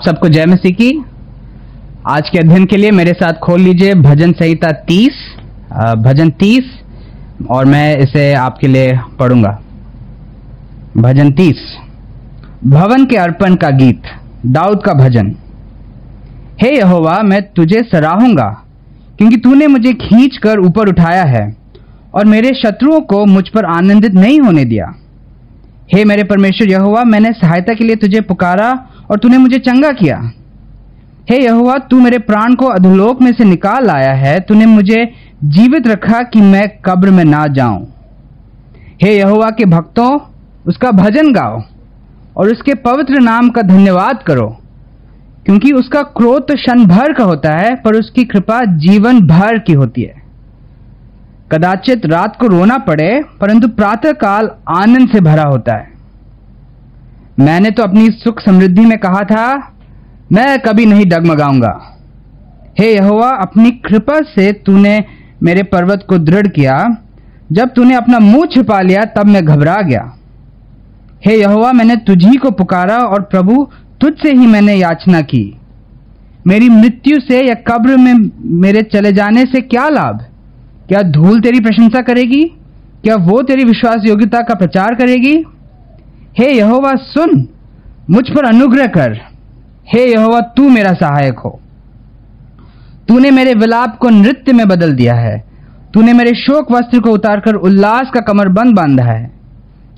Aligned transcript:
आप 0.00 0.06
सबको 0.06 0.28
जय 0.28 0.46
मसीह 0.46 0.72
की। 0.72 1.04
आज 2.08 2.28
के 2.28 2.38
अध्ययन 2.38 2.64
के 2.64 2.76
लिए 2.76 2.90
मेरे 2.90 3.12
साथ 3.12 3.32
खोल 3.32 3.60
लीजिए 3.60 3.94
भजन 3.94 4.32
संहिता 4.32 4.70
30 4.84 5.16
अ, 5.72 5.94
भजन 5.94 6.30
30 6.30 6.70
और 7.50 7.64
मैं 7.64 7.96
इसे 7.98 8.32
आपके 8.34 8.68
लिए 8.68 8.92
पढ़ूँगा। 9.18 9.50
भजन 10.96 11.32
30 11.32 11.60
भवन 12.66 13.04
के 13.04 13.16
अर्पण 13.16 13.54
का 13.54 13.70
गीत 13.70 14.02
दाऊद 14.46 14.82
का 14.82 14.92
भजन। 14.94 15.34
हे 16.62 16.70
यहोवा 16.76 17.20
मैं 17.22 17.42
तुझे 17.52 17.82
सराहूँगा 17.82 18.48
क्योंकि 19.18 19.36
तूने 19.36 19.66
मुझे 19.66 19.92
खींच 19.92 20.36
कर 20.36 20.60
ऊपर 20.60 20.88
उठाया 20.88 21.24
है 21.24 21.44
और 22.14 22.24
मेरे 22.26 22.54
शत्रुओं 22.54 23.00
को 23.00 23.24
मुझ 23.26 23.48
पर 23.48 23.64
आनंदित 23.64 24.14
नहीं 24.14 24.40
होने 24.40 24.64
दिया। 24.64 24.94
हे 25.94 26.04
मेरे 26.04 26.24
परमेश्वर 26.24 26.70
यहोवा 26.70 27.04
मैंने 27.04 27.32
सहायता 27.32 27.74
के 27.74 27.84
लिए 27.84 27.96
तुझे 27.96 28.20
पुकारा 28.20 28.70
और 29.10 29.18
तूने 29.18 29.38
मुझे 29.38 29.58
चंगा 29.58 29.90
किया। 29.92 30.20
हे 31.30 31.38
यहोवा, 31.38 31.76
तू 31.80 32.00
मेरे 32.00 32.18
प्राण 32.18 32.54
को 32.54 32.66
अधोलोक 32.66 33.20
में 33.22 33.32
से 33.32 33.44
निकाल 33.44 33.86
लाया 33.86 34.12
है। 34.14 34.38
तूने 34.40 34.66
मुझे 34.66 35.04
जीवित 35.46 35.86
रखा 35.86 36.22
कि 36.22 36.40
मैं 36.40 36.68
कब्र 36.84 37.10
में 37.10 37.24
ना 37.24 37.46
जाऊँ। 37.48 37.86
हे 39.02 39.16
यहोवा 39.16 39.50
के 39.50 39.64
भक्तों, 39.64 40.18
उसका 40.66 40.90
भजन 40.92 41.32
गाओ 41.32 41.62
और 42.36 42.50
उसके 42.52 42.74
पवित्र 42.80 43.20
नाम 43.20 43.48
का 43.50 43.62
धन्यवाद 43.62 44.22
करो, 44.22 44.46
क्योंकि 45.46 45.72
उसका 45.72 46.02
क्रोध 46.16 46.48
तो 46.48 46.54
क्षण 46.54 46.84
भर 46.86 47.12
का 47.12 47.24
होता 47.24 47.56
है, 47.56 47.74
पर 47.76 47.96
उसकी 47.96 48.24
कृपा 48.24 48.60
जीवन 48.78 49.20
भर 49.26 49.58
की 49.58 49.72
होती 49.72 50.02
है। 50.02 50.18
कदाचित 51.52 52.06
रात 52.06 52.36
को 52.36 52.46
रोना 52.46 52.78
पड़े, 52.78 53.22
परंतु 53.40 53.68
प्रातः 53.68 54.12
काल 54.12 54.50
आनंद 54.68 55.08
से 55.08 55.20
भरा 55.20 55.44
होता 55.44 55.74
है। 55.74 55.89
मैंने 57.40 57.70
तो 57.70 57.82
अपनी 57.82 58.08
सुख 58.10 58.40
समृद्धि 58.40 58.80
में 58.80 58.98
कहा 58.98 59.22
था, 59.24 59.72
मैं 60.32 60.58
कभी 60.58 60.86
नहीं 60.86 61.06
डगमगाऊँगा। 61.06 61.96
हे 62.78 62.94
यहोवा, 62.94 63.28
अपनी 63.28 63.70
कृपा 63.70 64.20
से 64.20 64.52
तूने 64.52 65.04
मेरे 65.42 65.62
पर्वत 65.62 66.06
को 66.08 66.18
दृढ़ 66.18 66.46
किया। 66.46 66.96
जब 67.52 67.68
तूने 67.68 67.94
अपना 67.94 68.18
मुँह 68.18 68.46
छिपा 68.46 68.80
लिया, 68.80 69.04
तब 69.04 69.26
मैं 69.26 69.44
घबरा 69.44 69.76
गया। 69.82 70.12
हे 71.26 71.40
यहोवा, 71.40 71.72
मैंने 71.72 71.96
तुझी 71.96 72.36
को 72.36 72.50
पुकारा 72.50 72.98
और 72.98 73.22
प्रभु, 73.22 73.68
तुझसे 74.00 74.30
ही 74.30 74.46
मैंने 74.46 74.74
याचना 74.74 75.20
की। 75.20 75.56
मेरी 76.46 76.68
मृत्यु 76.68 77.20
से 77.20 77.48
या 77.48 77.54
कब्र 77.54 77.96
में 77.96 78.30
मेरे 78.60 78.82
चले 78.82 79.12
जाने 79.12 79.44
से 79.44 79.60
क्या 79.60 79.88
लाभ? 79.88 80.24
क्या 80.88 81.02
धूल 81.02 81.40
तेरी 81.40 81.60
प्रशंसा 81.60 82.02
करेगी? 82.02 82.44
क्या 83.04 83.16
वो 83.16 83.42
तेरी 83.42 83.64
विश्वास 83.64 84.02
योग्यता 84.06 84.40
का 84.40 84.54
प्रचार 84.54 84.94
करेगी? 84.94 85.44
हे 86.38 86.52
यहोवा, 86.52 86.94
सुन। 86.94 87.48
मुझ 88.10 88.24
पर 88.30 88.44
अनुग्रह 88.44 88.86
कर। 88.86 89.20
हे 89.86 90.12
यहोवा, 90.12 90.40
तू 90.40 90.68
मेरा 90.68 90.92
सहायक 90.92 91.38
हो। 91.38 91.60
तूने 93.08 93.30
मेरे 93.30 93.54
विलाप 93.54 93.98
को 93.98 94.08
नृत्य 94.08 94.52
में 94.52 94.68
बदल 94.68 94.92
दिया 94.92 95.14
है। 95.14 95.44
तूने 95.94 96.12
मेरे 96.12 96.34
शोक 96.34 96.72
वस्त्र 96.72 97.00
को 97.00 97.10
उतारकर 97.10 97.54
उल्लास 97.54 98.10
का 98.14 98.20
कमरबंद 98.20 98.76
बांधा 98.76 99.04
है 99.04 99.30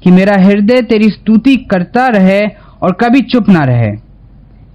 कि 0.03 0.11
मेरा 0.11 0.37
हृदय 0.37 0.83
तेरी 0.83 1.09
स्तुति 1.09 1.57
करता 1.57 2.07
रहे 2.07 2.41
और 2.83 2.93
कभी 2.93 3.21
चुप 3.21 3.49
ना 3.49 3.65
रहे। 3.65 3.91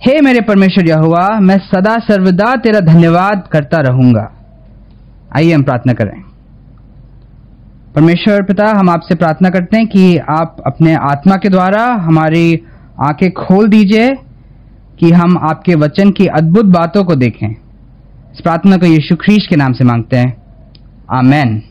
हे 0.02 0.22
मेरे 0.22 0.42
परमेश्वर 0.42 0.88
यहोवा, 0.88 1.40
मैं 1.40 1.58
सदा 1.58 1.98
सर्वदा 1.98 2.56
तेरा 2.56 2.80
धन्यवाद 2.80 3.48
करता 3.52 3.78
रहूँगा। 3.78 4.32
आइए 5.38 5.54
हम 5.54 5.64
प्रार्थना 5.64 5.94
करें। 5.94 6.27
परमेश्वर 7.98 8.42
पिता, 8.44 8.66
हम 8.70 8.90
आपसे 8.90 9.16
प्रार्थना 9.16 9.50
करते 9.50 9.78
हैं 9.78 9.88
कि 9.88 10.18
आप 10.18 10.58
अपने 10.66 10.94
आत्मा 10.94 11.36
के 11.36 11.50
द्वारा 11.50 11.84
हमारी 12.02 12.62
आँखें 13.00 13.32
खोल 13.32 13.68
दीजिए 13.68 14.10
कि 15.00 15.10
हम 15.12 15.38
आपके 15.38 15.76
वचन 15.76 16.12
की 16.12 16.28
अद्भुत 16.28 16.66
बातों 16.66 17.04
को 17.04 17.16
देखें। 17.16 17.48
इस 17.48 18.42
प्रार्थना 18.42 18.78
को 18.78 18.86
यीशु 18.86 19.16
ख्रीश 19.16 19.48
के 19.48 19.56
नाम 19.56 19.74
से 19.74 19.84
मांगते 19.84 20.18
हैं। 20.18 20.38
आमेन। 21.12 21.62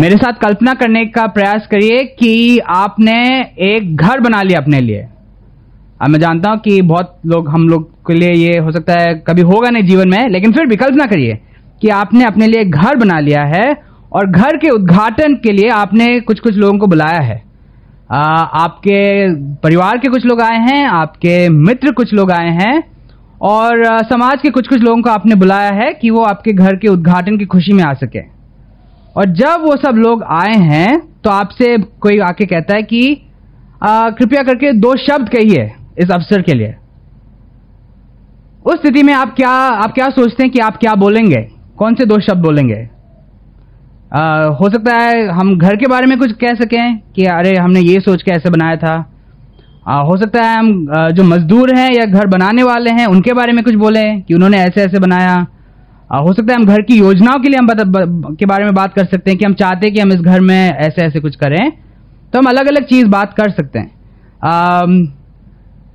मेरे 0.00 0.16
साथ 0.16 0.32
कल्पना 0.32 0.74
करने 0.74 1.06
का 1.06 1.26
प्रयास 1.26 1.66
करिए 1.70 2.04
कि 2.20 2.58
आपने 2.58 3.18
एक 3.72 3.96
घर 3.96 4.20
बना 4.20 4.42
लिया 4.42 4.60
अपने 4.60 4.80
लिए। 4.80 5.08
अब 6.02 6.08
मैं 6.08 6.20
जानता 6.20 6.50
हूँ 6.50 6.58
कि 6.58 6.82
बहुत 6.82 7.18
लोग, 7.26 7.48
हम 7.48 7.68
लोग 7.68 7.90
के 8.06 8.14
लिए 8.14 8.32
ये 8.32 8.58
हो 8.58 8.70
सकता 8.70 9.00
है, 9.00 9.14
कभी 9.26 9.42
होगा 9.42 9.70
नहीं 9.70 9.88
जीवन 9.88 10.08
में, 10.08 10.28
लेकिन 10.28 10.52
फिर 10.52 10.66
भी 10.66 10.76
कल्पना 10.76 11.06
करिए। 11.06 11.40
कि 11.82 11.88
आपने 11.90 12.24
अपने 12.24 12.46
लिए 12.46 12.64
घर 12.64 12.96
बना 12.96 13.18
लिया 13.20 13.42
है 13.46 13.66
और 14.12 14.26
घर 14.26 14.56
के 14.56 14.68
उद्घाटन 14.70 15.34
के 15.36 15.52
लिए 15.52 15.68
आपने 15.70 16.08
कुछ 16.20 16.40
कुछ 16.40 16.54
लोगों 16.54 16.78
को 16.78 16.86
बुलाया 16.86 17.20
है। 17.22 17.42
आ, 18.10 18.18
आपके 18.18 18.98
परिवार 19.56 19.98
के 19.98 20.08
कुछ 20.08 20.26
लोग 20.26 20.40
आए 20.40 20.58
हैं 20.60 20.86
आपके 20.88 21.48
मित्र 21.50 21.92
कुछ 21.92 22.12
लोग 22.14 22.30
आए 22.32 22.50
हैं 22.52 22.82
और 23.42 23.84
आ, 23.84 23.98
समाज 24.04 24.42
के 24.42 24.50
कुछ 24.50 24.68
कुछ 24.68 24.80
लोगों 24.80 25.02
को 25.02 25.10
आपने 25.10 25.34
बुलाया 25.34 25.70
है 25.74 25.92
कि 25.92 26.10
वो 26.10 26.22
आपके 26.24 26.52
घर 26.52 26.76
के 26.76 26.88
उद्घाटन 26.88 27.38
की 27.38 27.46
खुशी 27.46 27.72
में 27.72 27.84
आ 27.84 27.92
सके। 27.94 28.20
और 29.16 29.26
जब 29.34 29.64
वो 29.64 29.76
सब 29.76 29.96
लोग 29.96 30.22
आए 30.32 30.56
हैं 30.62 30.98
तो 31.24 31.30
आपसे 31.30 31.76
कोई 32.00 32.18
आके 32.20 32.46
कहता 32.46 32.76
है 32.76 32.82
कि 32.84 33.02
कृपया 33.84 34.42
करके 34.42 34.72
दो 34.74 34.96
शब्द 34.98 35.28
कहिए 35.28 35.70
इस 35.98 36.10
अवसर 36.10 36.42
के 36.42 36.54
लिए। 36.54 36.74
उस 38.66 38.74
स्थिति 38.74 39.02
में 39.02 39.12
आप 39.14 39.34
क्या 39.36 39.50
आप 39.82 39.92
क्या 39.92 40.08
सोचते 40.10 40.42
हैं 40.42 40.52
कि 40.52 40.58
आप 40.60 40.76
क्या 40.76 40.94
बोलेंगे? 40.94 41.46
कौन 41.78 41.94
से 41.94 42.04
दो 42.04 42.20
शब्द 42.20 42.42
बोलेंगे? 42.42 42.88
आ, 44.12 44.42
हो 44.50 44.68
सकता 44.70 44.96
है 44.96 45.26
हम 45.28 45.56
घर 45.58 45.76
के 45.76 45.86
बारे 45.86 46.06
में 46.06 46.18
कुछ 46.18 46.32
कह 46.32 46.54
सकें 46.54 46.98
कि 47.16 47.24
अरे 47.24 47.56
हमने 47.56 47.80
ये 47.80 48.00
सोच 48.00 48.22
के 48.22 48.30
ऐसे 48.30 48.50
बनाया 48.50 48.76
था। 48.76 48.94
आ, 49.88 50.00
हो 50.00 50.16
सकता 50.16 50.42
है 50.42 50.58
हम 50.58 50.86
जो 51.12 51.22
मजदूर 51.24 51.74
हैं 51.76 51.90
या 51.92 52.04
घर 52.04 52.26
बनाने 52.26 52.62
वाले 52.62 52.90
हैं 52.90 53.06
उनके 53.06 53.32
बारे 53.32 53.52
में 53.52 53.64
कुछ 53.64 53.74
बोलें 53.74 54.22
कि 54.22 54.34
उन्होंने 54.34 54.58
ऐसे 54.58 54.82
ऐसे 54.82 54.98
बनाया। 54.98 55.34
आ, 56.12 56.18
हो 56.18 56.32
सकता 56.32 56.52
है 56.52 56.60
हम 56.60 56.66
घर 56.66 56.82
की 56.82 56.98
योजनाओं 56.98 57.38
के 57.38 57.48
लिए 57.48 57.58
हम 57.58 57.66
बता, 57.66 57.84
ब, 57.84 58.36
के 58.40 58.46
बारे 58.46 58.64
में 58.64 58.74
बात 58.74 58.94
कर 58.94 59.04
सकते 59.04 59.30
हैं 59.30 59.38
कि 59.38 59.44
हम 59.44 59.54
चाहते 59.54 59.86
हैं 59.86 59.94
कि 59.94 60.00
हम 60.00 60.12
इस 60.12 60.20
घर 60.20 60.40
में 60.40 60.70
ऐसे 60.70 61.02
ऐसे 61.02 61.20
कुछ 61.20 61.36
करें। 61.36 61.70
तो 62.32 62.38
हम 62.38 62.46
अलग 62.46 62.68
अलग 62.68 62.84
चीज़ 62.84 63.06
बात 63.06 63.34
कर 63.34 63.50
सकते 63.50 63.78
हैं। 63.78 63.90
आ, 64.44 64.82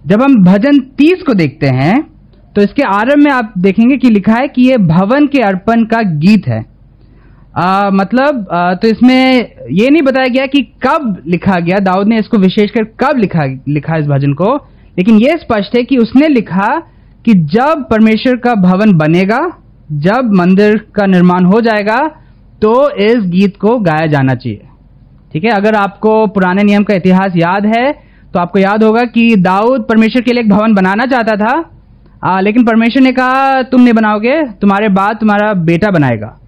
जब 0.07 0.21
हम 0.21 0.43
भजन 0.43 0.79
तीस 0.97 1.23
को 1.27 1.33
देखते 1.33 1.67
हैं 1.67 2.10
तो 2.55 2.61
इसके 2.61 2.83
आरंभ 2.83 3.23
में 3.23 3.31
आप 3.31 3.53
देखेंगे 3.57 3.97
कि 3.97 4.09
लिखा 4.09 4.33
है 4.33 4.47
कि 4.47 4.61
ये 4.61 4.77
भवन 4.77 5.27
के 5.27 5.41
अर्पण 5.43 5.83
का 5.85 6.01
गीत 6.19 6.47
है। 6.47 6.63
आ, 7.57 7.89
मतलब 7.89 8.47
आ, 8.51 8.73
तो 8.73 8.87
इसमें 8.87 9.67
ये 9.71 9.89
नहीं 9.89 10.01
बताया 10.01 10.27
गया 10.27 10.45
कि 10.45 10.61
कब 10.85 11.21
लिखा 11.27 11.59
गया 11.59 11.79
दाऊद 11.79 12.07
ने 12.07 12.19
इसको 12.19 12.37
विशेषकर 12.37 12.83
कब 13.01 13.17
लिखा 13.17 13.45
लिखा 13.67 13.97
इस 13.97 14.05
भजन 14.07 14.33
को 14.33 14.55
लेकिन 14.97 15.17
यह 15.17 15.35
स्पष्ट 15.35 15.77
है 15.77 15.83
कि 15.83 15.97
उसने 15.97 16.27
लिखा 16.27 16.67
कि 17.25 17.33
जब 17.53 17.85
परमेश्वर 17.89 18.35
का 18.37 18.53
भवन 18.61 18.93
बनेगा 18.97 19.39
जब 20.01 20.31
मंदिर 20.33 20.77
का 20.95 21.05
निर्माण 21.05 21.45
हो 21.45 21.61
जाएगा 21.61 21.97
तो 22.61 22.71
इस 23.05 23.25
गीत 23.29 23.57
को 23.57 23.77
गाया 23.79 24.05
जाना 24.07 24.33
चाहिए। 24.33 24.61
ठीक 25.33 25.43
है? 25.43 25.51
अगर 25.51 25.75
आपको 25.75 26.25
पुराने 26.27 26.63
नियम 26.63 26.83
का 26.83 26.93
इतिहास 26.93 27.33
याद 27.37 27.65
है 27.67 27.91
तो 28.33 28.39
आपको 28.39 28.59
याद 28.59 28.83
होगा 28.83 29.03
कि 29.13 29.35
दाऊद 29.41 29.85
परमेश्वर 29.89 30.21
के 30.21 30.31
लिए 30.31 30.43
एक 30.43 30.49
भवन 30.49 30.73
बनाना 30.73 31.05
चाहता 31.05 31.35
था 31.35 31.53
आ, 32.25 32.39
लेकिन 32.39 32.63
परमेश्वर 32.63 33.03
ने 33.03 33.11
कहा 33.11 33.61
तुम 33.61 33.81
नहीं 33.81 33.93
बनाओगे 33.93 34.43
तुम्हारे 34.43 34.89
बाद 34.89 35.17
तुम्हारा 35.17 35.53
बेटा 35.53 35.91
बनाएगा. 35.91 36.39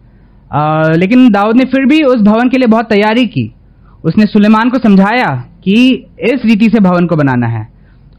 आ, 0.53 0.91
लेकिन 0.91 1.31
दाऊद 1.31 1.55
ने 1.55 1.65
फिर 1.65 1.85
भी 1.85 2.03
उस 2.03 2.21
भवन 2.21 2.49
के 2.49 2.57
लिए 2.57 2.67
बहुत 2.67 2.85
तैयारी 2.85 3.25
की। 3.25 3.53
उसने 4.03 4.25
सुलेमान 4.25 4.69
को 4.69 4.77
समझाया 4.77 5.45
कि 5.63 6.05
इस 6.19 6.41
रीति 6.45 6.65
से 6.65 6.79
भवन 6.79 7.05
को 7.05 7.15
बनाना 7.15 7.47
है। 7.47 7.67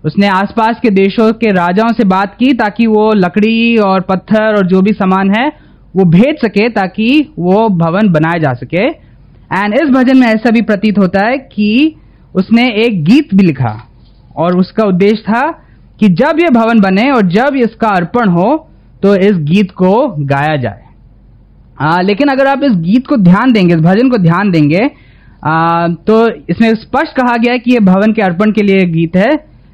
उसने 0.04 0.26
आसपास 0.26 0.80
के 0.82 0.90
देशों 0.90 1.32
के 1.32 1.50
राजाओं 1.50 1.92
से 1.92 2.04
बात 2.04 2.34
की 2.34 2.52
ताकि 2.52 2.86
वो 2.86 3.12
लकड़ी 3.12 3.76
और 3.76 4.00
पत्थर 4.00 4.56
और 4.56 4.66
जो 4.66 4.80
भी 4.80 4.92
सामान 4.92 5.30
है 5.30 5.52
वो 5.96 6.04
भेज 6.04 6.40
सके 6.40 6.68
ताकि 6.68 7.32
वो 7.38 7.68
भवन 7.68 8.08
बनाया 8.08 8.38
जा 8.38 8.52
सके। 8.52 8.86
एंड 8.86 9.74
इस 9.74 9.90
भजन 9.90 10.16
में 10.16 10.26
ऐसा 10.26 10.50
भी 10.50 10.60
प्रतीत 10.60 10.98
होता 10.98 11.26
है 11.26 11.38
कि 11.38 11.96
उसने 12.34 12.62
एक 12.86 13.04
गीत 13.04 13.34
भी 13.34 13.46
लिखा 13.46 13.88
और 14.36 14.58
उसका 14.58 14.84
उद्देश्य 14.84 15.22
था 15.22 15.63
कि 15.98 16.08
जब 16.10 16.40
ये 16.40 16.48
भवन 16.50 16.80
बने 16.80 17.10
और 17.10 17.26
जब 17.30 17.56
इसका 17.56 17.88
अर्पण 17.90 18.28
हो 18.30 18.56
तो 19.02 19.14
इस 19.16 19.36
गीत 19.44 19.70
को 19.72 19.94
गाया 20.26 20.56
जाए। 20.56 20.82
आ, 21.80 22.00
लेकिन 22.00 22.28
अगर 22.28 22.46
आप 22.46 22.62
इस 22.64 22.72
गीत 22.82 23.06
को 23.06 23.16
ध्यान 23.18 23.52
देंगे 23.52 23.74
इस 23.74 23.80
भजन 23.80 24.10
को 24.10 24.18
ध्यान 24.18 24.50
देंगे 24.50 24.90
आ, 25.42 25.88
तो 25.88 26.28
इसमें 26.50 26.74
स्पष्ट 26.76 27.16
कहा 27.16 27.36
गया 27.36 27.52
है 27.52 27.58
कि 27.58 27.72
यह 27.72 27.80
भवन 27.82 28.12
के 28.12 28.22
अर्पण 28.22 28.52
के 28.52 28.62
लिए 28.62 28.84
गीत 28.92 29.16
है 29.16 29.30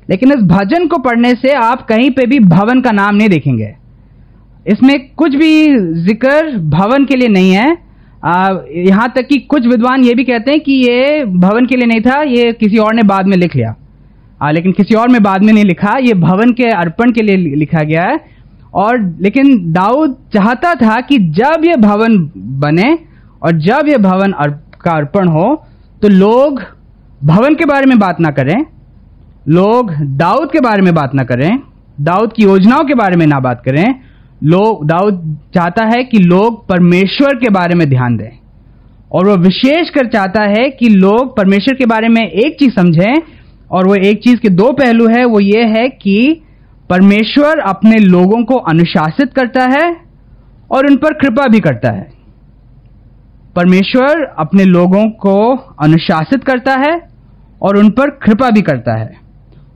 लेकिन 0.08 0.32
इस 0.32 0.42
भजन 0.46 0.86
को 0.86 0.98
पढ़ने 1.00 1.34
से 1.36 1.52
आप 1.56 1.86
कहीं 1.88 2.10
पे 2.10 2.26
भी 2.26 2.38
भवन 2.40 2.80
का 2.80 2.90
नाम 2.92 3.14
नहीं 3.14 3.28
देखेंगे। 3.28 3.74
इसमें 4.66 4.98
कुछ 5.14 5.34
भी 5.34 5.52
ज़िक्र 6.04 6.56
भवन 6.70 7.04
के 7.04 7.16
लिए 7.16 7.28
नहीं 7.28 7.50
है। 7.52 7.68
यहाँ 8.78 9.08
तक 9.16 9.26
कि 9.26 9.38
कुछ 9.50 9.66
विद्वान 9.66 10.04
ये 10.04 10.14
भी 10.14 10.24
कहते 10.24 10.50
हैं 10.50 10.60
कि 10.60 10.72
ये 10.80 11.24
भवन 11.26 11.66
के 11.66 11.76
लिए 11.76 11.86
नहीं 11.86 12.00
था 12.00 12.20
ये 12.22 12.52
किसी 12.54 12.78
और 12.78 12.94
ने 12.94 13.02
बाद 13.04 13.26
में 13.26 13.36
लिख 13.36 13.56
लिया। 13.56 13.74
आ, 14.42 14.50
लेकिन 14.50 14.72
किसी 14.72 14.94
और 14.94 15.08
में 15.08 15.22
बाद 15.22 15.42
में 15.42 15.52
नहीं 15.52 15.64
लिखा। 15.64 15.96
ये 15.98 16.14
भवन 16.14 16.52
के 16.52 16.70
अर्पण 16.70 17.12
के 17.12 17.22
लिए 17.22 17.36
लिखा 17.56 17.82
गया 17.82 18.02
है। 18.02 18.18
और 18.74 18.98
लेकिन 19.20 19.72
दाऊद 19.72 20.16
चाहता 20.34 20.74
था 20.74 21.00
कि 21.00 21.18
जब 21.18 21.64
ये 21.64 21.76
भवन 21.76 22.18
बने 22.60 22.98
और 23.42 23.52
जब 23.52 23.88
ये 23.88 23.96
भवन 23.98 24.32
अर्प, 24.32 24.60
का 24.80 24.90
अर्पण 24.90 25.28
हो 25.28 25.64
तो 26.02 26.08
लोग 26.08 26.62
भवन 27.24 27.54
के 27.54 27.64
बारे 27.64 27.86
में 27.86 27.98
बात 27.98 28.20
ना 28.20 28.28
करें। 28.30 28.64
लोग 29.48 29.92
दाऊद 30.16 30.50
के 30.52 30.60
बारे 30.60 30.82
में 30.82 30.94
बात 30.94 31.14
ना 31.14 31.22
करें। 31.22 31.58
दाऊद 32.00 32.32
की 32.32 32.42
योजनाओं 32.42 32.84
के 32.84 32.94
बारे 32.94 33.16
में 33.16 33.26
ना 33.26 33.40
बात 33.40 33.62
करें। 33.64 33.84
लोग 34.44 34.86
दाऊद 34.86 35.38
चाहता 35.54 35.84
है 35.86 36.02
कि 36.04 36.18
लोग 36.18 36.66
परमेश्वर 36.68 37.34
के 37.34 37.50
बारे 37.50 37.74
में 37.74 37.88
ध्यान 37.88 38.16
दें। 38.16 38.30
और 39.12 39.26
वह 39.26 39.34
विशेष 39.34 39.90
कर 39.90 40.06
चाहता 40.06 40.42
है 40.42 40.68
कि 40.70 40.88
लोग 40.88 41.36
परमेश्वर 41.36 41.74
के 41.74 41.86
बारे 41.86 42.08
में 42.08 42.22
एक 42.22 42.58
चीज़ 42.58 42.74
समझें 42.74 43.14
और 43.70 43.86
वो 43.86 43.94
एक 43.94 44.22
चीज़ 44.22 44.40
के 44.40 44.48
दो 44.48 44.72
पहलू 44.72 45.08
है 45.08 45.24
वो 45.24 45.40
ये 45.40 45.64
है 45.64 45.88
कि 45.88 46.42
परमेश्वर 46.90 47.58
अपने 47.58 47.98
लोगों 47.98 48.44
को 48.44 48.54
अनुशासित 48.54 49.32
करता 49.32 49.64
है 49.64 49.96
और 50.70 50.86
उन 50.86 50.96
पर 50.96 51.12
कृपा 51.12 51.46
भी 51.46 51.60
करता 51.60 51.92
है। 51.92 52.12
परमेश्वर 53.56 54.34
अपने 54.38 54.64
लोगों 54.64 55.10
को 55.10 55.56
अनुशासित 55.56 56.44
करता 56.44 56.74
है 56.74 57.00
और 57.62 57.76
उन 57.76 57.90
पर 57.90 58.10
कृपा 58.10 58.50
भी 58.50 58.62
करता 58.62 58.98
है। 58.98 59.16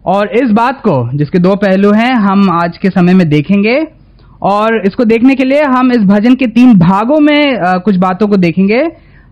और 0.06 0.29
इस 0.29 0.50
बात 0.50 0.81
को 0.81 1.19
जिसके 1.19 1.38
दो 1.38 1.55
पहलू 1.55 1.93
हैं 1.93 2.14
हम 2.14 2.50
आज 2.52 2.79
के 2.79 2.88
समय 2.88 3.14
में 3.14 3.29
देखेंगे। 3.29 3.87
और 4.43 4.87
इसको 4.87 5.05
देखने 5.05 5.35
के 5.35 5.44
लिए 5.44 5.62
हम 5.62 5.93
इस 5.93 5.99
भजन 5.99 6.35
के 6.35 6.46
तीन 6.46 6.79
भागों 6.79 7.20
में 7.20 7.58
आ, 7.58 7.79
कुछ 7.79 7.96
बातों 7.96 8.29
को 8.29 8.37
देखेंगे। 8.37 8.88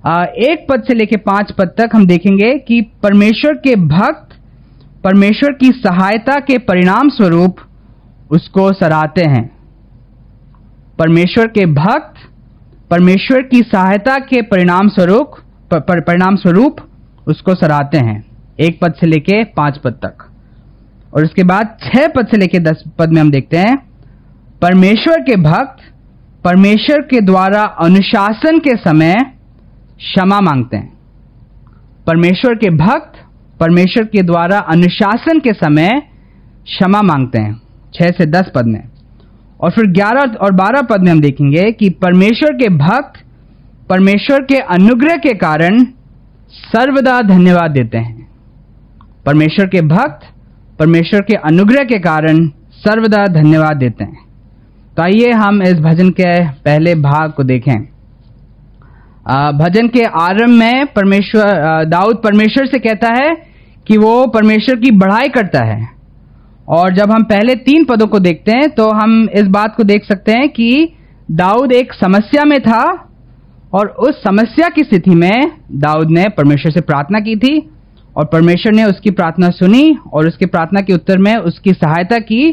आ, 0.06 0.24
एक 0.24 0.66
पद 0.70 0.82
से 0.82 0.94
लेकर 0.94 1.16
पाँच 1.16 1.52
पद 1.52 1.74
तक 1.78 1.90
हम 1.92 2.06
देखेंगे 2.06 2.58
कि 2.58 2.80
परमेश्वर 3.02 3.54
के 3.54 3.76
भक्त 3.76 4.31
परमेश्वर 5.04 5.52
की 5.52 5.66
सहायता 5.66 6.40
के 6.40 6.58
परिणाम 6.58 7.08
स्वरूप 7.08 7.56
उसको 8.30 8.72
सराहते 8.72 9.24
हैं। 9.28 9.50
परमेश्वर 10.98 11.46
के 11.46 11.66
भक्त 11.66 12.14
परमेश्वर 12.90 13.42
की 13.42 13.60
सहायता 13.60 14.18
के 14.18 14.42
परिणाम 14.42 14.88
स्वरूप 14.88 15.30
पर, 15.74 16.00
परिणाम 16.00 16.36
स्वरूप 16.36 16.76
उसको 17.26 17.54
सराहते 17.54 17.98
हैं। 17.98 18.24
एक 18.60 18.80
पद 18.80 18.94
से 18.94 19.06
लेके 19.06 19.44
पाँच 19.44 19.78
पद 19.78 19.92
तक। 19.92 20.30
और 21.14 21.24
उसके 21.24 21.44
बाद 21.44 21.78
छह 21.82 22.08
पद 22.08 22.26
से 22.26 22.36
लेके 22.36 22.58
दस 22.58 22.84
पद 22.98 23.12
में 23.12 23.20
हम 23.20 23.30
देखते 23.30 23.56
हैं। 23.56 23.90
परमेश्वर 24.62 25.20
के 25.20 25.36
भक्त 25.36 25.76
परमेश्वर 26.44 27.00
के 27.00 27.20
द्वारा 27.20 27.62
अनुशासन 27.62 28.58
के 28.58 28.76
समय 28.76 29.14
क्षमा 29.98 30.40
मांगते 30.40 30.76
हैं। 30.76 30.92
परमेश्वर 32.06 32.54
के 32.54 32.70
भक्त 32.70 33.11
परमेश्वर 33.62 34.04
के 34.04 34.22
द्वारा 34.22 34.58
अनुशासन 34.70 35.38
के 35.38 35.52
समय 35.52 35.88
क्षमा 36.66 37.02
मांगते 37.02 37.38
हैं। 37.38 37.60
छह 37.94 38.08
से 38.08 38.26
दस 38.26 38.50
पद 38.54 38.66
में। 38.66 38.82
और 39.60 39.70
फिर 39.70 39.86
ग्यारह 39.90 40.34
और 40.36 40.52
बारह 40.52 40.82
पद 40.82 41.02
में 41.02 41.10
हम 41.12 41.20
देखेंगे 41.20 41.70
कि 41.72 41.90
परमेश्वर 42.02 42.54
के 42.54 42.68
भक्त 42.76 43.20
परमेश्वर 43.88 44.42
के 44.42 44.56
अनुग्रह 44.74 45.16
के 45.16 45.34
कारण 45.34 45.84
सर्वदा 46.52 47.20
धन्यवाद 47.20 47.70
देते 47.70 47.98
हैं। 47.98 48.26
परमेश्वर 49.26 49.66
के 49.66 49.80
भक्त 49.88 50.26
परमेश्वर 50.78 51.20
के 51.20 51.36
अनुग्रह 51.44 51.84
के 51.84 51.98
कारण 51.98 52.46
सर्वदा 52.78 53.24
धन्यवाद 53.32 53.76
देते 53.76 54.04
हैं। 54.04 54.18
तो 54.96 55.02
आइए 55.02 55.30
हम 55.36 55.62
इस 55.62 55.80
भजन 55.80 56.10
के 56.10 56.32
पहले 56.48 56.94
भाग 57.02 57.32
को 57.32 57.42
देखें। 57.44 57.80
भजन 59.58 59.88
के 59.88 60.04
आरंभ 60.20 60.58
में 60.58 60.86
परमेश्वर 60.86 61.84
दाऊद 61.84 62.20
परमेश्वर 62.24 62.66
से 62.66 62.78
कहता 62.78 63.12
है 63.14 63.51
कि 63.86 63.96
वो 63.98 64.26
परमेश्वर 64.26 64.76
की 64.76 64.90
बढ़ाई 64.90 65.28
करता 65.28 65.64
है। 65.64 65.88
और 66.68 66.92
जब 66.94 67.10
हम 67.10 67.22
पहले 67.24 67.54
तीन 67.54 67.84
पदों 67.84 68.06
को 68.06 68.18
देखते 68.18 68.52
हैं 68.52 68.68
तो 68.70 68.88
हम 68.90 69.28
इस 69.34 69.46
बात 69.48 69.74
को 69.76 69.82
देख 69.82 70.04
सकते 70.04 70.32
हैं 70.32 70.48
कि 70.48 70.88
दाऊद 71.30 71.72
एक 71.72 71.92
समस्या 71.92 72.44
में 72.44 72.60
था 72.60 72.82
और 73.74 73.88
उस 74.00 74.22
समस्या 74.22 74.68
की 74.68 74.82
स्थिति 74.82 75.10
में 75.10 75.50
दाऊद 75.76 76.10
ने 76.10 76.28
परमेश्वर 76.28 76.72
से 76.72 76.80
प्रार्थना 76.80 77.20
की 77.20 77.36
थी 77.36 77.58
और 78.16 78.24
परमेश्वर 78.24 78.72
ने 78.72 78.84
उसकी 78.84 79.10
प्रार्थना 79.10 79.48
सुनी 79.48 79.98
और 80.12 80.28
उसकी 80.28 80.46
प्रार्थना 80.46 80.80
के 80.80 80.94
उत्तर 80.94 81.18
में 81.18 81.36
उसकी 81.36 81.72
सहायता 81.72 82.18
की 82.18 82.50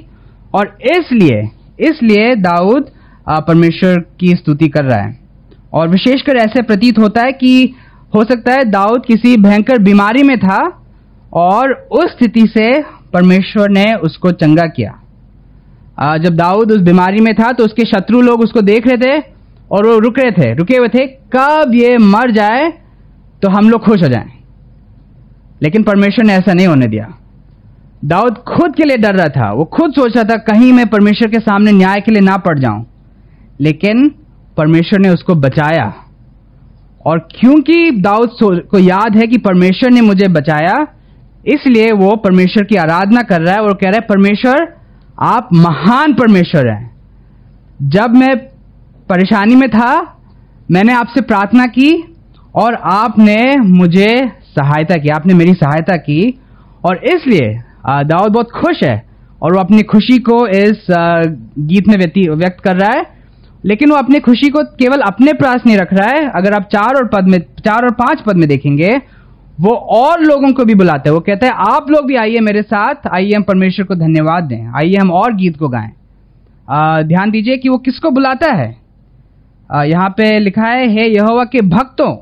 और 0.53 0.77
इसलिए 0.91 1.41
इसलिए 1.79 2.35
दाऊद 2.35 2.85
परमेश्वर 3.29 3.99
की 4.19 4.27
स्तुति 4.27 4.67
कर 4.67 4.83
रहा 4.83 5.01
है। 5.01 5.17
और 5.73 5.87
विशेषकर 5.87 6.37
ऐसे 6.37 6.61
प्रतीत 6.61 6.99
होता 6.99 7.21
है 7.21 7.31
कि 7.31 7.73
हो 8.15 8.23
सकता 8.23 8.53
है 8.53 8.63
दाऊद 8.63 9.05
किसी 9.05 9.35
भयंकर 9.37 9.79
बीमारी 9.79 10.23
में 10.23 10.37
था 10.39 10.57
और 11.33 11.71
उस 11.91 12.11
स्थिति 12.11 12.47
से 12.47 12.81
परमेश्वर 13.13 13.69
ने 13.69 13.93
उसको 13.93 14.31
चंगा 14.31 14.65
किया। 14.67 16.17
जब 16.17 16.35
दाऊद 16.35 16.71
उस 16.71 16.81
बीमारी 16.81 17.21
में 17.21 17.33
था 17.35 17.51
तो 17.51 17.65
उसके 17.65 17.83
शत्रु 17.85 18.21
लोग 18.21 18.41
उसको 18.41 18.61
देख 18.61 18.87
रहे 18.87 18.97
थे 18.97 19.23
और 19.71 19.87
वो 19.87 19.97
रुक 19.99 20.19
रहे 20.19 20.31
थे, 20.31 20.53
रुके 20.53 20.77
हुए 20.77 20.87
थे, 20.87 21.05
कब 21.07 21.71
ये 21.75 21.97
मर 21.97 22.31
जाए 22.31 22.71
तो 23.41 23.49
हम 23.49 23.69
लोग 23.69 23.83
खुश 23.85 24.03
हो 24.03 24.07
जाएँ। 24.07 24.29
लेकिन 25.61 25.83
परमेश्वर 25.83 26.25
ने 26.25 26.33
ऐसा 26.33 26.53
नहीं 26.53 26.67
होने 26.67 26.87
दिया। 26.87 27.07
दाऊद 28.05 28.35
खुद 28.49 28.75
के 28.75 28.83
लिए 28.83 28.97
डर 28.97 29.15
रहा 29.15 29.27
था, 29.27 29.51
वो 29.51 29.65
खुद 29.65 29.91
सोच 29.91 30.15
रहा 30.15 30.23
था, 30.23 30.35
कहीं 30.35 30.73
मैं 30.73 30.87
परमेश्वर 30.87 31.29
के 31.29 31.39
सामने 31.39 31.71
न्याय 31.71 32.01
के 32.01 32.11
लिए 32.11 32.21
ना 32.21 32.37
पड़ 32.37 32.59
जाऊँ। 32.59 32.85
लेकिन 33.61 34.11
परमेश्वर 34.57 34.99
ने 34.99 35.09
उसको 35.09 35.35
बचाया। 35.35 35.93
और 37.05 37.19
क्योंकि 37.39 37.91
दाऊद 37.91 38.29
को 38.41 38.79
याद 38.79 39.15
है 39.15 39.27
कि 39.27 39.37
परमेश्वर 39.37 39.91
ने 39.91 40.01
मुझे 40.01 40.27
बचाया 40.27 40.87
इसलिए 41.45 41.91
वो 41.91 42.15
परमेश्वर 42.15 42.63
की 42.63 42.75
आराधना 42.75 43.21
कर 43.21 43.41
रहा 43.41 43.53
है 43.53 43.61
और 43.61 43.73
कह 43.73 43.89
रहा 43.89 43.95
है, 43.95 44.01
परमेश्वर, 44.01 44.67
आप 45.21 45.49
महान 45.53 46.13
परमेश्वर 46.13 46.67
हैं। 46.67 46.89
जब 47.81 48.15
मैं 48.15 48.35
परेशानी 49.09 49.55
में 49.55 49.69
था, 49.69 49.91
मैंने 50.71 50.93
आपसे 50.93 51.21
प्रार्थना 51.21 51.65
की 51.65 52.15
और 52.55 52.73
आपने 52.73 53.55
मुझे 53.57 54.31
सहायता 54.49 54.95
की, 54.95 55.09
आपने 55.09 55.33
मेरी 55.33 55.53
सहायता 55.53 55.95
की 55.97 56.39
और 56.85 56.97
इसलिए 57.05 57.53
दाऊद 57.87 58.31
बहुत 58.31 58.51
खुश 58.51 58.83
है 58.83 59.05
और 59.41 59.53
वो 59.53 59.59
अपनी 59.59 59.81
खुशी 59.83 60.17
को 60.19 60.45
इस 60.47 60.85
गीत 61.59 61.87
में 61.87 61.97
व्यक्त 62.35 62.59
कर 62.63 62.75
रहा 62.75 62.91
है। 62.91 63.05
लेकिन 63.65 63.89
वो 63.89 63.95
अपनी 63.95 64.19
खुशी 64.19 64.49
को 64.49 64.63
केवल 64.75 65.01
अपने 65.01 65.33
पास 65.33 65.61
नहीं 65.65 65.77
रख 65.77 65.93
रहा 65.93 66.09
है। 66.09 66.29
अगर 66.29 66.53
आप 66.53 66.63
चार 66.63 66.95
और 66.95 67.07
पद 67.07 67.27
में, 67.27 67.39
चार 67.39 67.85
और 67.85 67.91
पाँच 67.93 68.21
पद 68.21 68.35
में 68.35 68.47
देखेंगे 68.49 69.01
वो 69.59 69.73
और 69.93 70.21
लोगों 70.21 70.51
को 70.53 70.63
भी 70.65 70.75
बुलाते 70.75 71.09
हैं। 71.09 71.13
वो 71.13 71.19
कहते 71.21 71.45
हैं 71.45 71.53
आप 71.69 71.89
लोग 71.91 72.05
भी 72.07 72.15
आइए 72.15 72.39
मेरे 72.41 72.61
साथ 72.61 73.07
आइए 73.07 73.33
हम 73.33 73.43
परमेश्वर 73.43 73.85
को 73.85 73.95
धन्यवाद 73.95 74.43
दें 74.43 74.71
आइए 74.77 74.95
हम 74.95 75.11
और 75.13 75.33
गीत 75.35 75.57
को 75.57 75.67
गाएँ। 75.69 75.91
ध्यान 77.07 77.31
दीजिए 77.31 77.57
कि 77.57 77.69
वो 77.69 77.77
किसको 77.79 78.09
बुलाता 78.11 78.51
है? 78.53 78.75
आ, 79.69 79.83
यहाँ 79.83 80.09
पे 80.09 80.39
लिखा 80.39 80.65
है 80.65 80.87
हे 80.89 81.07
यहोवा 81.07 81.43
के 81.45 81.61
भक्तों 81.67 82.15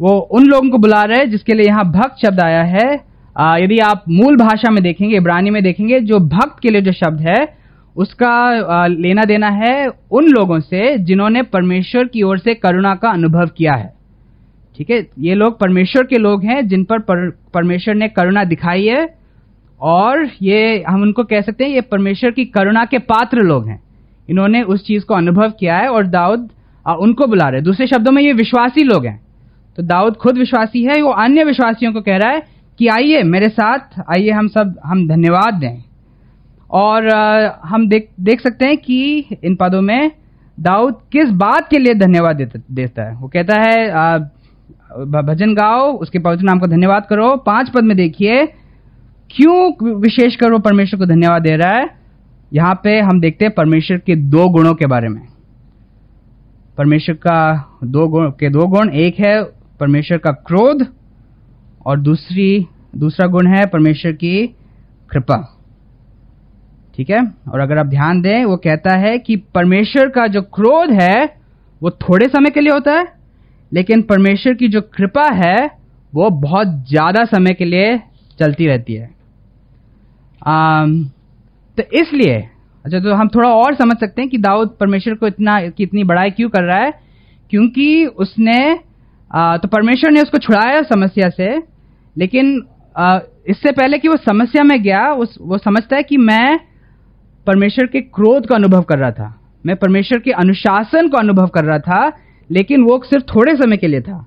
वो 0.00 0.16
उन 0.30 0.46
लोगों 0.46 0.70
को 0.70 0.78
बुला 0.78 1.02
रहे 1.02 1.18
हैं 1.18 1.30
जिसके 1.30 1.54
लिए 1.54 1.66
यहाँ 1.66 1.84
भक्त 1.92 2.26
शब्द 2.26 2.40
आया 2.40 2.62
है। 2.64 2.88
आ, 3.36 3.56
यदि 3.56 3.78
आप 3.80 4.04
मूल 4.10 4.36
भाषा 4.36 4.70
में 4.70 4.82
देखेंगे 4.82 5.16
इब्रानी 5.16 5.50
में 5.50 5.62
देखेंगे 5.62 6.00
जो 6.02 6.18
भक्त 6.28 6.60
के 6.62 6.70
लिए 6.70 6.80
जो 6.80 6.92
शब्द 6.94 7.20
है 7.20 7.46
उसका 7.96 8.28
आ, 8.28 8.86
लेना 8.86 9.24
देना 9.24 9.48
है 9.56 9.88
उन 10.10 10.28
लोगों 10.28 10.60
से 10.60 10.96
जिन्होंने 10.98 11.42
परमेश्वर 11.42 12.04
की 12.06 12.22
ओर 12.22 12.38
से 12.38 12.54
करुणा 12.56 12.94
का 12.94 13.10
अनुभव 13.10 13.50
किया 13.56 13.74
है। 13.74 13.94
ठीक 14.76 14.90
है? 14.90 15.06
ये 15.18 15.34
लोग 15.34 15.58
परमेश्वर 15.60 16.04
के 16.04 16.18
लोग 16.18 16.44
हैं 16.44 16.66
जिन 16.68 16.84
पर, 16.84 16.98
पर 16.98 17.30
परमेश्वर 17.54 17.94
ने 17.94 18.08
करुणा 18.08 18.44
दिखाई 18.44 18.86
है। 18.86 19.14
और 19.80 20.28
ये 20.42 20.84
हम 20.88 21.02
उनको 21.02 21.24
कह 21.24 21.40
सकते 21.40 21.64
हैं 21.64 21.70
ये 21.70 21.80
परमेश्वर 21.80 22.30
की 22.30 22.44
करुणा 22.44 22.84
के 22.84 22.98
पात्र 22.98 23.42
लोग 23.42 23.68
हैं। 23.68 23.80
इन्होंने 24.30 24.62
उस 24.62 24.86
चीज़ 24.86 25.04
को 25.04 25.14
अनुभव 25.14 25.50
किया 25.50 25.76
है 25.76 25.88
और 25.88 26.06
दाऊद 26.06 26.48
उनको 27.00 27.26
बुला 27.26 27.48
रहे 27.48 27.60
दूसरे 27.60 27.86
शब्दों 27.86 28.12
में 28.12 28.22
ये 28.22 28.32
विश्वासी 28.32 28.82
लोग 28.84 29.06
हैं। 29.06 29.20
तो 29.76 29.82
दाऊद 29.82 30.14
खुद 30.14 30.38
विश्वासी 30.38 30.84
है 30.84 31.00
वो 31.02 31.10
अन्य 31.10 31.44
विश्वासियों 31.44 31.92
को 31.92 32.00
कह 32.00 32.16
रहा 32.16 32.30
है 32.30 32.42
कि 32.78 32.86
आइए 32.88 33.22
मेरे 33.22 33.48
साथ 33.48 33.78
आइए 34.08 34.30
हम 34.30 34.48
सब 34.48 34.74
हम 34.84 35.06
धन्यवाद 35.08 35.54
दें। 35.54 35.82
और 36.70 37.08
आ, 37.08 37.50
हम 37.64 37.88
देख 37.88 38.08
देख 38.20 38.40
सकते 38.40 38.66
हैं 38.66 38.76
कि 38.76 39.26
इन 39.44 39.54
पदों 39.54 39.82
में 39.82 40.10
दाऊद 40.60 40.94
किस 41.12 41.30
बात 41.30 41.68
के 41.70 41.78
लिए 41.78 41.94
धन्यवाद 41.94 42.62
देता 42.70 43.02
है। 43.02 43.16
वो 43.16 43.28
कहता 43.28 43.60
है 43.60 43.90
आ, 43.90 44.18
भजन 45.04 45.54
गाओ, 45.54 45.92
उसके 45.92 46.18
पवित्र 46.18 46.44
नाम 46.44 46.58
को 46.58 46.66
धन्यवाद 46.66 47.06
करो। 47.10 47.36
पाँच 47.36 47.70
पद 47.70 47.82
में 47.82 47.96
देखिए, 47.96 48.46
क्यों 49.30 49.72
विशेष 50.00 50.36
कर 50.36 50.52
वो 50.52 50.58
परमेश्वर 50.58 51.00
को 51.00 51.06
धन्यवाद 51.06 51.42
दे 51.42 51.56
रहा 51.56 51.72
है? 51.72 51.90
यहाँ 52.52 52.80
पे 52.84 53.00
हम 53.00 53.20
देखते 53.20 53.44
हैं 53.44 53.54
परमेश्वर 53.54 53.98
के 53.98 54.16
दो 54.16 54.48
गुणों 54.48 54.74
के 54.74 54.86
बारे 54.86 55.08
में। 55.08 55.22
परमेश्वर 56.78 57.14
का 57.14 57.68
दो 57.84 58.08
गुण, 58.08 58.30
के 58.30 58.50
दो 58.50 58.66
गुण, 58.66 58.90
एक 58.90 59.18
है 59.18 59.44
परमेश्वर 59.80 60.18
का 60.18 60.30
क्रोध, 60.30 60.86
और 61.86 62.00
दूसरी, 62.00 62.66
दूसरा 62.96 63.26
गुण 63.26 63.46
है 63.46 63.66
परमेश्वर 63.66 64.12
की 64.12 64.46
कृपा। 65.10 65.58
ठीक 66.96 67.10
है? 67.10 67.34
और 67.48 67.60
अगर 67.60 67.78
आप 67.78 67.86
ध्यान 67.86 68.20
दें, 68.20 68.44
वो 68.44 68.56
कहता 68.56 68.98
है 68.98 69.18
कि 69.18 69.36
परमेश्वर 69.36 70.08
का 70.08 70.26
जो 70.26 70.42
क्रोध 70.42 70.90
है, 70.90 71.36
वो 71.82 71.90
थोड़े 71.90 72.28
समय 72.28 72.50
के 72.50 72.60
लिए 72.60 72.72
होता 72.72 72.92
है 72.92 73.25
लेकिन 73.72 74.02
परमेश्वर 74.02 74.54
की 74.54 74.68
जो 74.68 74.80
कृपा 74.94 75.26
है 75.34 75.70
वो 76.12 76.28
बहुत 76.40 76.68
ज़्यादा 76.88 77.24
समय 77.26 77.54
के 77.54 77.64
लिए 77.64 77.96
चलती 78.38 78.66
रहती 78.66 78.94
है। 78.94 79.10
आम, 80.42 81.04
तो 81.78 81.82
इसलिए 81.92 82.36
अच्छा 82.84 82.98
तो 83.00 83.14
हम 83.14 83.28
थोड़ा 83.28 83.48
और 83.50 83.74
समझ 83.74 83.96
सकते 83.96 84.22
हैं 84.22 84.30
कि 84.30 84.38
दाऊद 84.38 84.76
परमेश्वर 84.80 85.14
को 85.14 85.26
इतना 85.26 85.60
की 85.60 85.82
इतनी 85.82 86.04
बड़ाई 86.04 86.30
क्यों 86.30 86.48
कर 86.48 86.62
रहा 86.62 86.78
है? 86.78 86.92
क्योंकि 87.50 88.06
उसने 88.06 88.58
आ, 89.30 89.56
तो 89.56 89.68
परमेश्वर 89.68 90.10
ने 90.10 90.20
उसको 90.22 90.38
छुड़ाया 90.38 90.82
समस्या 90.84 91.28
से 91.30 91.56
लेकिन 92.16 92.62
आ, 92.96 93.18
इससे 93.48 93.72
पहले 93.72 93.98
कि 93.98 94.08
वो 94.08 94.16
समस्या 94.16 94.62
में 94.64 94.80
गया 94.82 95.06
उस 95.14 95.36
वो 95.40 95.58
समझता 95.58 95.96
है 95.96 96.02
कि 96.02 96.16
मैं 96.16 96.58
परमेश्वर 97.46 97.86
के 97.86 98.00
क्रोध 98.00 98.46
का 98.46 98.54
अनुभव 98.54 98.82
कर 98.82 98.98
रहा 98.98 99.10
था। 99.10 99.28
मैं 99.66 99.76
परमेश्वर 99.76 100.18
के 100.18 100.30
अनुशासन 100.32 101.08
को 101.08 101.16
अनुभव 101.16 101.46
कर 101.46 101.64
रहा 101.64 101.78
था 101.78 102.08
लेकिन 102.50 102.82
वो 102.82 103.00
सिर्फ़ 103.04 103.24
थोड़े 103.26 103.54
समय 103.56 103.76
के 103.76 103.88
लिए 103.88 104.00
था। 104.00 104.24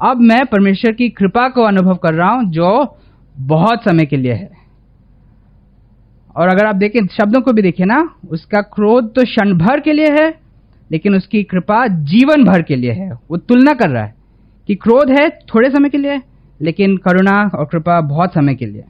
अब 0.00 0.20
मैं 0.20 0.44
परमेश्वर 0.46 0.92
की 0.92 1.08
कृपा 1.10 1.48
को 1.48 1.62
अनुभव 1.62 1.94
कर 1.96 2.14
रहा 2.14 2.30
हूँ, 2.30 2.44
जो 2.44 2.96
बहुत 3.34 3.84
समय 3.84 4.06
के 4.06 4.16
लिए 4.16 4.32
है। 4.32 4.50
और 6.36 6.48
अगर 6.48 6.66
आप 6.66 6.74
देखें, 6.74 7.06
शब्दों 7.08 7.40
को 7.40 7.52
भी 7.52 7.62
देखिए 7.62 7.86
ना, 7.86 8.08
उसका 8.30 8.60
क्रोध 8.60 9.14
तो 9.14 9.22
क्षण 9.22 9.52
भर 9.58 9.80
के 9.80 9.92
लिए 9.92 10.10
है, 10.12 10.28
लेकिन 10.90 11.14
उसकी 11.14 11.42
कृपा 11.42 11.86
जीवन 11.86 12.44
भर 12.44 12.62
के 12.62 12.76
लिए 12.76 12.92
है। 12.92 13.10
वो 13.10 13.36
तुलना 13.36 13.72
कर 13.72 13.88
रहा 13.88 14.02
है 14.04 14.14
कि 14.68 14.74
क्रोध 14.74 15.10
है 15.10 15.28
थोड़े 15.46 15.70
समय 15.70 15.88
के 15.88 15.98
लिए, 15.98 16.20
लेकिन 16.60 16.96
करुणा 16.98 17.40
और 17.54 17.64
कृपा 17.64 18.00
बहुत 18.02 18.34
समय 18.34 18.54
के 18.54 18.66
लिए। 18.66 18.84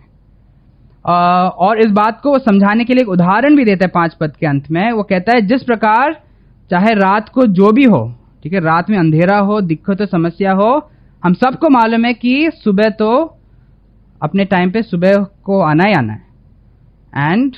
और 1.05 1.81
इस 1.81 1.91
बात 1.93 2.21
को 2.21 2.39
समझाने 2.39 2.85
के 2.85 2.95
लिए 2.95 3.03
एक 3.03 3.09
उदाहरण 3.09 3.57
भी 3.57 3.65
देता 3.65 3.85
है 3.85 3.91
पाँच 3.91 4.15
पद 4.15 4.37
के 4.37 4.47
अंत 4.47 4.71
में। 4.71 4.91
वो 4.93 5.03
कहता 5.03 5.33
है, 5.33 5.41
जिस 5.41 5.63
प्रकार 5.63 6.21
चाहे 6.71 6.95
रात 6.95 7.29
को 7.29 7.47
जो 7.49 7.71
भी 7.73 7.85
हो 7.85 8.05
ठीक 8.47 8.53
है? 8.53 8.61
रात 8.61 8.91
में 8.91 8.97
अंधेरा 8.99 9.37
हो 9.39 9.61
दिक्कत 9.61 10.01
हो 10.01 10.07
समस्या 10.07 10.53
हो। 10.53 10.69
हम 11.23 11.33
सबको 11.35 11.69
मालूम 11.69 12.05
है 12.05 12.13
कि 12.15 12.51
सुबह 12.55 12.91
तो 12.99 13.09
अपने 14.23 14.45
टाइम 14.45 14.71
पे 14.71 14.83
सुबह 14.83 15.17
को 15.45 15.61
आना 15.61 15.85
ही 15.85 15.95
आना 15.95 16.13
है। 16.13 17.33
एंड 17.33 17.55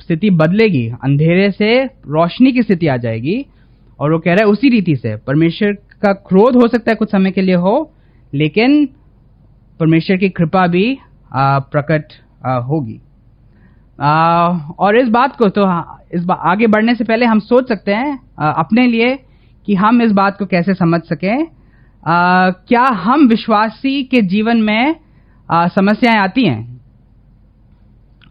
स्थिति 0.00 0.30
बदलेगी। 0.32 0.86
अंधेरे 1.04 1.50
से 1.50 1.82
रोशनी 1.84 2.52
की 2.52 2.62
स्थिति 2.62 2.86
आ 2.86 2.96
जाएगी। 2.96 3.44
और 4.00 4.12
वो 4.12 4.18
कह 4.18 4.34
रहा 4.34 4.44
है 4.44 4.52
उसी 4.52 4.68
रीति 4.70 4.96
से 4.96 5.16
परमेश्वर 5.26 5.72
का 6.02 6.12
क्रोध 6.28 6.56
हो 6.56 6.68
सकता 6.68 6.90
है 6.90 6.94
कुछ 6.94 7.10
समय 7.10 7.30
के 7.30 7.42
लिए 7.42 7.54
हो 7.56 7.76
लेकिन 8.32 8.84
परमेश्वर 9.80 10.16
की 10.16 10.28
कृपा 10.30 10.66
भी 10.66 10.98
प्रकट 11.34 12.12
होगी। 12.68 13.00
और 14.78 14.98
इस 14.98 15.08
बात 15.10 15.36
को 15.36 15.48
तो 15.48 15.62
इस 16.14 16.24
बा, 16.24 16.34
आगे 16.34 16.66
बढ़ने 16.66 16.94
से 16.94 17.04
पहले 17.04 17.26
हम 17.26 17.40
सोच 17.42 17.68
सकते 17.68 17.94
हैं 17.94 18.18
आ, 18.38 18.50
अपने 18.50 18.86
लिए 18.86 19.18
कि 19.68 19.74
हम 19.74 20.02
इस 20.02 20.12
बात 20.12 20.36
को 20.38 20.46
कैसे 20.46 20.74
समझ 20.74 21.00
सकें? 21.02 21.46
क्या 22.04 22.82
हम 22.82 23.26
विश्वासी 23.28 24.02
के 24.04 24.20
जीवन 24.22 24.62
में 24.62 24.94
समस्याएँ 25.48 26.18
आती 26.18 26.44
हैं? 26.44 26.80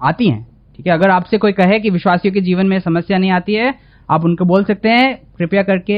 आती 0.03 0.29
हैं 0.29 0.47
ठीक 0.77 0.87
है? 0.87 0.93
अगर 0.93 1.09
आपसे 1.09 1.37
कोई 1.37 1.51
कहे 1.51 1.79
कि 1.79 1.89
विश्वासियों 1.89 2.33
के 2.33 2.41
जीवन 2.41 2.65
में 2.65 2.79
समस्या 2.79 3.17
नहीं 3.17 3.31
आती 3.31 3.53
है 3.53 3.73
आप 4.09 4.25
उनको 4.25 4.45
बोल 4.45 4.63
सकते 4.63 4.89
हैं 4.89 5.15
कृपया 5.37 5.63
करके 5.63 5.97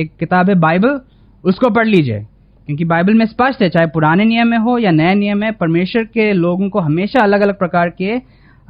एक 0.00 0.10
किताब 0.20 0.48
है 0.48 0.54
बाइबल 0.54 1.00
उसको 1.44 1.70
पढ़ 1.70 1.86
लीजिए। 1.86 2.18
क्योंकि 2.66 2.84
बाइबल 2.84 3.14
में 3.14 3.26
स्पष्ट 3.26 3.62
है 3.62 3.68
चाहे 3.68 3.86
पुराने 3.86 4.24
नियम 4.24 4.48
में 4.48 4.58
हो 4.58 4.78
या 4.78 4.90
नए 4.90 5.14
नियम 5.14 5.38
में 5.38 5.52
परमेश्वर 5.52 6.04
के 6.04 6.32
लोगों 6.32 6.68
को 6.70 6.80
हमेशा 6.80 7.22
अलग 7.22 7.40
अलग 7.40 7.58
प्रकार 7.58 7.90
के 7.90 8.20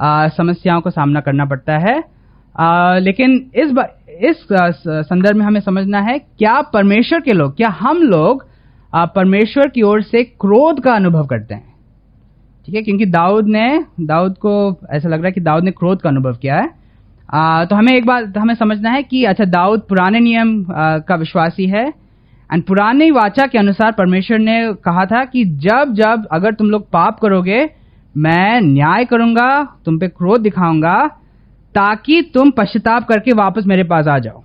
आ, 0.01 0.27
समस्याओं 0.27 0.81
का 0.81 0.89
सामना 0.89 1.19
करना 1.19 1.45
पड़ता 1.45 1.77
है। 1.77 2.03
आ, 2.59 2.97
लेकिन 2.97 3.51
इस 3.55 3.71
इस 4.19 4.47
संदर्भ 4.51 5.37
में 5.37 5.45
हमें 5.45 5.59
समझना 5.59 5.99
है 6.01 6.17
क्या 6.19 6.61
परमेश्वर 6.61 7.19
के 7.19 7.33
लोग 7.33 7.55
क्या 7.57 7.69
हम 7.69 7.97
लोग 7.97 8.45
परमेश्वर 8.95 9.67
की 9.67 9.81
ओर 9.81 10.01
से 10.01 10.23
क्रोध 10.23 10.79
का 10.79 10.93
अनुभव 10.93 11.25
करते 11.25 11.53
हैं? 11.55 11.73
ठीक 12.65 12.75
है 12.75 12.81
क्योंकि 12.81 13.05
दाऊद 13.05 13.47
ने 13.47 13.85
दाऊद 13.99 14.37
को 14.37 14.79
ऐसा 14.91 15.09
लग 15.09 15.17
रहा 15.17 15.25
है 15.25 15.31
कि 15.31 15.41
दाऊद 15.41 15.63
ने 15.63 15.71
क्रोध 15.71 16.01
का 16.01 16.09
अनुभव 16.09 16.31
किया 16.31 16.55
है। 16.55 16.69
आ, 17.33 17.65
तो 17.65 17.75
हमें 17.75 17.93
एक 17.93 18.05
बात 18.05 18.37
हमें 18.37 18.53
समझना 18.55 18.89
है 18.89 19.03
कि 19.03 19.23
अच्छा 19.23 19.45
दाऊद 19.45 19.81
पुराने 19.89 20.19
नियम 20.19 20.65
आ, 20.71 20.97
का 20.97 21.15
विश्वासी 21.15 21.65
है 21.65 21.87
एंड 22.53 22.63
पुराने 22.63 23.11
वाचा 23.11 23.45
के 23.45 23.57
अनुसार 23.57 23.91
परमेश्वर 23.91 24.39
ने 24.39 24.73
कहा 24.73 25.05
था 25.05 25.23
कि 25.23 25.43
जब 25.45 25.93
जब 25.93 26.27
अगर 26.31 26.53
तुम 26.53 26.69
लोग 26.69 26.89
पाप 26.89 27.19
करोगे 27.19 27.69
मैं 28.17 28.61
न्याय 28.61 29.05
करूँगा 29.05 29.49
तुम 29.85 29.99
पे 29.99 30.07
क्रोध 30.07 30.41
दिखाऊँगा 30.41 31.18
ताकि 31.75 32.21
तुम 32.33 32.51
पश्चाताप 32.51 33.07
करके 33.07 33.33
वापस 33.33 33.65
मेरे 33.67 33.83
पास 33.83 34.07
आ 34.07 34.17
जाओ। 34.19 34.43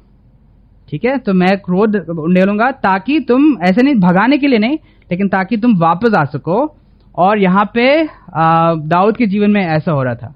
ठीक 0.89 1.05
है? 1.05 1.17
तो 1.19 1.33
मैं 1.35 1.57
क्रोध 1.59 1.97
उंडेलूँगा 1.97 2.71
ताकि 2.71 3.19
तुम 3.21 3.57
ऐसे 3.63 3.83
नहीं 3.83 3.95
भगाने 4.01 4.39
के 4.39 4.47
लिए 4.47 4.59
नहीं 4.59 4.79
लेकिन 5.11 5.29
ताकि 5.29 5.57
तुम 5.57 5.77
वापस 5.79 6.15
आ 6.15 6.25
सको। 6.27 6.75
और 7.15 7.39
यहाँ 7.39 7.65
पे 7.75 7.87
दाऊद 8.05 9.17
के 9.17 9.27
जीवन 9.27 9.51
में 9.51 9.61
ऐसा 9.63 9.93
हो 9.93 10.03
रहा 10.03 10.15
था। 10.15 10.35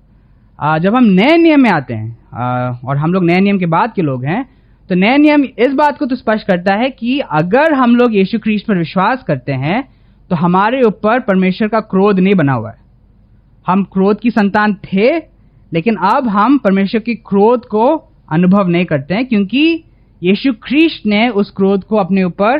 आ, 0.58 0.78
जब 0.78 0.94
हम 0.96 1.04
नए 1.04 1.36
नियम 1.36 1.62
में 1.62 1.70
आते 1.70 1.94
हैं 1.94 2.16
आ, 2.34 2.70
और 2.84 2.96
हम 2.96 3.12
लोग 3.12 3.24
नए 3.24 3.40
नियम 3.40 3.58
के 3.58 3.66
बाद 3.66 3.92
के 3.92 4.02
लोग 4.02 4.24
हैं 4.24 4.44
तो 4.90 4.94
नए 4.94 5.16
नियम 5.18 5.44
इस 5.58 5.72
बात 5.74 5.98
को 5.98 6.06
तो 6.06 6.16
स्पष्ट 6.16 6.46
करता 6.46 6.74
है 6.74 6.90
कि 6.90 7.18
अगर 7.32 7.72
हम 7.74 7.96
लोग 7.96 8.14
यीशु 8.16 8.38
ख्रीष्ट 8.38 8.66
पर 8.66 8.78
विश्वास 8.78 9.22
करते 9.22 9.52
हैं 9.54 9.82
तो 10.30 10.36
हमारे 10.36 10.82
ऊपर 10.82 11.20
परमेश्वर 11.20 11.68
का 11.68 11.80
क्रोध 11.90 12.20
नहीं 12.20 12.34
बना 12.34 12.52
हुआ 12.52 12.70
है। 12.70 12.78
हम 13.66 13.82
क्रोध 13.92 14.20
की 14.20 14.30
संतान 14.30 14.74
थे 14.84 15.08
लेकिन 15.72 15.96
अब 15.96 16.28
हम 16.28 16.58
परमेश्वर 16.58 17.00
के 17.00 17.14
क्रोध 17.14 17.66
को 17.66 17.86
अनुभव 18.32 18.68
नहीं 18.68 18.84
करते 18.84 19.14
हैं, 19.14 19.26
क्योंकि 19.26 19.84
यीशु 20.22 20.52
ख्रीष्ट 20.52 21.06
ने 21.06 21.28
उस 21.28 21.50
क्रोध 21.50 21.84
को 21.84 21.96
अपने 21.96 22.24
ऊपर 22.24 22.58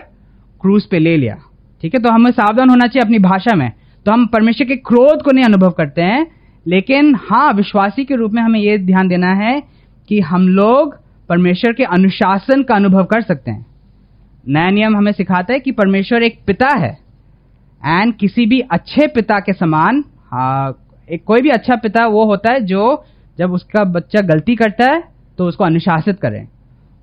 क्रूज 0.61 0.85
पे 0.85 0.99
ले 0.99 1.17
लिया। 1.17 1.37
ठीक 1.83 1.95
है? 1.95 2.01
तो 2.01 2.11
हमें 2.11 2.31
सावधान 2.31 2.71
होना 2.71 2.87
चाहिए 2.87 3.05
अपनी 3.05 3.19
भाषा 3.19 3.55
में। 3.57 3.73
तो 4.07 4.13
हम 4.13 4.27
परमेश्वर 4.27 4.67
के 4.67 4.77
क्रोध 4.77 5.23
को 5.23 5.33
नहीं 5.33 5.45
अनुभव 5.45 5.71
करते 5.71 6.03
हैं, 6.03 6.27
लेकिन 6.67 7.15
हाँ 7.15 7.53
विश्वासी 7.53 8.05
के 8.05 8.15
रूप 8.15 8.33
में 8.33 8.43
हमें 8.43 8.61
यह 8.61 8.77
ध्यान 8.77 9.09
देना 9.09 9.33
है 9.35 9.61
कि 10.09 10.21
हम 10.21 10.49
लोग 10.49 10.97
परमेश्वर 11.29 11.73
के 11.73 11.85
अनुशासन 11.85 12.63
का 12.63 12.75
अनुभव 12.75 13.05
कर 13.05 13.23
सकते 13.23 13.51
हैं। 13.51 13.67
नया 14.49 14.71
नियम 14.71 14.97
हमें 14.97 15.13
सिखाता 15.13 15.53
है 15.53 15.61
कि 15.61 15.71
परमेश्वर 15.71 16.23
एक 16.23 16.39
पिता 16.47 16.69
है 16.79 16.99
एंड 17.83 18.15
किसी 18.15 18.47
भी 18.47 18.61
अच्छे 18.61 19.07
पिता 19.07 19.39
के 19.39 19.53
समान 19.53 20.05
हाँ 20.31 20.71
एक 21.11 21.25
कोई 21.25 21.41
भी 21.43 21.51
अच्छा 21.51 21.77
पिता 21.77 22.07
वो 22.07 22.25
होता 22.25 22.53
है 22.53 22.61
जो 22.67 23.05
जब 23.39 23.53
उसका 23.53 23.85
बच्चा 23.87 24.21
गलती 24.27 24.55
करता 24.57 24.93
है 24.93 25.03
तो 25.39 25.47
उसको 25.47 25.65
अनुशासित 25.65 26.19
करें। 26.21 26.47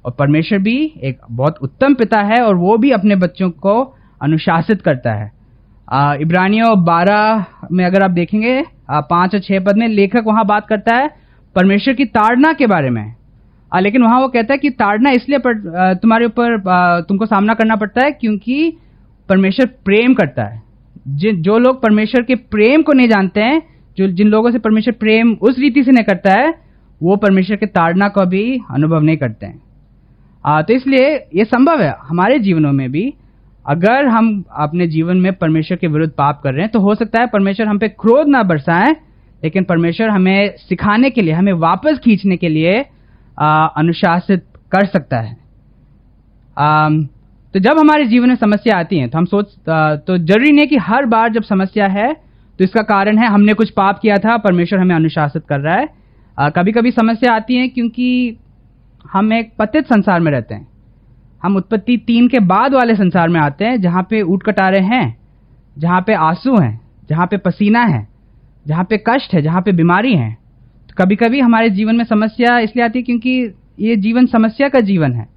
और 0.06 0.12
परमेश्वर 0.12 0.60
भी 0.60 0.78
एक 1.04 1.20
बहुत 1.32 1.58
उत्तम 1.62 1.94
पिता 1.94 2.22
है 2.24 2.42
और 2.42 2.56
वो 2.56 2.78
भी 2.78 2.92
अपने 2.92 3.16
बच्चों 3.16 3.50
को 3.52 3.82
अनुशासित 4.22 4.82
करता 4.82 5.14
है। 5.14 5.32
इब्रानियों 6.22 6.84
बारह 6.86 7.46
में 7.72 7.86
अगर 7.86 8.04
आप 8.04 8.12
देखेंगे 8.12 8.62
पाँच 8.92 9.36
और 9.36 9.40
छह 9.40 9.60
पद 9.60 9.78
में 9.78 9.88
लेखक 9.88 10.24
वहाँ 10.28 10.46
बात 10.46 10.68
करता 10.68 10.96
है 10.96 11.10
परमेश्वर 11.56 11.94
की 11.94 12.06
ताड़ना 12.08 12.52
के 12.54 12.68
बारे 12.68 12.90
में। 12.90 13.16
आ, 13.72 13.80
लेकिन 13.80 14.04
वहाँ 14.04 14.20
वो 14.22 14.28
कहता 14.28 14.54
है 14.54 14.58
कि 14.58 14.70
ताड़ना 14.72 15.10
इसलिए 15.12 15.40
तुम्हारे 15.96 16.26
ऊपर 16.26 16.58
तुमको 17.08 17.26
सामना 17.26 17.54
करना 17.54 17.76
पड़ता 17.76 18.06
है 18.06 18.12
क्योंकि 18.12 18.78
परमेश्वर 19.30 19.66
प्रेम 19.86 20.14
करता 20.14 20.44
है। 20.44 20.62
जो 21.08 21.58
लोग 21.60 21.82
परमेश्वर 21.82 22.22
के 22.22 22.36
प्रेम 22.36 22.82
को 22.82 22.94
नहीं 22.94 23.08
जानते 23.08 23.42
हैं 23.42 23.62
जो 23.98 24.08
जिन 24.08 24.28
लोगों 24.28 24.52
से 24.52 24.60
परमेश्वर 24.60 24.94
प्रेम 24.94 25.34
उस 25.42 25.60
रीति 25.60 25.84
से 25.84 25.92
नहीं 25.92 26.04
करता 26.04 26.34
है 26.34 26.54
वो 27.02 27.16
परमेश्वर 27.16 27.56
के 27.56 27.66
ताड़ना 27.66 28.08
को 28.08 28.26
भी 28.26 28.44
अनुभव 28.72 29.02
नहीं 29.02 29.18
करते 29.18 29.46
हैं। 29.46 29.62
आ, 30.46 30.62
तो 30.62 30.74
इसलिए 30.74 31.16
ये 31.36 31.46
संभव 31.46 31.82
है 31.82 31.94
हमारे 32.02 32.40
जीवनों 32.40 32.72
में 32.72 32.92
भी 32.92 33.14
अगर 33.66 34.08
हम 34.08 34.44
अपने 34.58 34.88
जीवन 34.88 35.18
में 35.18 35.32
परमेश्वर 35.34 35.78
के 35.78 35.88
विरुद्ध 35.88 36.14
पाप 36.14 36.42
कर 36.44 36.54
रहे 36.54 36.62
हैं 36.62 36.72
तो 36.72 36.80
हो 36.80 36.96
सकता 36.96 37.22
है 37.22 37.28
परमेश्वर 37.28 37.68
हम 37.68 37.78
पे 37.80 37.88
क्रोध 37.88 38.28
ना 38.28 38.44
बरसाएँ 38.44 38.96
लेकिन 39.44 39.64
परमेश्वर 39.64 40.10
हमें 40.10 40.56
सिखाने 40.60 41.10
के 41.10 41.22
लिए 41.22 41.34
हमें 41.34 41.54
वापस 41.54 42.00
खींचने 42.04 42.38
के 42.38 42.50
लिए 42.50 42.86
आ, 43.40 43.66
अनुशासित 43.68 44.46
कर 44.72 44.86
सकता 44.86 45.18
है। 45.18 45.38
आ, 46.58 46.90
तो 47.54 47.60
जब 47.60 47.80
हमारे 47.80 48.06
जीवन 48.06 48.30
में 48.30 48.36
समस्या 48.36 48.78
आती 48.78 48.98
है 48.98 49.08
तो 49.08 49.18
हम 49.18 49.26
सोच 49.26 49.70
आ, 49.70 49.96
तो 49.96 50.18
ज़रूरी 50.18 50.52
नहीं 50.52 50.68
कि 50.68 50.78
हर 50.78 51.06
बार 51.06 51.30
जब 51.30 51.44
समस्या 51.44 51.88
है 51.88 52.25
तो 52.60 52.64
इसका 52.64 52.82
कारण 52.84 53.18
है 53.18 53.28
हमने 53.28 53.54
कुछ 53.54 53.70
पाप 53.70 54.00
किया 54.00 54.18
था 54.18 54.38
परमेश्वर 54.38 54.80
हमें 54.80 54.96
अनुशासित 54.96 55.44
कर 55.50 55.60
रहा 55.60 55.76
है। 55.76 55.88
कभी 56.50 56.72
कभी 56.72 56.92
समस्या 56.92 57.34
आती 57.34 57.56
है 57.56 57.68
क्योंकि 57.68 58.38
हम 59.06 59.34
एक 59.34 59.52
पतित 59.60 59.86
संसार 59.86 60.20
में 60.20 60.32
रहते 60.32 60.56
हैं। 60.56 60.68
हम 61.44 61.56
उत्पत्ति 61.56 61.98
तीन 61.98 62.28
के 62.28 62.40
बाद 62.46 62.74
वाले 62.74 62.96
संसार 62.96 63.30
में 63.30 63.40
आते 63.40 63.66
हैं 63.66 63.82
जहाँ 63.82 64.06
पे 64.10 64.22
ऊट 64.22 64.44
कटारे 64.44 64.80
हैं 64.84 65.18
जहाँ 65.78 66.02
पे 66.02 66.14
आँसू 66.14 66.56
हैं 66.56 66.80
जहाँ 67.10 67.26
पे 67.28 67.38
पसीना 67.38 67.84
है 67.84 68.08
जहाँ 68.66 68.84
पे 68.84 68.98
कष्ट 69.08 69.34
है 69.34 69.42
जहाँ 69.42 69.62
पे 69.62 69.72
बीमारी 69.72 70.16
है। 70.16 70.32
तो 70.90 70.96
कभी 70.98 71.16
कभी 71.16 71.40
हमारे 71.40 71.70
जीवन 71.70 71.96
में 71.96 72.04
समस्या 72.04 72.58
इसलिए 72.60 72.86
आती 72.86 73.00
है 73.00 73.04
क्योंकि 73.04 73.54
ये 73.80 73.96
जीवन 73.98 74.26
समस्या 74.26 74.70
का 74.70 74.80
जीवन 74.82 75.14
है। 75.14 75.28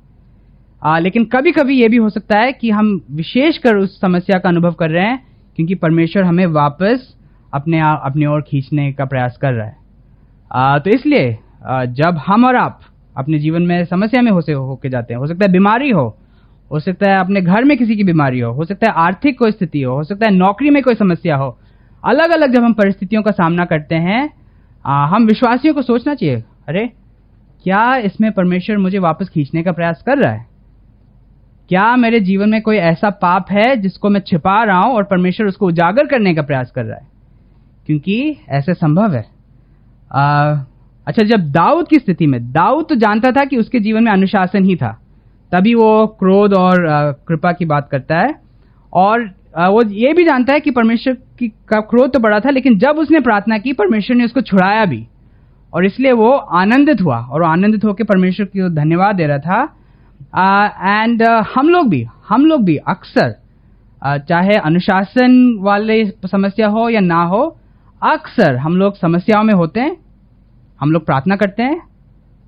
आ, 0.82 0.98
लेकिन 0.98 1.24
कभी 1.24 1.52
कभी 1.52 1.80
ये 1.80 1.88
भी 1.88 1.96
हो 1.96 2.08
सकता 2.10 2.38
है 2.38 2.52
कि 2.52 2.70
हम 2.70 3.00
विशेषकर 3.10 3.76
उस 3.76 4.00
समस्या 4.00 4.38
का 4.38 4.48
अनुभव 4.48 4.72
कर 4.72 4.90
रहे 4.90 5.06
हैं 5.06 5.26
क्योंकि 5.58 5.74
परमेश्वर 5.74 6.22
हमें 6.22 6.46
वापस 6.46 7.14
अपने 7.54 7.80
अपनी 7.80 8.26
ओर 8.26 8.42
खींचने 8.42 8.92
का 8.92 9.04
प्रयास 9.04 9.36
कर 9.36 9.52
रहा 9.52 9.66
है। 9.66 9.76
आ, 10.52 10.78
तो 10.78 10.90
इसलिए 10.90 11.38
जब 11.92 12.20
हम 12.26 12.44
और 12.44 12.56
आप 12.56 12.80
अपने 13.16 13.38
जीवन 13.38 13.62
में 13.62 13.84
समस्या 13.84 14.22
में 14.22 14.30
हो 14.32 14.40
से 14.40 14.52
होके 14.52 14.88
जाते 14.88 15.14
हैं 15.14 15.18
हो 15.20 15.26
सकता 15.26 15.44
है 15.46 15.52
बीमारी 15.52 15.90
हो 15.90 16.16
हो 16.72 16.80
सकता 16.80 17.10
है 17.10 17.18
अपने 17.18 17.40
घर 17.40 17.64
में 17.64 17.76
किसी 17.78 17.96
की 17.96 18.04
बीमारी 18.04 18.40
हो 18.40 18.52
हो 18.52 18.64
सकता 18.64 18.86
है 18.86 18.92
आर्थिक 18.96 19.38
कोई 19.38 19.50
स्थिति 19.50 19.82
हो 19.82 19.94
हो 19.94 20.04
सकता 20.04 20.26
है 20.26 20.34
नौकरी 20.34 20.70
में 20.70 20.82
कोई 20.82 20.94
समस्या 20.94 21.36
हो 21.36 21.58
अलग 22.04 22.30
अलग 22.30 22.54
जब 22.54 22.64
हम 22.64 22.72
परिस्थितियों 22.72 23.22
का 23.22 23.30
सामना 23.30 23.64
करते 23.64 23.94
हैं 23.94 24.30
आ, 24.86 25.06
हम 25.06 25.26
विश्वासियों 25.26 25.74
को 25.74 25.82
सोचना 25.82 26.14
चाहिए 26.14 26.44
अरे 26.68 26.86
क्या 27.64 27.96
इसमें 27.96 28.32
परमेश्वर 28.32 28.78
मुझे 28.78 28.98
वापस 28.98 29.28
खींचने 29.28 29.62
का 29.62 29.72
प्रयास 29.72 30.02
कर 30.06 30.18
रहा 30.18 30.32
है? 30.32 30.46
क्या 31.68 31.96
मेरे 31.96 32.20
जीवन 32.20 32.48
में 32.48 32.60
कोई 32.62 32.76
ऐसा 32.76 33.10
पाप 33.10 33.50
है 33.50 33.76
जिसको 33.76 34.08
मैं 34.08 34.20
छिपा 34.20 34.62
रहा 34.64 34.78
हूँ 34.78 34.94
और 34.94 35.04
परमेश्वर 35.04 35.46
उसको 35.46 35.66
उजागर 35.66 36.06
करने 36.06 36.34
का 36.34 36.42
प्रयास 36.42 36.70
कर 36.70 36.84
रहा 36.84 36.96
है? 36.96 37.06
क्योंकि 37.86 38.36
ऐसे 38.48 38.74
संभव 38.74 39.14
है। 39.14 39.24
आ, 40.12 40.56
अच्छा 41.06 41.24
जब 41.24 41.50
दाऊद 41.50 41.88
की 41.88 41.96
स्थिति 41.96 42.26
में 42.26 42.40
दाऊद 42.52 42.86
तो 42.88 42.94
जानता 42.94 43.30
था 43.32 43.44
कि 43.44 43.56
उसके 43.56 43.80
जीवन 43.80 44.04
में 44.04 44.12
अनुशासन 44.12 44.64
ही 44.64 44.76
था। 44.76 44.92
तभी 45.52 45.74
वो 45.74 46.06
क्रोध 46.06 46.54
और 46.54 46.76
कृपा 47.28 47.52
की 47.52 47.64
बात 47.64 47.88
करता 47.90 48.18
है। 48.18 48.34
और 48.92 49.30
आ, 49.56 49.68
वो 49.68 49.82
ये 49.82 50.12
भी 50.12 50.24
जानता 50.24 50.52
है 50.52 50.60
कि 50.60 50.70
परमेश्वर 50.70 51.14
की 51.38 51.48
का 51.48 51.80
क्रोध 51.80 52.12
तो 52.12 52.18
बड़ा 52.18 52.40
था 52.40 52.50
लेकिन 52.50 52.78
जब 52.78 52.98
उसने 52.98 53.20
प्रार्थना 53.20 53.58
की 53.58 53.72
परमेश्वर 53.72 54.16
ने 54.16 54.24
उसको 54.24 54.40
छुड़ाया 54.40 54.84
भी। 54.84 55.06
और 55.72 55.84
इसलिए 55.86 56.12
वो 56.12 56.30
आनंदित 56.30 57.00
हुआ 57.00 57.18
और 57.18 57.42
आनंदित 57.44 57.84
होकर 57.84 58.04
परमेश्वर 58.04 58.46
को 58.46 58.68
धन्यवाद 58.74 59.16
दे 59.16 59.26
रहा 59.26 59.38
था 59.38 59.74
एंड 60.36 61.22
uh, 61.22 61.44
हम 61.54 61.68
लोग 61.68 61.88
भी 61.88 62.06
हम 62.28 62.46
लोग 62.46 62.64
भी 62.64 62.76
अक्सर 62.76 63.30
uh, 64.06 64.18
चाहे 64.18 64.54
अनुशासन 64.54 65.58
वाले 65.60 66.04
समस्या 66.10 66.68
हो 66.68 66.88
या 66.88 67.00
ना 67.00 67.22
हो 67.22 67.58
अक्सर 68.02 68.56
हम 68.56 68.76
लोग 68.76 68.96
समस्याओं 68.96 69.44
में 69.44 69.54
होते 69.54 69.80
हैं 69.80 69.96
हम 70.80 70.92
लोग 70.92 71.06
प्रार्थना 71.06 71.36
करते 71.36 71.62
हैं 71.62 71.80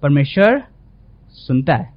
परमेश्वर 0.03 0.63
सुनता 1.33 1.75
है। 1.75 1.95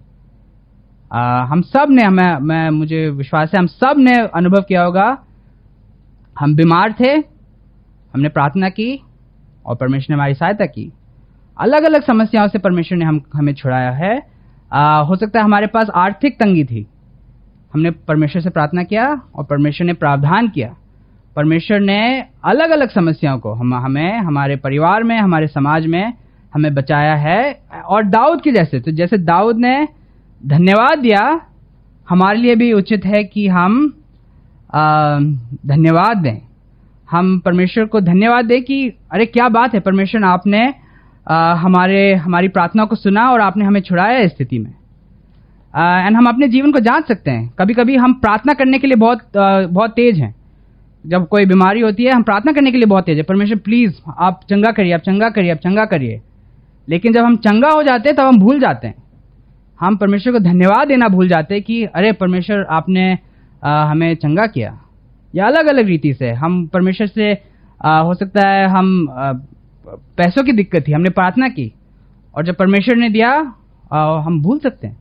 uh, 1.12 1.50
हम 1.50 1.62
सबने 1.62 2.04
हमें 2.04 2.38
मैं 2.38 2.70
मुझे 2.70 3.10
विश्वास 3.10 3.52
है 3.54 3.60
हम 3.60 3.68
सबने 3.68 4.18
अनुभव 4.36 4.62
किया 4.62 4.84
होगा 4.84 5.18
हम 6.40 6.56
बीमार 6.56 6.96
थे 7.00 7.12
हमने 8.14 8.30
प्रार्थना 8.30 8.70
की 8.70 9.04
और 9.66 9.76
परमेश्वर 9.76 10.16
ने 10.16 10.16
हमारी 10.16 10.34
सहायता 10.34 10.66
की। 10.66 10.92
अलग 11.60 11.84
अलग 11.84 12.04
समस्याओं 12.04 12.48
से 12.48 12.60
परमेश्वर 12.60 12.98
ने 12.98 13.06
हम 13.06 13.22
हमें 13.34 13.54
छुड़ाया 13.54 13.92
है 13.92 14.33
आ, 14.74 15.00
हो 15.00 15.16
सकता 15.16 15.40
है 15.40 15.46
हमारे 15.46 15.68
पास 15.68 15.90
आर्थिक 15.90 16.40
तंगी 16.40 16.64
थी। 16.64 16.88
हमने 17.74 17.92
परमेश्वर 17.92 18.42
से 18.42 18.50
प्रार्थना 18.50 18.84
किया 18.84 19.22
और 19.36 19.44
परमेश्वर 19.44 19.88
ने 19.88 19.94
प्रावधान 19.94 20.48
किया। 20.48 20.76
परमेश्वर 21.36 21.80
ने 21.80 22.26
अलग 22.44 22.70
अलग 22.70 22.90
समस्याओं 22.90 23.40
को 23.40 23.54
हम 23.54 23.74
हमें 23.76 24.20
हमारे 24.20 24.56
परिवार 24.56 25.04
में 25.04 25.18
हमारे 25.18 25.48
समाज 25.48 25.86
में 25.86 26.14
हमें 26.54 26.74
बचाया 26.76 27.16
है 27.16 27.64
और 27.86 28.04
दाऊद 28.04 28.42
के 28.42 28.52
जैसे। 28.52 28.80
तो 28.80 28.92
जैसे 28.92 29.18
दाऊद 29.18 29.58
ने 29.58 29.88
धन्यवाद 30.46 31.00
दिया 31.00 31.42
हमारे 32.10 32.40
लिए 32.40 32.56
भी 32.56 32.72
उचित 32.74 33.06
है 33.06 33.24
कि 33.24 33.48
हम 33.48 33.94
धन्यवाद 35.68 36.18
दें। 36.18 36.38
हम 37.12 37.40
परमेश्वर 37.40 37.86
को 37.86 38.00
धन्यवाद 38.02 38.46
दें 38.46 38.62
कि 38.64 38.88
अरे 39.12 39.26
क्या 39.26 39.50
बात 39.50 39.74
है 39.74 39.80
परमेश्वर 39.80 40.24
आपने 40.24 40.74
आ, 41.28 41.54
हमारे 41.54 42.14
हमारी 42.14 42.48
प्रार्थना 42.48 42.86
को 42.86 42.96
सुना 42.96 43.30
और 43.32 43.42
आपने 43.42 43.66
हमें 43.66 43.82
छुड़ाया 43.82 44.28
स्थिति 44.28 44.60
में। 44.60 44.72
एंड 45.74 46.18
हम 46.18 46.28
अपने 46.28 46.48
जीवन 46.48 46.72
को 46.72 46.80
जाँच 46.80 47.08
सकते 47.08 47.32
हैं। 47.32 47.54
कभी 47.60 47.74
कभी 47.74 47.96
हम 47.96 48.14
प्रार्थना 48.14 48.54
करने 48.54 48.80
के 48.80 48.88
लिए 48.88 48.96
बहुत 48.96 49.38
आ, 49.38 49.62
बहुत 49.62 49.92
तेज 49.92 50.20
हैं। 50.20 50.36
जब 51.06 51.28
कोई 51.28 51.46
बीमारी 51.46 51.82
होती 51.82 52.04
है 52.04 52.12
हम 52.12 52.24
प्रार्थना 52.24 52.52
करने 52.52 52.72
के 52.72 52.78
लिए 52.78 52.86
बहुत 52.86 53.06
तेज 53.06 53.18
है। 53.18 53.24
परमेश्वर 53.24 53.58
प्लीज़ 53.58 53.94
आप 54.20 54.42
चंगा 54.50 54.72
करिए 54.72 54.94
आप 54.94 55.00
चंगा 55.00 55.30
करिए 55.30 55.52
आप 55.52 55.58
चंगा 55.58 55.86
करिए। 55.86 56.22
लेकिन 56.90 57.14
जब 57.14 57.24
हम 57.24 57.36
चंगा 57.36 57.70
हो 57.70 57.84
जाते 57.84 58.10
हैं 58.10 58.16
तब 58.18 58.24
हम 58.24 58.40
भूल 58.40 58.60
जाते 58.60 58.88
हैं। 58.88 58.96
हम 59.80 59.98
परमेश्वर 59.98 60.34
को 60.34 60.40
धन्यवाद 60.40 60.88
देना 60.88 61.08
भूल 61.08 61.28
जाते 61.28 61.54
हैं 61.54 61.64
कि 61.64 61.84
अरे 61.86 62.12
परमेश्वर 62.12 62.66
आपने 62.70 63.18
आ, 63.64 63.84
हमें 63.86 64.16
चंगा 64.16 64.46
किया। 64.48 64.78
या 65.36 65.46
अलग 65.46 65.66
अलग 65.66 65.86
रीति 65.86 66.14
से 66.14 66.32
हम 66.32 66.66
परमेश्वर 66.68 67.08
से 67.08 67.38
आ, 67.82 68.00
हो 68.00 68.14
सकता 68.14 68.48
है 68.50 68.68
हम 68.68 69.08
पैसों 70.18 70.44
की 70.44 70.52
दिक्कत 70.52 70.88
थी 70.88 70.92
हमने 70.92 71.10
प्रार्थना 71.10 71.48
की। 71.48 71.74
और 72.36 72.46
जब 72.46 72.56
परमेश्वर 72.56 72.96
ने 72.96 73.10
दिया 73.10 73.54
आ, 73.94 74.20
हम 74.20 74.42
भूल 74.42 74.60
सकते 74.60 74.88
हैं। 74.88 74.98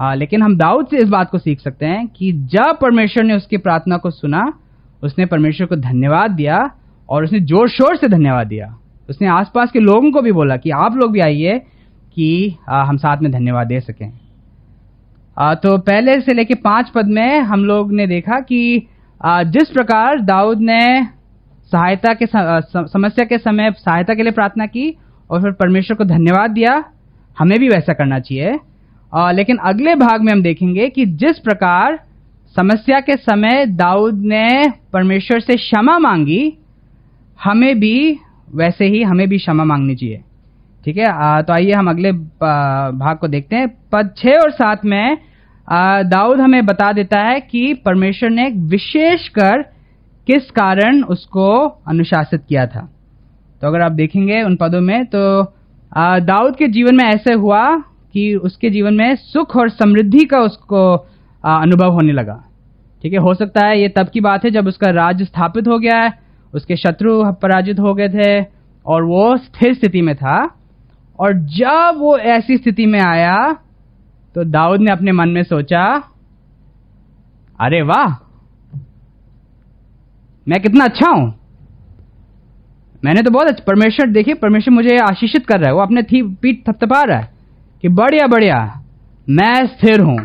आ, 0.00 0.14
लेकिन 0.14 0.42
हम 0.42 0.56
दाऊद 0.56 0.86
से 0.86 0.96
इस 0.96 1.08
बात 1.08 1.30
को 1.30 1.38
सीख 1.38 1.60
सकते 1.60 1.86
हैं 1.86 2.06
कि 2.08 2.32
जब 2.32 2.78
परमेश्वर 2.82 3.24
ने 3.24 3.34
उसकी 3.34 3.56
प्रार्थना 3.56 3.96
को 3.96 4.10
सुना 4.10 4.52
उसने 5.02 5.26
परमेश्वर 5.26 5.66
को 5.66 5.76
धन्यवाद 5.76 6.30
दिया 6.30 6.70
और 7.08 7.24
उसने 7.24 7.40
ज़ोर 7.40 7.68
शोर 7.68 7.96
से 7.96 8.08
धन्यवाद 8.08 8.46
दिया। 8.46 8.74
उसने 9.10 9.28
आसपास 9.28 9.70
के 9.70 9.80
लोगों 9.80 10.10
को 10.12 10.22
भी 10.22 10.32
बोला 10.32 10.56
कि 10.56 10.70
आप 10.70 10.96
लोग 10.96 11.12
भी 11.12 11.20
आइए 11.20 11.58
कि 12.14 12.56
आ, 12.68 12.82
हम 12.84 12.96
साथ 12.96 13.16
में 13.16 13.32
धन्यवाद 13.32 13.66
दे 13.66 13.80
सकें। 13.80 14.12
आ, 15.38 15.54
तो 15.54 15.78
पहले 15.78 16.20
से 16.20 16.34
लेके 16.34 16.54
पाँच 16.54 16.88
पद 16.88 17.06
में 17.06 17.40
हम 17.40 17.64
लोग 17.64 17.92
ने 17.92 18.06
देखा 18.06 18.40
कि 18.40 18.86
आ, 19.24 19.42
जिस 19.42 19.70
प्रकार 19.70 20.20
दाऊद 20.20 20.60
ने 20.60 21.06
सहायता 21.72 22.14
के 22.14 22.26
समस्या 22.88 23.24
के 23.24 23.38
समय 23.38 23.70
सहायता 23.78 24.14
के 24.14 24.22
लिए 24.22 24.32
प्रार्थना 24.32 24.66
की 24.66 24.96
और 25.30 25.42
फिर 25.42 25.52
परमेश्वर 25.52 25.96
को 25.96 26.04
धन्यवाद 26.04 26.50
दिया। 26.50 26.84
हमें 27.38 27.58
भी 27.58 27.68
वैसा 27.68 27.92
करना 27.92 28.18
चाहिए। 28.18 28.58
आ, 29.14 29.30
लेकिन 29.32 29.56
अगले 29.56 29.94
भाग 29.94 30.20
में 30.20 30.32
हम 30.32 30.42
देखेंगे 30.42 30.88
कि 30.88 31.06
जिस 31.06 31.38
प्रकार 31.38 31.98
समस्या 32.56 33.00
के 33.00 33.16
समय 33.16 33.66
दाऊद 33.66 34.22
ने 34.24 34.64
परमेश्वर 34.92 35.40
से 35.40 35.56
क्षमा 35.56 35.98
मांगी 35.98 36.52
हमें 37.44 37.80
भी 37.80 38.18
वैसे 38.54 38.84
ही 38.84 39.02
हमें 39.02 39.28
भी 39.28 39.38
क्षमा 39.38 39.64
मांगनी 39.64 39.94
चाहिए। 39.94 40.20
ठीक 40.84 40.96
है? 40.96 41.42
तो 41.42 41.52
आइए 41.52 41.72
हम 41.72 41.90
अगले 41.90 42.12
भाग 42.12 43.16
को 43.20 43.28
देखते 43.28 43.56
हैं। 43.56 43.68
पद 43.92 44.10
छः 44.16 44.36
और 44.36 44.50
सात 44.50 44.84
में 44.84 45.18
दाऊद 46.06 46.40
हमें 46.40 46.66
बता 46.66 46.92
देता 46.92 47.20
है 47.20 47.40
कि 47.40 47.74
परमेश्वर 47.74 48.30
ने 48.30 48.48
विशेष 48.48 49.28
कर 49.28 49.73
किस 50.26 50.50
कारण 50.50 51.02
उसको 51.04 51.50
अनुशासित 51.88 52.44
किया 52.48 52.66
था? 52.66 52.88
तो 53.62 53.66
अगर 53.66 53.80
आप 53.80 53.92
देखेंगे 53.92 54.42
उन 54.42 54.56
पदों 54.56 54.80
में 54.80 55.04
तो 55.06 55.42
दाऊद 55.92 56.56
के 56.56 56.68
जीवन 56.68 56.96
में 56.96 57.04
ऐसे 57.04 57.34
हुआ 57.34 57.64
कि 58.14 58.34
उसके 58.36 58.70
जीवन 58.70 58.94
में 58.94 59.14
सुख 59.16 59.56
और 59.56 59.68
समृद्धि 59.70 60.24
का 60.24 60.38
उसको 60.40 60.94
अनुभव 61.44 61.92
होने 61.92 62.12
लगा। 62.12 62.42
ठीक 63.02 63.12
है, 63.12 63.18
हो 63.18 63.34
सकता 63.34 63.66
है 63.66 63.80
ये 63.80 63.88
तब 63.88 64.08
की 64.08 64.20
बात 64.20 64.44
है 64.44 64.50
जब 64.50 64.66
उसका 64.66 64.90
राज्य 64.92 65.24
स्थापित 65.24 65.68
हो 65.68 65.78
गया 65.78 66.00
है, 66.02 66.12
उसके 66.52 66.76
शत्रु 66.76 67.22
पराजित 67.42 67.80
हो 67.80 67.94
गए 67.94 68.08
थे 68.08 68.44
और 68.86 69.04
वो 69.04 69.36
स्थिर 69.36 69.74
स्थिति 69.74 70.02
में 70.02 70.14
था। 70.16 70.38
और 71.18 71.32
जब 71.50 71.96
वो 71.98 72.16
ऐसी 72.18 72.56
स्थिति 72.56 72.86
में 72.86 73.00
आया 73.00 73.36
तो 74.34 74.44
दाऊद 74.44 74.80
ने 74.80 74.90
अपने 74.92 75.12
मन 75.12 75.28
में 75.28 75.42
सोचा, 75.42 75.84
अरे 77.58 77.82
वाह 77.82 78.14
मैं 80.48 80.60
कितना 80.60 80.84
अच्छा 80.84 81.10
हूँ? 81.10 81.34
मैंने 83.04 83.22
तो 83.22 83.30
बहुत 83.30 83.46
अच्छा 83.46 83.64
परमेश्वर 83.66 84.06
देखिए 84.06 84.34
परमेश्वर 84.34 84.74
मुझे 84.74 84.96
आशीषित 84.98 85.46
कर 85.46 85.58
रहा 85.60 85.68
है। 85.68 85.74
वो 85.74 85.80
अपने 85.80 86.02
थी, 86.02 86.22
पीठ 86.22 86.68
थपथपा 86.68 87.02
रहा 87.02 87.18
है 87.18 87.32
कि 87.82 87.88
बढ़िया 87.88 88.26
बढ़िया, 88.26 88.82
मैं 89.28 89.66
स्थिर 89.66 90.00
हूँ। 90.00 90.18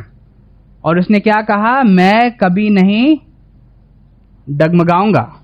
और 0.83 0.99
उसने 0.99 1.19
क्या 1.19 1.41
कहा? 1.41 1.83
मैं 1.83 2.31
कभी 2.31 2.69
नहीं 2.69 3.17
डगमगाऊँगा। 4.49 5.41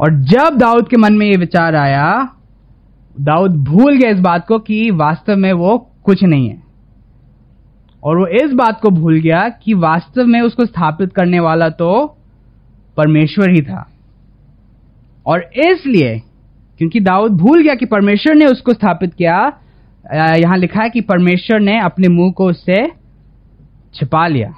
और 0.00 0.14
जब 0.14 0.56
दाऊद 0.58 0.88
के 0.88 0.96
मन 0.96 1.12
में 1.12 1.26
यह 1.26 1.38
विचार 1.38 1.76
आया, 1.76 2.34
दाऊद 3.20 3.64
भूल 3.64 3.96
गया 3.96 4.10
इस 4.10 4.20
बात 4.20 4.46
को 4.46 4.58
कि 4.58 4.90
वास्तव 4.90 5.36
में 5.36 5.52
वो 5.52 5.78
कुछ 6.04 6.24
नहीं 6.24 6.48
है। 6.48 6.63
और 8.04 8.18
वो 8.18 8.26
इस 8.36 8.52
बात 8.52 8.80
को 8.80 8.90
भूल 8.90 9.20
गया 9.20 9.48
कि 9.48 9.74
वास्तव 9.74 10.26
में 10.26 10.40
उसको 10.40 10.64
स्थापित 10.66 11.12
करने 11.12 11.40
वाला 11.40 11.68
तो 11.70 12.06
परमेश्वर 12.96 13.50
ही 13.50 13.62
था। 13.62 13.86
और 15.26 15.50
इसलिए, 15.66 16.18
क्योंकि 16.80 17.00
दाऊद 17.00 17.32
भूल 17.32 17.62
गया 17.62 17.74
कि 17.74 17.86
परमेश्वर 17.86 18.34
ने 18.34 18.46
उसको 18.46 18.72
स्थापित 18.72 19.14
किया 19.14 19.36
यहाँ 20.36 20.56
लिखा 20.58 20.82
है 20.82 20.90
कि 20.90 21.00
परमेश्वर 21.02 21.60
ने 21.60 21.78
अपने 21.80 22.08
मुँह 22.08 22.32
को 22.32 22.46
उससे 22.46 22.84
छिपा 23.94 24.26
लिया। 24.26 24.52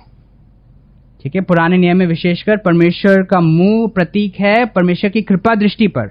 ठीक 1.22 1.34
है, 1.34 1.40
पुराने 1.40 1.76
नियम 1.78 1.96
में 1.96 2.06
विशेषकर 2.06 2.56
परमेश्वर 2.56 3.22
का 3.22 3.40
मुँह 3.40 3.86
प्रतीक 3.94 4.40
है 4.40 4.64
परमेश्वर 4.66 5.10
की 5.10 5.22
कृपा 5.22 5.54
दृष्टि 5.54 5.88
पर। 5.88 6.06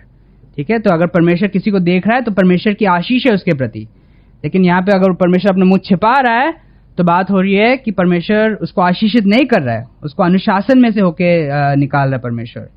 ठीक 0.58 0.70
है 0.70 0.80
तो 0.80 0.92
अगर 0.92 1.08
परमेश्वर 1.08 1.48
किसी 1.48 1.72
को 1.72 1.80
देख 1.82 2.08
रहा 2.08 2.16
है 2.16 2.24
तो 2.24 2.32
परमेश्वर 2.32 2.74
की 2.74 2.86
आशीष 2.88 3.26
है 3.28 3.34
उसके 3.34 3.54
प्रति। 3.54 3.88
लेकिन 4.44 4.66
यहाँ 4.66 4.82
पे 4.82 4.92
अगर 4.92 5.14
परमेश्वर 5.16 5.52
अपना 5.52 5.66
मुँह 5.66 5.80
छिपा 5.86 6.20
रहा 6.20 6.40
है 6.40 6.54
तो 6.98 7.04
बात 7.04 7.32
हो 7.32 7.40
रही 7.42 7.54
है 7.54 7.76
कि 7.78 7.92
परमेश्वर 7.92 8.54
उसको 8.54 8.82
आशीषित 8.82 9.26
नहीं 9.26 9.46
कर 9.46 9.62
रहा 9.62 9.76
है। 9.76 9.86
उसको 10.04 10.24
अनुशासन 10.24 10.80
में 10.80 10.92
से 10.92 11.02
होके 11.02 11.76
निकाल 11.76 12.08
रहा 12.08 12.16
है 12.16 12.22
परमेश्वर। 12.22 12.68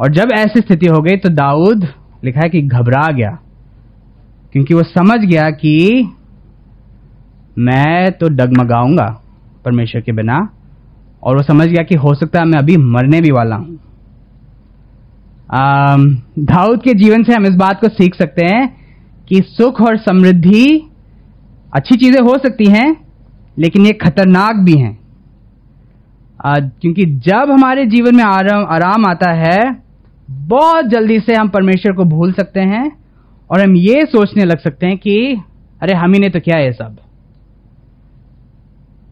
और 0.00 0.12
जब 0.12 0.32
ऐसी 0.32 0.60
स्थिति 0.60 0.86
हो 0.86 1.00
गई 1.02 1.16
तो 1.16 1.28
दाऊद 1.28 1.86
लिखा 2.24 2.40
है 2.40 2.48
कि 2.48 2.62
घबरा 2.62 3.06
गया। 3.12 3.38
क्योंकि 4.52 4.74
वो 4.74 4.82
समझ 4.82 5.18
गया 5.20 5.50
कि 5.52 6.08
मैं 7.58 8.10
तो 8.12 8.28
डगमगाऊँगा 8.28 9.08
परमेश्वर 9.64 10.00
के 10.00 10.12
बिना। 10.12 10.38
और 11.22 11.36
वो 11.36 11.42
समझ 11.42 11.66
गया 11.66 11.82
कि 11.82 11.94
हो 11.94 12.14
सकता 12.14 12.38
है 12.38 12.46
मैं 12.46 12.58
अभी 12.58 12.76
मरने 12.76 13.20
भी 13.20 13.30
वाला 13.30 13.56
हूँ। 13.56 13.78
दाऊद 16.40 16.82
के 16.82 16.94
जीवन 16.94 17.22
से 17.22 17.32
हम 17.34 17.46
इस 17.46 17.54
बात 17.54 17.80
को 17.80 17.88
सीख 17.88 18.14
सकते 18.14 18.46
हैं 18.46 18.68
कि 19.28 19.40
सुख 19.48 19.80
और 19.80 19.96
समृद्धि 19.98 20.87
अच्छी 21.72 21.96
चीज़ें 21.96 22.20
हो 22.20 22.38
सकती 22.38 22.64
हैं, 22.64 22.96
लेकिन 23.58 23.86
ये 23.86 23.92
खतरनाक 23.92 24.56
भी 24.56 24.72
हैं। 24.72 24.98
क्योंकि 26.46 27.04
जब 27.04 27.50
हमारे 27.50 27.86
जीवन 27.86 28.16
में 28.16 28.24
आराम 28.24 28.64
आराम 28.64 29.06
आता 29.06 29.30
है, 29.30 29.82
बहुत 30.30 30.84
जल्दी 30.84 31.20
से 31.20 31.34
हम 31.34 31.48
परमेश्वर 31.48 31.92
को 31.92 32.04
भूल 32.04 32.32
सकते 32.32 32.60
हैं 32.60 32.98
और 33.50 33.60
हम 33.60 33.76
ये 33.76 34.02
सोचने 34.02 34.44
लग 34.44 34.58
सकते 34.58 34.86
हैं 34.86 34.98
कि, 34.98 35.40
अरे, 35.82 35.94
हम 35.94 36.12
ही 36.12 36.18
ने 36.18 36.28
तो 36.28 36.40
क्या 36.40 36.58
है 36.58 36.72
सब। 36.72 36.96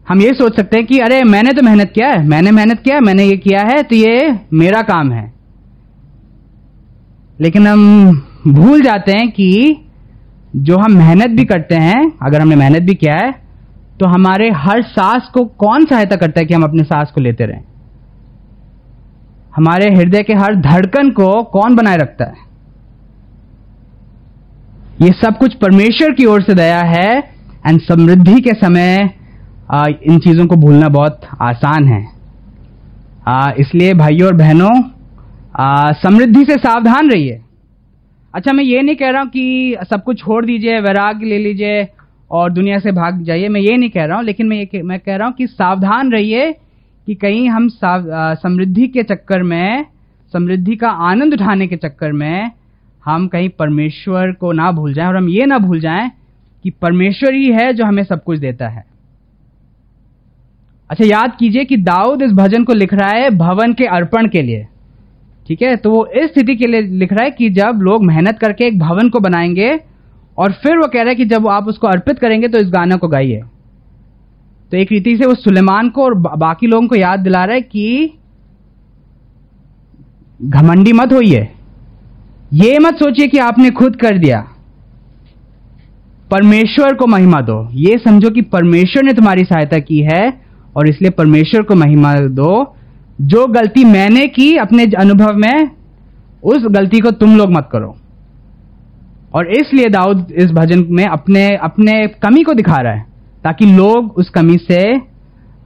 हम 0.09 0.21
ये 0.21 0.33
सोच 0.33 0.55
सकते 0.55 0.77
हैं 0.77 0.85
कि, 0.85 0.99
अरे, 0.99 1.23
मैंने 1.23 1.53
तो 1.53 1.61
मेहनत 1.61 1.91
किया 1.95 2.07
है, 2.07 2.27
मैंने 2.27 2.51
मेहनत 2.51 2.79
किया, 2.79 2.99
मैंने 2.99 3.25
ये 3.25 3.37
किया 3.37 3.59
है 3.59 3.83
तो 3.83 3.95
ये 3.95 4.39
मेरा 4.53 4.81
काम 4.81 5.11
है। 5.11 5.33
लेकिन 7.41 7.67
हम 7.67 8.11
भूल 8.47 8.81
जाते 8.81 9.11
हैं 9.11 9.31
कि 9.31 9.77
जो 10.55 10.77
हम 10.77 10.91
मेहनत 10.91 11.29
भी 11.29 11.43
करते 11.45 11.75
हैं 11.75 12.01
अगर 12.23 12.41
हमने 12.41 12.55
मेहनत 12.55 12.81
भी 12.81 12.93
किया 12.95 13.15
है 13.15 13.31
तो 13.99 14.09
हमारे 14.09 14.49
हर 14.55 14.81
सांस 14.81 15.29
को 15.33 15.43
कौन 15.59 15.85
सहायता 15.85 16.15
करता 16.15 16.39
है 16.39 16.45
कि 16.45 16.53
हम 16.53 16.63
अपने 16.63 16.83
सांस 16.83 17.11
को 17.11 17.21
लेते 17.21 17.45
रहें? 17.45 17.63
हमारे 19.55 19.89
हृदय 19.91 20.23
के 20.23 20.33
हर 20.33 20.55
धड़कन 20.61 21.09
को 21.11 21.31
कौन 21.43 21.75
बनाए 21.75 21.97
रखता 21.97 22.25
है? 22.25 22.45
ये 25.01 25.11
सब 25.13 25.37
कुछ 25.37 25.53
परमेश्वर 25.55 26.13
की 26.13 26.25
ओर 26.25 26.41
से 26.41 26.53
दया 26.53 26.81
है 26.87 27.17
एंड 27.67 27.81
समृद्धि 27.81 28.41
के 28.41 28.53
समय 28.55 29.09
आ, 29.71 29.85
इन 30.03 30.19
चीज़ों 30.19 30.45
को 30.45 30.55
भूलना 30.55 30.87
बहुत 30.89 31.21
आसान 31.41 31.87
है। 31.87 32.01
इसलिए 33.59 33.93
भाइयों 33.93 34.27
और 34.27 34.35
बहनों 34.35 34.71
समृद्धि 36.01 36.43
से 36.45 36.55
सावधान 36.55 37.09
रहिए। 37.09 37.41
अच्छा 38.33 38.53
मैं 38.53 38.63
ये 38.63 38.81
नहीं 38.81 38.95
कह 38.95 39.09
रहा 39.09 39.21
हूँ 39.21 39.29
कि 39.29 39.75
सब 39.89 40.03
कुछ 40.03 40.19
छोड़ 40.19 40.45
दीजिए, 40.45 40.79
वैराग्य 40.79 41.25
ले 41.25 41.37
लीजिए 41.37 41.87
और 42.31 42.51
दुनिया 42.51 42.79
से 42.79 42.91
भाग 42.91 43.21
जाइए, 43.23 43.47
मैं 43.47 43.61
ये 43.61 43.77
नहीं 43.77 43.89
कह 43.89 44.05
रहा 44.05 44.17
हूँ, 44.17 44.25
लेकिन 44.25 44.47
मैं 44.47 44.57
ये 44.57 44.81
मैं 44.83 44.99
कह 44.99 45.15
रहा 45.15 45.27
हूँ 45.27 45.35
कि 45.35 45.47
सावधान 45.47 46.11
रहिए 46.11 46.51
कि 47.07 47.15
कहीं 47.15 47.47
हम 47.49 47.67
समृद्धि 47.69 48.87
के 48.87 49.03
चक्कर 49.03 49.43
में, 49.43 49.85
समृद्धि 50.33 50.75
का 50.75 50.89
आनंद 50.89 51.33
उठाने 51.33 51.67
के 51.67 51.75
चक्कर 51.77 52.11
में 52.11 52.51
हम 53.03 53.27
कहीं 53.27 53.49
परमेश्वर 53.49 54.31
को 54.31 54.51
ना 54.51 54.71
भूल 54.71 54.93
जाएँ 54.93 55.07
और 55.07 55.15
हम 55.17 55.29
ये 55.29 55.45
ना 55.45 55.57
भूल 55.59 55.79
जाएँ 55.79 56.11
कि 56.65 56.69
परमेश्वर 56.81 57.33
ही 57.33 57.51
है 57.51 57.71
जो 57.73 57.85
हमें 57.85 58.03
सब 58.03 58.23
कुछ 58.23 58.39
देता 58.39 58.67
है। 58.67 58.85
अच्छा 60.89 61.05
याद 61.05 61.35
कीजिए 61.39 61.63
कि 61.65 61.77
दाऊद 61.77 62.21
इस 62.21 62.31
भजन 62.33 62.63
को 62.63 62.73
लिख 62.73 62.93
रहा 62.93 63.09
है 63.09 63.29
भवन 63.37 63.73
के 63.73 63.85
अर्पण 63.87 64.27
के 64.27 64.41
लिए। 64.41 64.67
ठीक 65.47 65.61
है? 65.61 65.75
तो 65.75 65.91
वो 65.91 66.05
इस 66.15 66.31
स्थिति 66.31 66.55
के 66.55 66.67
लिए 66.67 66.81
लिख 66.81 67.13
रहा 67.13 67.23
है 67.23 67.31
कि 67.31 67.49
जब 67.49 67.79
लोग 67.81 68.05
मेहनत 68.05 68.39
करके 68.39 68.65
एक 68.65 68.79
भवन 68.79 69.09
को 69.09 69.19
बनाएँगे 69.19 69.79
और 70.37 70.51
फिर 70.53 70.77
वो 70.77 70.87
कह 70.87 71.01
रहा 71.01 71.09
है 71.09 71.15
कि 71.15 71.25
जब 71.25 71.47
आप 71.47 71.67
उसको 71.67 71.87
अर्पित 71.87 72.19
करेंगे 72.19 72.47
तो 72.47 72.57
इस 72.57 72.69
गाने 72.69 72.95
को 72.95 73.07
गाइए। 73.07 73.41
तो 74.71 74.77
एक 74.77 74.91
रीति 74.91 75.17
से 75.17 75.25
वो 75.25 75.35
सुलेमान 75.35 75.89
को 75.89 76.03
और 76.03 76.13
बाकी 76.13 76.67
लोगों 76.67 76.87
को 76.87 76.95
याद 76.95 77.19
दिला 77.19 77.45
रहा 77.45 77.55
है 77.55 77.61
कि 77.61 78.13
घमंडी 80.41 80.93
मत 80.93 81.13
होइए। 81.13 81.47
ये 82.53 82.79
मत 82.79 82.95
सोचिए 82.95 83.27
कि 83.27 83.37
आपने 83.37 83.71
खुद 83.71 83.95
कर 83.95 84.17
दिया। 84.17 84.39
परमेश्वर 86.31 86.93
को 86.93 87.07
महिमा 87.07 87.41
दो। 87.41 87.69
ये 87.71 87.97
समझो 87.97 88.29
कि 88.29 88.41
परमेश्वर 88.41 89.03
ने 89.03 89.13
तुम्हारी 89.13 89.43
सहायता 89.43 89.79
की 89.79 89.99
है 89.99 90.41
और 90.75 90.89
इसलिए 90.89 91.11
परमेश्वर 91.11 91.61
को 91.61 91.75
महिमा 91.75 92.15
दो। 92.15 92.76
जो 93.21 93.45
गलती 93.47 93.83
मैंने 93.83 94.25
की 94.27 94.55
अपने 94.57 94.83
अनुभव 94.99 95.37
में 95.37 95.69
उस 96.43 96.65
गलती 96.71 96.99
को 96.99 97.11
तुम 97.11 97.35
लोग 97.37 97.51
मत 97.51 97.69
करो। 97.71 97.95
और 99.33 99.47
इसलिए 99.51 99.89
दाऊद 99.89 100.31
इस 100.31 100.51
भजन 100.51 100.85
में 100.89 101.05
अपने 101.05 101.47
अपने 101.63 101.93
कमी 102.23 102.43
को 102.43 102.53
दिखा 102.53 102.77
रहा 102.77 102.93
है 102.93 103.05
ताकि 103.43 103.65
लोग 103.67 104.11
उस 104.17 104.29
कमी 104.29 104.57
से 104.57 104.81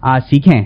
आ, 0.05 0.19
सीखें। 0.19 0.65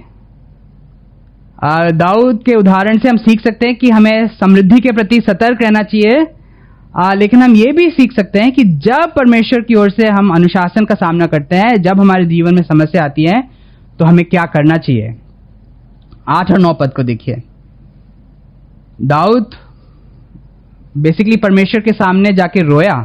दाऊद 1.97 2.39
के 2.45 2.55
उदाहरण 2.55 2.97
से 2.97 3.09
हम 3.09 3.17
सीख 3.17 3.41
सकते 3.41 3.67
हैं 3.67 3.75
कि 3.75 3.89
हमें 3.89 4.27
समृद्धि 4.35 4.79
के 4.79 4.91
प्रति 4.91 5.19
सतर्क 5.21 5.61
रहना 5.61 5.81
चाहिए। 5.83 6.25
आ, 6.97 7.13
लेकिन 7.13 7.41
हम 7.41 7.53
ये 7.55 7.71
भी 7.71 7.89
सीख 7.89 8.13
सकते 8.13 8.39
हैं 8.39 8.51
कि 8.51 8.63
जब 8.63 9.13
परमेश्वर 9.15 9.61
की 9.61 9.75
ओर 9.75 9.89
से 9.89 10.07
हम 10.09 10.29
अनुशासन 10.29 10.85
का 10.85 10.95
सामना 10.95 11.25
करते 11.25 11.55
हैं 11.55 11.75
जब 11.81 11.99
हमारे 11.99 12.25
जीवन 12.25 12.55
में 12.55 12.61
समस्या 12.63 13.03
आती 13.03 13.25
है 13.29 13.41
तो 13.99 14.05
हमें 14.05 14.25
क्या 14.25 14.43
करना 14.53 14.77
चाहिए? 14.77 15.15
आठ 16.27 16.51
और 16.51 16.59
नौ 16.59 16.73
पद 16.73 16.93
को 16.93 17.03
देखिए। 17.03 17.41
दाऊद 19.01 19.55
बेसिकली 20.97 21.37
परमेश्वर 21.37 21.81
के 21.81 21.91
सामने 21.91 22.31
जाके 22.31 22.61
रोया। 22.61 22.95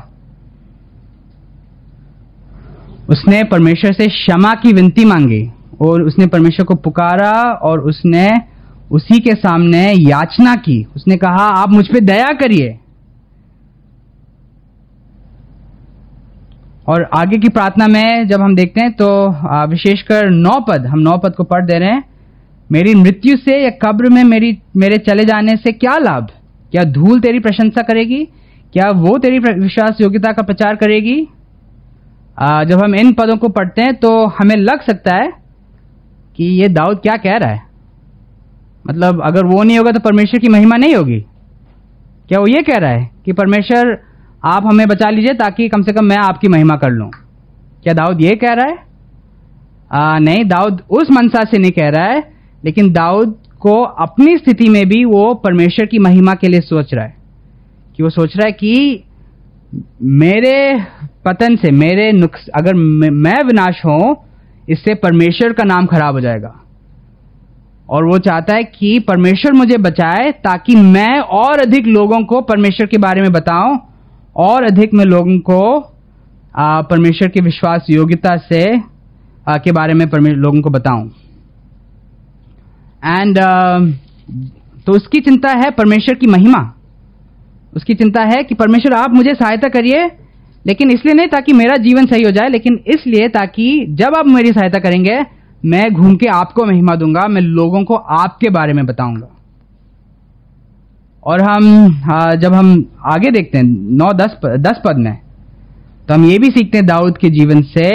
उसने 3.10 3.42
परमेश्वर 3.44 3.92
से 3.92 4.06
क्षमा 4.06 4.54
की 4.54 4.72
विनती 4.72 5.04
मांगी 5.04 5.50
और 5.80 6.02
उसने 6.02 6.26
परमेश्वर 6.26 6.66
को 6.66 6.74
पुकारा 6.74 7.32
और 7.62 7.80
उसने 7.80 8.30
उसी 8.90 9.18
के 9.20 9.34
सामने 9.34 9.82
याचना 9.92 10.54
की। 10.56 10.82
उसने 10.96 11.16
कहा, 11.16 11.46
आप 11.54 11.70
मुझ 11.70 11.86
पर 11.86 12.00
दया 12.00 12.32
करिए। 12.32 12.78
और 16.88 17.08
आगे 17.14 17.36
की 17.36 17.48
प्रार्थना 17.48 17.86
में 17.86 18.26
जब 18.28 18.40
हम 18.40 18.54
देखते 18.56 18.80
हैं 18.80 18.92
तो 18.92 19.08
विशेषकर 19.66 20.30
नौ 20.30 20.58
पद, 20.60 20.86
हम 20.86 20.98
नौ 20.98 21.16
पद 21.18 21.34
को 21.34 21.44
पढ़ 21.44 21.66
दे 21.66 21.78
रहे 21.78 21.90
हैं। 21.90 22.09
मेरी 22.70 22.94
मृत्यु 22.94 23.36
से 23.36 23.56
या 23.64 23.70
कब्र 23.82 24.08
में 24.08 24.22
मेरी 24.24 24.58
मेरे 24.76 24.96
चले 24.98 25.24
जाने 25.24 25.56
से 25.56 25.72
क्या 25.72 25.96
लाभ? 25.98 26.28
क्या 26.72 26.84
धूल 26.84 27.20
तेरी 27.20 27.38
प्रशंसा 27.38 27.82
करेगी? 27.82 28.24
क्या 28.74 28.90
वो 28.90 29.16
तेरी 29.18 29.38
विश्वास 29.38 30.00
योग्यता 30.00 30.32
का 30.32 30.42
प्रचार 30.42 30.76
करेगी? 30.76 31.28
आ, 32.38 32.64
जब 32.64 32.82
हम 32.84 32.94
इन 32.94 33.12
पदों 33.12 33.36
को 33.36 33.48
पढ़ते 33.48 33.82
हैं 33.82 33.94
तो 33.94 34.26
हमें 34.38 34.56
लग 34.56 34.82
सकता 34.82 35.16
है 35.16 35.32
कि 36.36 36.44
ये 36.60 36.68
दाऊद 36.68 36.98
क्या 36.98 37.16
कह 37.16 37.36
रहा 37.36 37.50
है। 37.50 37.62
मतलब 38.86 39.22
अगर 39.24 39.46
वो 39.46 39.62
नहीं 39.62 39.78
होगा 39.78 39.90
तो 39.90 40.00
परमेश्वर 40.00 40.40
की 40.40 40.48
महिमा 40.48 40.76
नहीं 40.76 40.94
होगी। 40.94 41.20
क्या 42.28 42.38
वो 42.38 42.46
ये 42.46 42.62
कह 42.62 42.76
रहा 42.76 42.90
है 42.90 43.10
कि 43.24 43.32
परमेश्वर 43.32 43.96
आप 44.44 44.66
हमें 44.66 44.86
बचा 44.88 45.10
लीजिए 45.10 45.34
ताकि 45.34 45.68
कम 45.68 45.82
से 45.82 45.92
कम 45.92 46.04
मैं 46.04 46.16
आपकी 46.18 46.48
महिमा 46.48 46.76
कर 46.76 46.90
लूँ? 46.90 47.10
क्या 47.82 47.94
दाऊद 47.94 48.20
ये 48.22 48.34
कह 48.36 48.52
रहा 48.52 48.66
है? 48.66 48.78
आ, 49.92 50.18
नहीं 50.18 50.44
दाऊद 50.44 50.82
उस 50.90 51.10
मनसा 51.10 51.44
से 51.44 51.58
नहीं 51.58 51.72
कह 51.72 51.88
रहा 51.88 52.04
है 52.04 52.39
लेकिन 52.64 52.92
दाऊद 52.92 53.36
को 53.60 53.82
अपनी 53.82 54.36
स्थिति 54.36 54.68
में 54.68 54.84
भी 54.88 55.04
वो 55.04 55.34
परमेश्वर 55.34 55.86
की 55.86 55.98
महिमा 55.98 56.34
के 56.34 56.48
लिए 56.48 56.60
सोच 56.60 56.94
रहा 56.94 57.04
है। 57.04 57.16
कि 57.96 58.02
वो 58.02 58.10
सोच 58.10 58.36
रहा 58.36 58.46
है 58.46 58.52
कि 58.52 59.04
मेरे 60.02 60.84
पतन 61.24 61.56
से 61.56 61.70
मेरे 61.70 62.10
नुक्स 62.12 62.48
अगर 62.48 62.74
मैं 62.74 63.42
विनाश 63.44 63.82
हूँ 63.86 64.16
इससे 64.68 64.94
परमेश्वर 64.94 65.52
का 65.52 65.64
नाम 65.64 65.86
खराब 65.86 66.14
हो 66.14 66.20
जाएगा। 66.20 66.54
और 67.88 68.04
वो 68.04 68.18
चाहता 68.18 68.54
है 68.54 68.64
कि 68.64 68.98
परमेश्वर 68.98 69.52
मुझे 69.52 69.76
बचाए 69.78 70.30
ताकि 70.32 70.74
मैं 70.76 71.18
और 71.18 71.60
अधिक 71.60 71.86
लोगों 71.86 72.22
को 72.24 72.40
परमेश्वर 72.40 72.86
के 72.86 72.98
बारे 72.98 73.20
में 73.20 73.32
बताऊँ 73.32 73.78
और 74.36 74.64
अधिक 74.64 74.94
मैं 74.94 75.04
लोगों 75.04 75.38
को 75.38 75.80
परमेश्वर 76.58 77.28
के 77.28 77.40
विश्वास 77.40 77.86
योग्यता 77.90 78.36
से 78.36 78.62
आ, 79.48 79.56
के 79.56 79.72
बारे 79.72 79.94
में 79.94 80.06
लोगों 80.20 80.60
को 80.60 80.70
बताऊँ। 80.70 81.10
एंड 83.02 83.38
uh, 83.38 83.98
तो 84.86 84.92
उसकी 84.92 85.20
चिंता 85.20 85.50
है 85.54 85.70
परमेश्वर 85.70 86.14
की 86.14 86.26
महिमा। 86.26 86.58
उसकी 87.76 87.94
चिंता 87.94 88.22
है 88.24 88.42
कि 88.44 88.54
परमेश्वर 88.54 88.94
आप 88.94 89.14
मुझे 89.14 89.34
सहायता 89.34 89.68
करिए 89.68 90.06
लेकिन 90.66 90.90
इसलिए 90.90 91.14
नहीं 91.14 91.28
ताकि 91.28 91.52
मेरा 91.52 91.76
जीवन 91.76 92.06
सही 92.06 92.22
हो 92.22 92.30
जाए 92.30 92.48
लेकिन 92.48 92.78
इसलिए 92.86 93.28
ताकि 93.28 93.66
जब 93.90 94.14
आप 94.16 94.26
मेरी 94.26 94.52
सहायता 94.52 94.78
करेंगे 94.78 95.18
मैं 95.64 95.90
घूम 95.92 96.16
के 96.16 96.26
आपको 96.28 96.64
महिमा 96.64 96.94
दूँगा 96.94 97.26
मैं 97.28 97.40
लोगों 97.40 97.82
को 97.84 97.94
आपके 97.94 98.50
बारे 98.50 98.72
में 98.72 98.84
बताऊँगा। 98.86 99.28
और 101.22 101.40
हम 101.42 101.64
जब 102.40 102.54
हम 102.54 102.68
आगे 103.06 103.30
देखते 103.30 103.58
हैं 103.58 103.64
नौ 103.96 104.12
दस 104.12 104.36
दस 104.46 104.80
पद 104.86 104.98
में 104.98 105.14
तो 106.08 106.14
हम 106.14 106.24
ये 106.24 106.38
भी 106.38 106.50
सीखते 106.50 106.78
हैं 106.78 106.86
दाऊद 106.86 107.18
के 107.18 107.30
जीवन 107.30 107.62
से 107.70 107.88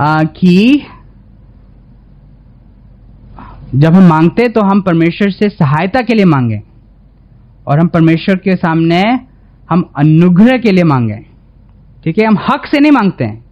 कि 0.00 0.82
जब 3.74 3.94
हम 3.94 4.02
मांगते 4.02 4.48
तो 4.48 4.60
हम 4.60 4.80
परमेश्वर 4.80 5.30
से 5.30 5.48
सहायता 5.48 6.00
के 6.00 6.14
लिए 6.14 6.24
मांगे। 6.24 6.62
और 7.66 7.80
हम 7.80 7.86
परमेश्वर 7.86 8.36
के 8.36 8.56
सामने 8.56 9.02
हम 9.70 9.90
अनुग्रह 9.96 10.58
के 10.58 10.72
लिए 10.72 10.84
मांगे। 10.84 11.26
ठीक 12.04 12.18
है? 12.18 12.26
हम 12.26 12.38
हक 12.38 12.66
से 12.66 12.80
नहीं 12.80 12.92
मांगते। 12.92 13.24
हैं 13.24 13.44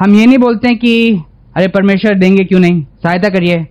हम 0.00 0.14
ये 0.14 0.26
नहीं 0.26 0.38
बोलते 0.38 0.68
हैं 0.68 0.78
कि, 0.78 1.22
अरे 1.56 1.68
परमेश्वर, 1.68 2.18
देंगे 2.18 2.44
क्यों 2.44 2.60
नहीं? 2.60 2.82
सहायता 2.82 3.28
करिए। 3.28 3.66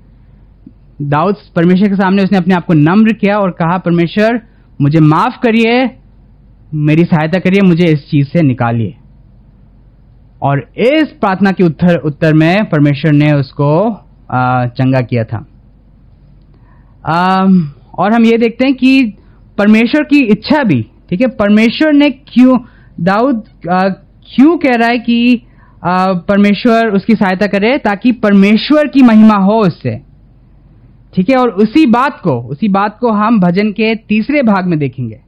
दाऊद, 1.02 1.36
परमेश्वर 1.56 1.90
के 1.90 1.96
सामने 1.96 2.24
उसने 2.24 2.38
अपने 2.38 2.56
आप 2.56 2.66
को 2.66 2.74
नम्र 2.74 3.14
किया 3.14 3.40
और 3.40 3.52
कहा, 3.52 3.78
परमेश्वर, 3.78 4.42
मुझे 4.82 5.00
माफ़ 5.00 5.40
करिए, 5.44 5.92
मेरी 6.74 7.04
सहायता 7.04 7.40
करिए, 7.40 7.62
मुझे 7.62 7.86
इस 7.86 8.10
चीज़ 8.10 8.28
से 8.28 8.42
निकालिए। 8.42 8.96
और 10.42 10.70
इस 10.78 11.04
प्रार्थना 11.04 11.52
के 11.52 11.64
उत्तर 11.64 11.98
उत्तर 11.98 12.34
में 12.34 12.70
परमेश्वर 12.70 13.12
ने 13.12 13.32
उसको 13.32 14.00
चंगा 14.66 15.02
किया 15.02 15.24
था। 15.24 15.48
और 17.06 18.14
हम 18.14 18.26
ये 18.26 18.38
देखते 18.38 18.68
हैं 18.68 18.76
कि 18.76 19.14
परमेश्वर 19.58 20.04
की 20.04 20.20
इच्छा 20.24 20.64
भी 20.64 20.82
ठीक 21.10 21.22
है? 21.22 21.28
परमेश्वर 21.28 21.94
ने 21.94 22.10
क्यों 22.10 22.58
दाऊद 23.00 23.44
क्यों 23.66 24.58
कह 24.58 24.76
रहा 24.76 24.90
है 24.90 25.00
कि 25.00 25.42
परमेश्वर 26.28 26.90
उसकी 26.90 27.14
सहायता 27.14 27.48
करे 27.48 27.78
ताकि 27.78 28.12
परमेश्वर 28.12 28.88
की 28.88 29.02
महिमा 29.02 29.36
हो 29.36 29.60
उससे? 29.60 30.00
ठीक 31.16 31.30
है? 31.30 31.36
और 31.36 31.50
उसी 31.50 31.86
बात 31.86 32.20
को 32.22 32.40
उसी 32.42 32.68
बात 32.68 32.98
को 33.00 33.12
हम 33.12 33.40
भजन 33.40 33.72
के 33.72 33.96
तीसरे 33.96 34.42
भाग 34.44 34.68
में 34.68 34.78
देखेंगे। 34.80 35.20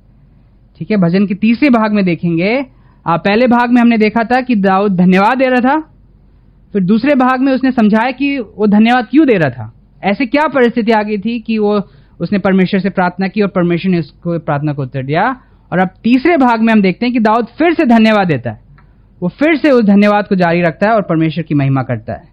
ठीक 0.80 0.92
है? 0.92 0.98
भजन 0.98 1.26
के 1.28 1.36
तीसरे 1.36 1.70
भाग 1.70 1.94
में 1.94 2.04
देखेंगे। 2.06 2.66
आ, 3.08 3.18
पहले 3.18 3.48
भाग 3.48 3.72
में 3.72 3.82
हमने 3.82 3.98
देखा 3.98 4.24
था 4.24 4.42
कि 4.42 4.56
दाऊद 4.56 4.96
धन्यवाद 4.96 5.38
दे 5.38 5.46
रहा 5.46 5.62
था 5.62 5.80
फिर 6.74 6.84
दूसरे 6.84 7.16
भाग 7.16 7.42
में 7.42 7.52
उसने 7.54 7.72
समझाया 7.72 8.12
कि 8.12 8.38
वो 8.40 8.68
धन्यवाद 8.68 9.08
क्यों 9.12 9.28
दे 9.28 9.38
रहा 9.38 9.50
था। 9.50 9.72
ऐसे 10.06 10.26
क्या 10.26 10.48
परिस्थिति 10.48 10.91
आ 10.91 11.02
गई 11.04 11.18
थी 11.18 11.39
कि 11.39 11.58
वो 11.58 11.82
उसने 12.20 12.39
परमेश्वर 12.39 12.80
से 12.80 12.89
प्रार्थना 12.89 13.28
की 13.28 13.41
और 13.41 13.48
परमेश्वर 13.48 13.91
ने 13.91 14.00
उसको 14.00 14.38
प्रार्थना 14.39 14.74
को 14.74 14.82
उत्तर 14.82 15.04
दिया? 15.04 15.30
और 15.72 15.80
अब 15.80 15.89
तीसरे 16.04 16.38
भाग 16.38 16.62
में 16.62 16.72
हम 16.74 16.82
देखते 16.82 17.06
हैं 17.06 17.13
कि 17.13 17.20
दाऊद 17.20 17.48
फिर 17.58 17.74
से 17.74 17.86
धन्यवाद 17.86 18.28
देता 18.28 18.52
है। 18.52 18.60
वो 19.22 19.30
फिर 19.30 19.56
से 19.58 19.72
उस 19.72 19.84
धन्यवाद 19.86 20.28
को 20.28 20.36
जारी 20.36 20.62
रखता 20.62 20.89
है 20.89 20.96
और 20.96 21.02
परमेश्वर 21.02 21.44
की 21.44 21.56
महिमा 21.56 21.84
करता 21.84 22.13
है। 22.13 22.28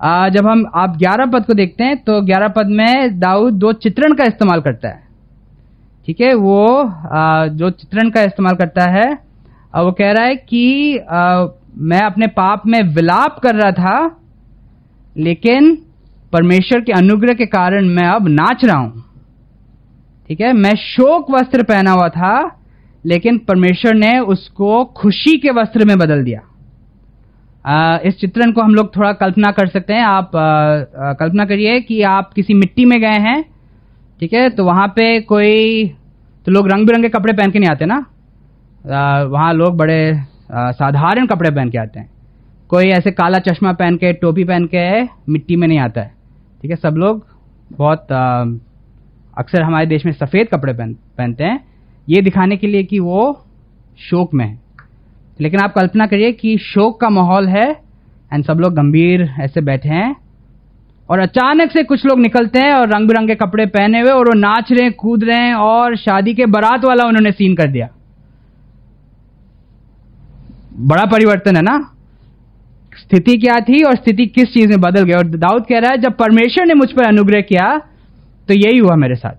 आ, 0.00 0.28
जब 0.28 0.46
हम 0.46 0.64
आप 0.74 0.96
ग्यारह 0.98 1.26
पद 1.26 1.44
को 1.46 1.54
देखते 1.54 1.84
हैं 1.84 1.96
तो 1.96 2.20
ग्यारह 2.22 2.48
पद 2.48 2.66
में 2.70 3.18
दाऊद 3.20 3.54
दो 3.54 3.72
चित्रण 3.74 4.14
का 4.14 4.24
इस्तेमाल 4.24 4.60
करता 4.60 4.88
है। 4.88 5.02
ठीक 6.06 6.20
है? 6.20 6.34
वो 6.34 6.66
आ, 6.76 7.46
जो 7.46 7.70
चित्रण 7.70 8.10
का 8.10 8.22
इस्तेमाल 8.22 8.54
करता 8.54 8.90
है 8.90 9.12
वो 9.74 9.92
कह 9.92 10.10
रहा 10.12 10.24
है 10.24 10.36
कि 10.36 10.96
आ, 10.98 11.46
मैं 11.76 12.00
अपने 12.00 12.26
पाप 12.28 12.66
में 12.66 12.82
विलाप 12.94 13.38
कर 13.38 13.54
रहा 13.54 13.70
था 13.72 14.20
लेकिन 15.16 15.76
परमेश्वर 16.32 16.80
के 16.80 16.92
अनुग्रह 16.92 17.34
के 17.34 17.46
कारण 17.46 17.88
मैं 17.88 18.06
अब 18.06 18.28
नाच 18.28 18.64
रहा 18.64 18.76
हूँ। 18.76 19.04
ठीक 20.28 20.40
है? 20.40 20.52
मैं 20.52 20.74
शोक 20.76 21.30
वस्त्र 21.30 21.62
पहना 21.62 21.90
हुआ 21.90 22.08
था 22.08 22.58
लेकिन 23.04 23.38
परमेश्वर 23.38 23.94
ने 23.94 24.18
उसको 24.18 24.84
खुशी 24.96 25.36
के 25.38 25.50
वस्त्र 25.50 25.84
में 25.84 25.98
बदल 25.98 26.22
दिया। 26.24 26.40
आ, 27.66 27.98
इस 27.98 28.18
चित्रण 28.20 28.52
को 28.52 28.60
हम 28.60 28.74
लोग 28.74 28.94
थोड़ा 28.96 29.12
कल्पना 29.12 29.50
कर 29.52 29.66
सकते 29.68 29.94
हैं। 29.94 30.02
आप 30.02 30.36
आ, 30.36 30.40
आ, 30.40 31.12
कल्पना 31.12 31.44
करिए 31.44 31.80
कि 31.80 32.00
आप 32.02 32.32
किसी 32.32 32.54
मिट्टी 32.54 32.84
में 32.84 33.00
गए 33.00 33.18
हैं 33.20 33.42
ठीक 34.20 34.32
है? 34.32 34.48
तो 34.50 34.64
वहाँ 34.64 34.86
पे 34.88 35.20
कोई 35.22 35.86
तो 36.46 36.52
लोग 36.52 36.70
रंग 36.70 36.86
बिरंगे 36.86 37.08
कपड़े 37.08 37.32
पहन 37.32 37.50
के 37.50 37.58
नहीं 37.58 37.70
आते 37.70 37.86
ना? 37.86 38.04
आ, 38.84 39.22
वहाँ 39.22 39.52
लोग 39.54 39.76
बड़े 39.76 40.00
साधारण 40.52 41.26
कपड़े 41.26 41.50
पहन 41.50 41.70
के 41.70 41.78
आते 41.78 42.00
हैं। 42.00 42.10
कोई 42.68 42.88
ऐसे 42.88 43.10
काला 43.10 43.38
चश्मा 43.38 43.72
पहन 43.72 43.96
के 43.96 44.12
टोपी 44.12 44.44
पहन 44.44 44.66
के 44.74 45.02
मिट्टी 45.32 45.56
में 45.56 45.66
नहीं 45.68 45.78
आता 45.78 46.00
है। 46.00 46.21
ठीक 46.62 46.70
है, 46.70 46.76
सब 46.76 46.96
लोग 46.96 47.26
बहुत 47.72 48.12
अक्सर 49.38 49.62
हमारे 49.62 49.86
देश 49.86 50.04
में 50.06 50.12
सफ़ेद 50.12 50.48
कपड़े 50.48 50.72
पहन, 50.72 50.92
पहनते 51.18 51.44
हैं। 51.44 51.64
ये 52.08 52.20
दिखाने 52.22 52.56
के 52.56 52.66
लिए 52.66 52.82
कि 52.82 52.98
वो 52.98 53.44
शोक 54.00 54.34
में 54.34 54.44
है। 54.46 54.60
लेकिन 55.40 55.60
आप 55.60 55.72
कल्पना 55.74 56.06
करिए 56.06 56.32
कि 56.32 56.56
शोक 56.58 57.00
का 57.00 57.08
माहौल 57.08 57.48
है 57.48 57.70
एंड 58.32 58.44
सब 58.44 58.60
लोग 58.60 58.74
गंभीर 58.74 59.22
ऐसे 59.40 59.60
बैठे 59.60 59.88
हैं 59.88 60.14
और 61.08 61.18
अचानक 61.18 61.70
से 61.70 61.82
कुछ 61.82 62.04
लोग 62.06 62.20
निकलते 62.20 62.58
हैं 62.58 62.72
और 62.74 62.88
रंग 62.88 63.08
बिरंगे 63.08 63.34
कपड़े 63.34 63.66
पहने 63.66 64.00
हुए 64.00 64.10
और 64.10 64.28
वो 64.28 64.34
नाच 64.34 64.72
रहे 64.72 64.84
हैं, 64.84 64.92
कूद 64.92 65.24
रहे 65.24 65.40
हैं 65.40 65.54
और 65.54 65.96
शादी 65.96 66.34
के 66.34 66.46
बारात 66.46 66.84
वाला 66.84 67.04
उन्होंने 67.04 67.32
सीन 67.32 67.54
कर 67.54 67.66
दिया। 67.66 67.88
बड़ा 70.76 71.04
परिवर्तन 71.04 71.56
है 71.56 71.62
ना? 71.62 71.78
स्थिति 72.96 73.36
क्या 73.38 73.58
थी 73.60 73.82
और 73.84 73.94
स्थिति 73.96 74.26
किस 74.26 74.44
चीज़ 74.44 74.68
में 74.68 74.80
बदल 74.80 75.02
गई? 75.02 75.12
और 75.12 75.26
दाऊद 75.26 75.64
कह 75.68 75.78
रहा 75.78 75.90
है 75.90 75.98
जब 75.98 76.16
परमेश्वर 76.16 76.66
ने 76.66 76.74
मुझ 76.74 76.90
पर 76.92 77.04
अनुग्रह 77.04 77.40
किया 77.40 77.78
तो 78.48 78.54
यही 78.54 78.78
हुआ 78.78 78.94
मेरे 78.96 79.14
साथ। 79.14 79.34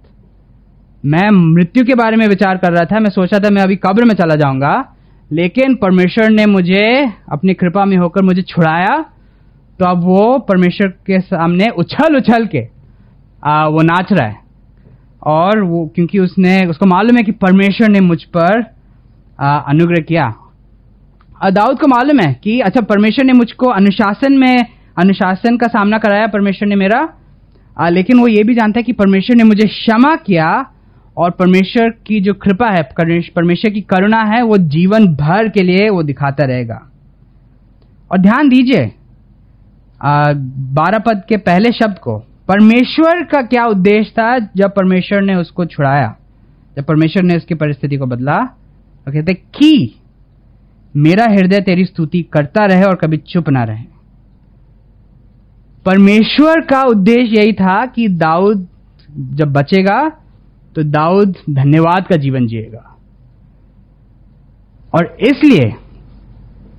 मैं 1.06 1.30
मृत्यु 1.54 1.86
के 1.86 1.96
बारे 1.96 2.18
में 2.18 2.28
विचार 2.28 2.58
कर 2.58 2.72
रहा 2.72 2.86
था 2.86 3.00
मैं 3.00 3.10
सोचा 3.10 3.40
था 3.40 3.50
मैं 3.50 3.62
अभी 3.62 3.76
कब्र 3.76 4.06
में 4.06 4.16
चला 4.16 4.36
जाऊँगा 4.36 4.96
लेकिन 5.32 5.76
परमेश्वर 5.76 6.30
ने 6.30 6.46
मुझे 6.46 7.12
अपनी 7.32 7.54
कृपा 7.54 7.86
में 7.86 7.98
होकर 7.98 8.24
मुझे 8.24 8.42
छुड़ाया 8.42 9.02
तो 9.80 9.86
अब 9.86 10.04
वो 10.04 10.38
परमेश्वर 10.40 10.88
के 10.88 11.20
सामने 11.20 11.70
उछल 11.70 12.16
उछल 12.16 12.46
के 12.46 12.68
आ, 13.44 13.68
वो 13.68 13.82
नाच 13.82 14.12
रहा 14.12 14.28
है। 14.28 14.36
और 15.24 15.62
वो 15.62 15.92
क्योंकि 15.96 16.20
उसने 16.20 16.66
उसको 16.66 16.86
मालूम 16.86 17.18
है 17.18 17.24
कि 17.24 17.32
परमेश्वर 17.32 17.90
ने 17.90 18.00
मुझ 18.00 18.24
पर 18.24 18.62
अनुग्रह 19.42 20.04
किया 20.04 20.34
दाऊद 21.50 21.80
को 21.80 21.88
मालूम 21.88 22.20
है 22.20 22.34
कि 22.44 22.60
अच्छा 22.60 22.82
परमेश्वर 22.82 23.26
ने 23.26 23.34
मुझको 23.34 23.68
अनुशासन 23.68 24.34
में 24.34 24.58
अनुशासन 24.98 25.58
का 25.58 25.68
सामना 25.68 25.98
कराया 25.98 26.28
परमेश्वर 26.28 26.68
ने 26.68 26.76
मेरा। 26.76 27.08
आ, 27.80 27.90
लेकिन 27.90 28.20
वो 28.20 28.28
ये 28.28 28.44
भी 28.44 28.56
जानता 28.56 28.80
है 28.80 28.84
कि 28.84 28.94
परमेश्वर 28.94 29.36
ने 29.36 29.44
मुझे 29.44 29.68
क्षमा 29.68 30.16
किया 30.16 30.66
और 31.18 31.32
परमेश्वर 31.32 31.90
की 32.08 32.20
जो 32.22 32.34
कृपा 32.34 32.70
है 32.70 32.82
परमेश्वर 33.36 33.72
की 33.72 33.82
करुणा 33.82 34.22
है 34.24 34.42
वो 34.44 34.58
जीवन 34.58 35.08
भर 35.16 35.50
के 35.50 35.64
लिए 35.64 35.90
वो 35.90 36.04
दिखाता 36.04 36.46
रहेगा। 36.46 36.82
और 38.12 38.18
ध्यान 38.18 38.50
दीजिए 38.50 38.92
बारह 40.76 41.00
पद 41.00 41.22
के 41.30 41.38
पहले 41.38 41.72
शब्द 41.72 41.98
को 41.98 42.18
परमेश्वर 42.48 43.24
का 43.24 43.42
क्या 43.42 43.66
उद्देश्य 43.66 44.12
था 44.12 44.38
जब 44.40 44.74
परमेश्वर 44.76 45.22
ने 45.22 45.36
उसको 45.36 45.66
छुड़ाया? 45.66 46.16
जब 46.78 46.84
परमेश्वर 46.84 47.24
ने 47.24 47.38
उसकी 47.38 47.56
परिस्थिति 47.56 47.98
को 47.98 48.06
बदला? 48.06 48.40
कहते 49.08 49.34
कि 49.34 50.00
मेरा 50.96 51.26
हृदय 51.26 51.62
तेरी 51.62 51.86
स्तुति 51.86 52.22
करता 52.34 52.66
रहे 52.66 52.84
और 52.84 52.96
कभी 52.96 53.18
चुप 53.28 53.50
ना 53.50 53.64
रहे। 53.64 53.84
परमेश्वर 55.86 56.62
का 56.62 56.82
उद्देश्य 56.86 57.36
यही 57.36 57.54
था 57.54 57.86
कि 57.86 58.08
दाऊद 58.10 58.68
जब 59.32 59.54
बचेगा 59.54 59.98
तो 60.76 60.84
दाऊद 60.84 61.36
धन्यवाद 61.52 62.08
का 62.08 62.16
जीवन 62.18 62.48
जिएगा। 62.48 62.90
और 64.94 65.18
इसलिए 65.22 65.74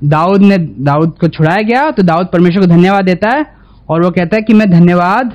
दाऊद 0.05 0.41
ने, 0.41 0.59
दाऊद 0.59 1.17
को 1.21 1.29
छुड़ाया 1.29 1.63
गया 1.63 1.91
तो 1.91 2.03
दाऊद 2.03 2.27
परमेश्वर 2.27 2.61
को 2.61 2.67
धन्यवाद 2.69 3.05
देता 3.05 3.31
है, 3.31 3.45
और 3.89 4.05
वो 4.05 4.11
कहता 4.11 4.37
है 4.37 4.43
कि 4.43 4.55
मैं 4.55 4.71
धन्यवाद 4.71 5.33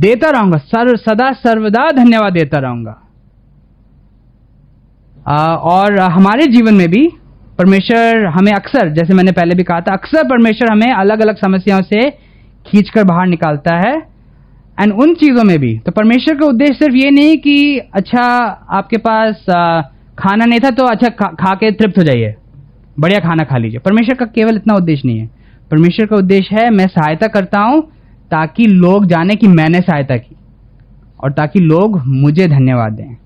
देता 0.00 0.30
रहूँगा, 0.30 0.58
सर्व, 0.58 0.96
सदा 0.98 1.32
सर्वदा 1.34 1.90
धन्यवाद 1.94 2.32
देता 2.32 2.58
रहूँगा। 2.58 2.96
और 5.66 5.98
हमारे 6.00 6.46
जीवन 6.48 6.74
में 6.74 6.88
भी 6.88 7.08
परमेश्वर 7.58 8.24
हमें 8.26 8.52
अक्सर 8.52 8.88
जैसे 8.88 9.14
मैंने 9.14 9.32
पहले 9.32 9.54
भी 9.54 9.62
कहा 9.62 9.80
था 9.80 9.92
अक्सर 9.92 10.28
परमेश्वर 10.28 10.70
हमें 10.72 10.92
अलग 10.92 11.20
अलग 11.20 11.36
समस्याओं 11.36 11.82
से 11.82 12.10
खींचकर 12.66 13.04
बाहर 13.04 13.26
निकालता 13.26 13.76
है 13.78 13.94
एंड 14.80 14.92
उन 14.92 15.14
चीज़ों 15.14 15.44
में 15.44 15.58
भी। 15.58 15.78
तो 15.78 15.92
परमेश्वर 15.92 16.36
का 16.38 16.46
उद्देश्य 16.46 16.74
सिर्फ़ 16.74 16.96
ये 16.96 17.10
नहीं 17.10 17.36
कि 17.38 17.78
अच्छा 17.94 18.22
आपके 18.70 18.98
पास 18.98 19.44
आ, 19.50 19.80
खाना 20.18 20.44
नहीं 20.44 20.60
था 20.60 20.70
तो 20.70 20.84
अच्छा 20.84 21.08
खा, 21.08 21.26
खा 21.26 21.54
के 21.54 21.70
तृप्त 21.70 21.98
हो 21.98 22.02
जाइए। 22.02 22.34
बढ़िया 23.00 23.18
खाना 23.20 23.44
खा 23.44 23.58
लीजिए। 23.58 23.78
परमेश्वर 23.78 24.16
का 24.16 24.26
केवल 24.26 24.56
इतना 24.56 24.74
उद्देश्य 24.74 25.08
नहीं 25.08 25.18
है। 25.18 25.30
परमेश्वर 25.70 26.06
का 26.06 26.16
उद्देश्य 26.16 26.56
है 26.56 26.70
मैं 26.70 26.86
सहायता 26.86 27.26
करता 27.26 27.60
हूँ 27.60 27.82
ताकि 28.30 28.66
लोग 28.66 29.06
जाने 29.06 29.34
कि 29.34 29.48
मैंने 29.48 29.80
सहायता 29.80 30.16
की 30.16 30.36
और 31.20 31.32
ताकि 31.32 31.60
लोग 31.60 32.02
मुझे 32.06 32.46
धन्यवाद 32.48 32.92
दें। 32.92 33.16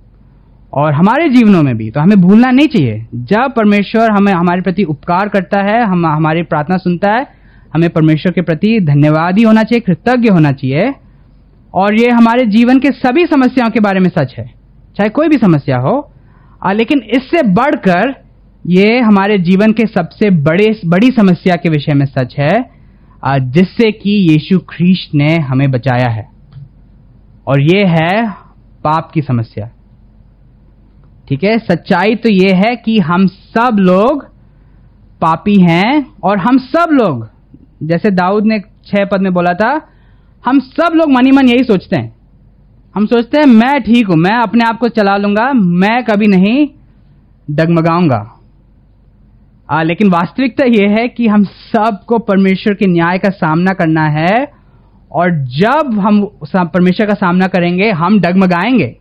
और 0.75 0.93
हमारे 0.93 1.29
जीवनों 1.29 1.63
में 1.63 1.77
भी। 1.77 1.91
तो 1.91 2.01
हमें 2.01 2.21
भूलना 2.21 2.51
नहीं 2.51 2.69
चाहिए। 2.69 3.07
जब 3.15 3.53
परमेश्वर 3.57 4.11
हमें 4.11 4.33
हमारे 4.33 4.61
प्रति 4.61 4.85
उपकार 4.85 5.29
करता 5.29 5.61
है 5.61 5.85
हम 5.85 6.07
हमारी 6.07 6.43
प्रार्थना 6.43 6.77
सुनता 6.77 7.13
है 7.13 7.27
हमें 7.75 7.91
परमेश्वर 7.91 8.33
के 8.33 8.43
प्रति 8.43 8.81
धन्यवाद 8.81 9.39
ही 9.39 9.45
होना 9.45 9.63
चाहिए 9.63 9.81
कृतज्ञ 9.81 10.29
होना 10.29 10.53
चाहिए। 10.53 10.95
और 11.75 12.01
ये 12.01 12.11
हमारे 12.11 12.47
जीवन 12.47 12.79
के 12.79 12.91
सभी 12.91 13.27
समस्याओं 13.27 13.71
के 13.71 13.81
बारे 13.81 14.01
में 14.01 14.11
सच 14.11 14.35
है। 14.39 14.55
चाहे 14.97 15.09
कोई 15.09 15.29
भी 15.29 15.37
समस्या 15.37 15.79
हो। 15.79 16.13
आ, 16.63 16.73
लेकिन 16.73 17.03
इससे 17.15 17.43
बढ़कर 17.43 18.15
ये 18.67 19.01
हमारे 19.01 19.39
जीवन 19.39 19.73
के 19.73 19.87
सबसे 19.87 20.31
बड़े 20.31 20.81
बड़ी 20.87 21.11
समस्या 21.11 21.57
के 21.57 21.69
विषय 21.69 21.95
में 21.95 22.07
सच 22.07 22.35
है। 22.39 22.83
जिससे 23.27 23.93
कि 23.93 24.11
यीशु 24.11 24.59
ख्रीस्ट 24.59 25.15
ने 25.15 25.35
हमें 25.35 25.71
बचाया 25.71 26.09
है। 26.09 26.29
और 27.47 27.63
ये 27.63 27.85
है 27.87 28.31
पाप 28.85 29.11
की 29.15 29.23
समस्या। 29.23 29.71
ठीक 31.33 31.45
है? 31.45 31.59
सच्चाई 31.59 32.15
तो 32.15 32.29
ये 32.29 32.53
है 32.55 32.75
कि 32.77 32.99
हम 33.01 33.27
सब 33.27 33.77
लोग 33.79 34.25
पापी 35.21 35.55
हैं 35.61 36.07
और 36.23 36.39
हम 36.39 36.59
सब 36.59 36.89
लोग 36.93 37.27
जैसे 37.83 38.11
दाऊद 38.11 38.47
ने 38.47 38.59
छह 38.87 39.05
पद 39.05 39.21
में 39.21 39.33
बोला 39.35 39.55
था 39.55 39.71
हम 40.45 40.59
सब 40.61 40.93
लोग 40.95 41.13
मनी 41.13 41.31
मन 41.31 41.49
यही 41.49 41.65
सोचते 41.65 41.97
हैं। 41.97 42.15
हम 42.95 43.07
सोचते 43.07 43.39
हैं 43.39 43.47
मैं 43.47 43.81
ठीक 43.83 44.09
हूँ 44.09 44.17
मैं 44.17 44.37
अपने 44.37 44.65
आप 44.65 44.79
को 44.79 44.89
चला 44.89 45.17
लूँगा 45.17 45.53
मैं 45.53 46.03
कभी 46.05 46.27
नहीं 46.27 46.69
डगमगाऊँगा। 47.51 48.23
आ, 49.71 49.83
लेकिन 49.83 50.11
वास्तविकता 50.11 50.65
यह 50.67 50.97
है 50.99 51.09
कि 51.09 51.29
हम 51.29 51.45
सबको 51.45 52.19
परमेश्वर 52.19 52.75
के 52.75 52.87
न्याय 52.87 53.19
का 53.19 53.29
सामना 53.29 53.73
करना 53.73 54.09
है 54.11 54.53
और 55.13 55.31
जब 55.59 55.99
हम 55.99 56.25
परमेश्वर 56.57 57.07
का 57.07 57.15
सामना 57.15 57.47
करेंगे 57.47 57.91
हम 57.91 58.21
डगमगाएँगे। 58.21 58.97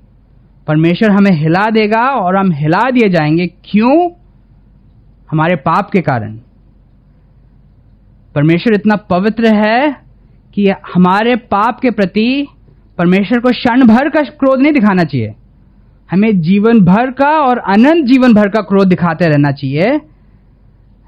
परमेश्वर 0.68 1.12
हमें 1.12 1.32
हिला 1.32 1.70
देगा 1.70 2.06
और 2.06 2.36
हम 2.36 2.52
हिला 2.52 2.92
दिए 2.92 3.10
जाएँगे। 3.10 3.48
क्यों? 3.48 4.10
हमारे 5.32 5.56
पाप 5.56 5.90
के 5.90 6.02
कारण। 6.02 6.40
परमेश्वर 8.36 8.74
इतना 8.74 8.96
पवित्र 8.96 9.56
है 9.56 9.98
कि 10.54 10.70
हमारे 10.70 11.36
पाप 11.36 11.80
के 11.80 11.92
प्रति 11.92 12.48
परमेश्वर 12.98 13.40
को 13.40 13.50
क्षण 13.50 13.88
भर 13.88 14.10
का 14.10 14.22
क्रोध 14.22 14.60
नहीं 14.60 14.74
दिखाना 14.74 15.04
चाहिए। 15.04 15.36
हमें 16.12 16.42
जीवन 16.42 16.80
भर 16.80 17.12
का 17.12 17.30
और 17.30 17.58
अनंत 17.58 18.06
जीवन 18.06 18.34
भर 18.34 18.50
का 18.50 18.62
क्रोध 18.62 18.88
दिखाते 18.88 19.26
रहना 19.26 19.52
चाहिए। 19.52 20.02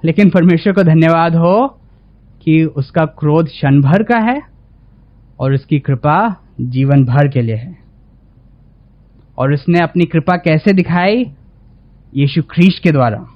लेकिन 0.05 0.29
परमेश्वर 0.29 0.73
को 0.73 0.83
धन्यवाद 0.83 1.35
हो 1.35 1.79
कि 2.41 2.63
उसका 2.63 3.05
क्रोध 3.05 3.45
क्षण 3.45 3.81
भर 3.81 4.03
का 4.03 4.17
है 4.17 4.41
और 5.39 5.53
उसकी 5.53 5.79
कृपा 5.79 6.35
जीवन 6.61 7.05
भर 7.05 7.27
के 7.27 7.41
लिए 7.41 7.55
है। 7.55 7.82
और 9.37 9.53
उसने 9.53 9.79
अपनी 9.79 10.05
कृपा 10.05 10.37
कैसे 10.37 10.73
दिखाई? 10.73 11.31
यीशु 12.15 12.41
ख्रीश 12.41 12.79
के 12.79 12.91
द्वारा। 12.91 13.27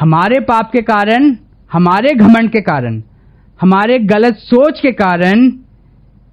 हमारे 0.00 0.40
पाप 0.40 0.70
के 0.72 0.82
कारण, 0.82 1.36
हमारे 1.72 2.14
घमंड 2.14 2.50
के 2.50 2.60
कारण, 2.60 3.02
हमारे 3.60 3.98
गलत 3.98 4.34
सोच 4.34 4.80
के 4.80 4.92
कारण, 4.92 5.52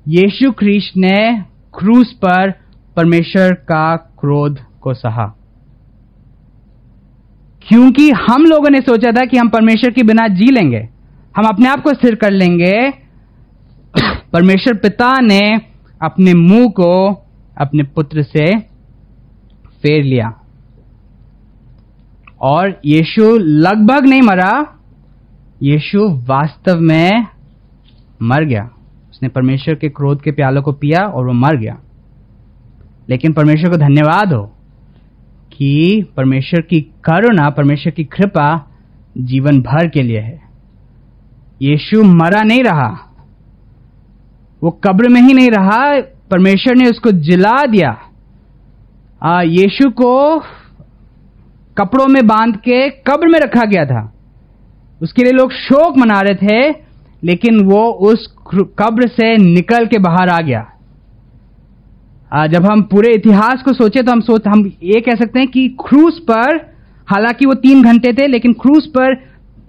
यीशु 0.07 0.51
ख्रीस्त 0.51 0.97
ने 0.97 1.43
क्रूस 1.79 2.13
पर 2.13 2.51
परमेश्वर 2.95 3.53
का 3.53 3.95
क्रोध 3.95 4.60
को 4.81 4.93
सहा। 4.93 5.36
क्योंकि 7.67 8.12
हम 8.12 8.45
लोगों 8.45 8.69
ने 8.69 8.81
सोचा 8.81 9.12
था 9.12 9.25
कि 9.25 9.38
हम 9.38 9.49
परमेश्वर 9.49 9.91
के 9.91 10.03
बिना 10.03 10.27
जी 10.27 10.51
लेंगे, 10.51 10.89
हम 11.38 11.45
अपने 11.45 11.69
आप 11.69 11.81
को 11.81 11.93
स्थिर 11.93 12.15
कर 12.15 12.31
लेंगे, 12.31 12.93
परमेश्वर 14.34 14.73
पिता 14.73 15.21
ने 15.21 15.62
अपने 16.01 16.34
मुँह 16.34 16.69
को 16.69 17.13
अपने 17.62 17.84
पुत्र 17.84 18.24
से 18.24 18.60
फेर 19.67 20.04
लिया। 20.04 20.41
और 22.41 22.82
यीशु 22.86 23.38
लगभग 23.38 24.06
नहीं 24.06 24.21
मरा, 24.21 24.80
यीशु 25.63 26.10
वास्तव 26.10 26.80
में 26.80 27.28
मर 28.21 28.45
गया। 28.45 28.69
उसने 29.12 29.30
परमेश्वर 29.30 29.76
के 29.76 29.89
क्रोध 29.89 30.21
के 30.21 30.32
प्यालों 30.32 30.62
को 30.62 30.71
पिया 30.71 31.06
और 31.06 31.28
वो 31.28 31.34
मर 31.34 31.58
गया। 31.58 31.78
लेकिन 33.10 33.34
परमेश्वर 33.34 33.69
को 33.69 33.78
धन्यवाद 33.78 34.34
हो 34.34 34.45
कि 35.54 36.06
परमेश्वर 36.17 36.62
की 36.62 36.82
करुणा, 36.82 37.50
परमेश्वर 37.50 37.91
की 37.91 38.04
कृपा 38.04 38.67
जीवन 39.17 39.62
भर 39.62 39.88
के 39.88 40.02
लिए 40.02 40.19
है। 40.19 40.41
यीशु 41.62 42.04
मरा 42.04 42.41
नहीं 42.43 42.63
रहा। 42.63 43.15
वो 44.63 44.71
कब्र 44.71 45.10
में 45.10 45.21
ही 45.21 45.34
नहीं 45.34 45.50
रहा 45.50 46.02
परमेश्वर 46.32 46.76
ने 46.76 46.89
उसको 46.89 47.12
जिला 47.22 47.56
दिया। 47.65 47.91
यीशु 49.41 49.89
को 49.91 50.13
कपड़ों 51.78 52.08
में 52.08 52.26
बाँध 52.28 52.56
के 52.58 52.89
कब्र 53.08 53.28
में 53.28 53.39
रखा 53.39 53.65
गया 53.65 53.86
था। 53.86 54.02
उसके 55.02 55.24
लिए 55.24 55.32
लोग 55.32 55.52
शोक 55.54 55.98
मना 55.98 56.20
रहे 56.22 56.36
थे 56.38 56.70
लेकिन 57.24 57.63
वो 57.65 57.84
उस 58.10 58.28
कब्र 58.80 59.08
से 59.08 59.36
निकल 59.38 59.86
के 59.86 60.00
बाहर 60.00 60.30
आ 60.30 60.39
गया। 60.39 60.65
आ, 62.34 62.48
जब 62.48 62.65
हम 62.65 62.82
पूरे 62.82 63.13
इतिहास 63.13 63.62
को 63.62 63.74
सोचे 63.74 64.02
तो 64.02 64.12
हम 64.12 64.22
सोच 64.22 64.48
हम 64.48 64.65
ये 64.84 65.02
कह 65.02 65.15
सकते 65.15 65.39
हैं 65.39 65.48
कि 65.48 65.67
क्रूस 65.88 66.20
पर 66.32 66.58
हालाँकि 67.08 67.46
वो 67.46 67.54
तीन 67.54 67.84
घंटे 67.84 68.13
थे 68.13 68.28
लेकिन 68.28 68.54
क्रूस 68.54 68.86
पर 68.88 69.13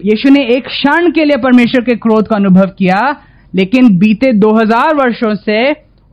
यीशु 0.05 0.29
ने 0.29 0.43
एक 0.55 0.67
क्षण 0.67 1.11
के 1.11 1.25
लिए 1.25 1.37
परमेश्वर 1.37 1.83
के 1.83 1.95
क्रोध 1.95 2.27
का 2.27 2.35
अनुभव 2.35 2.69
किया 2.77 2.99
लेकिन 3.55 3.97
बीते 3.97 4.31
2000 4.39 4.95
वर्षों 4.95 5.33
से 5.35 5.59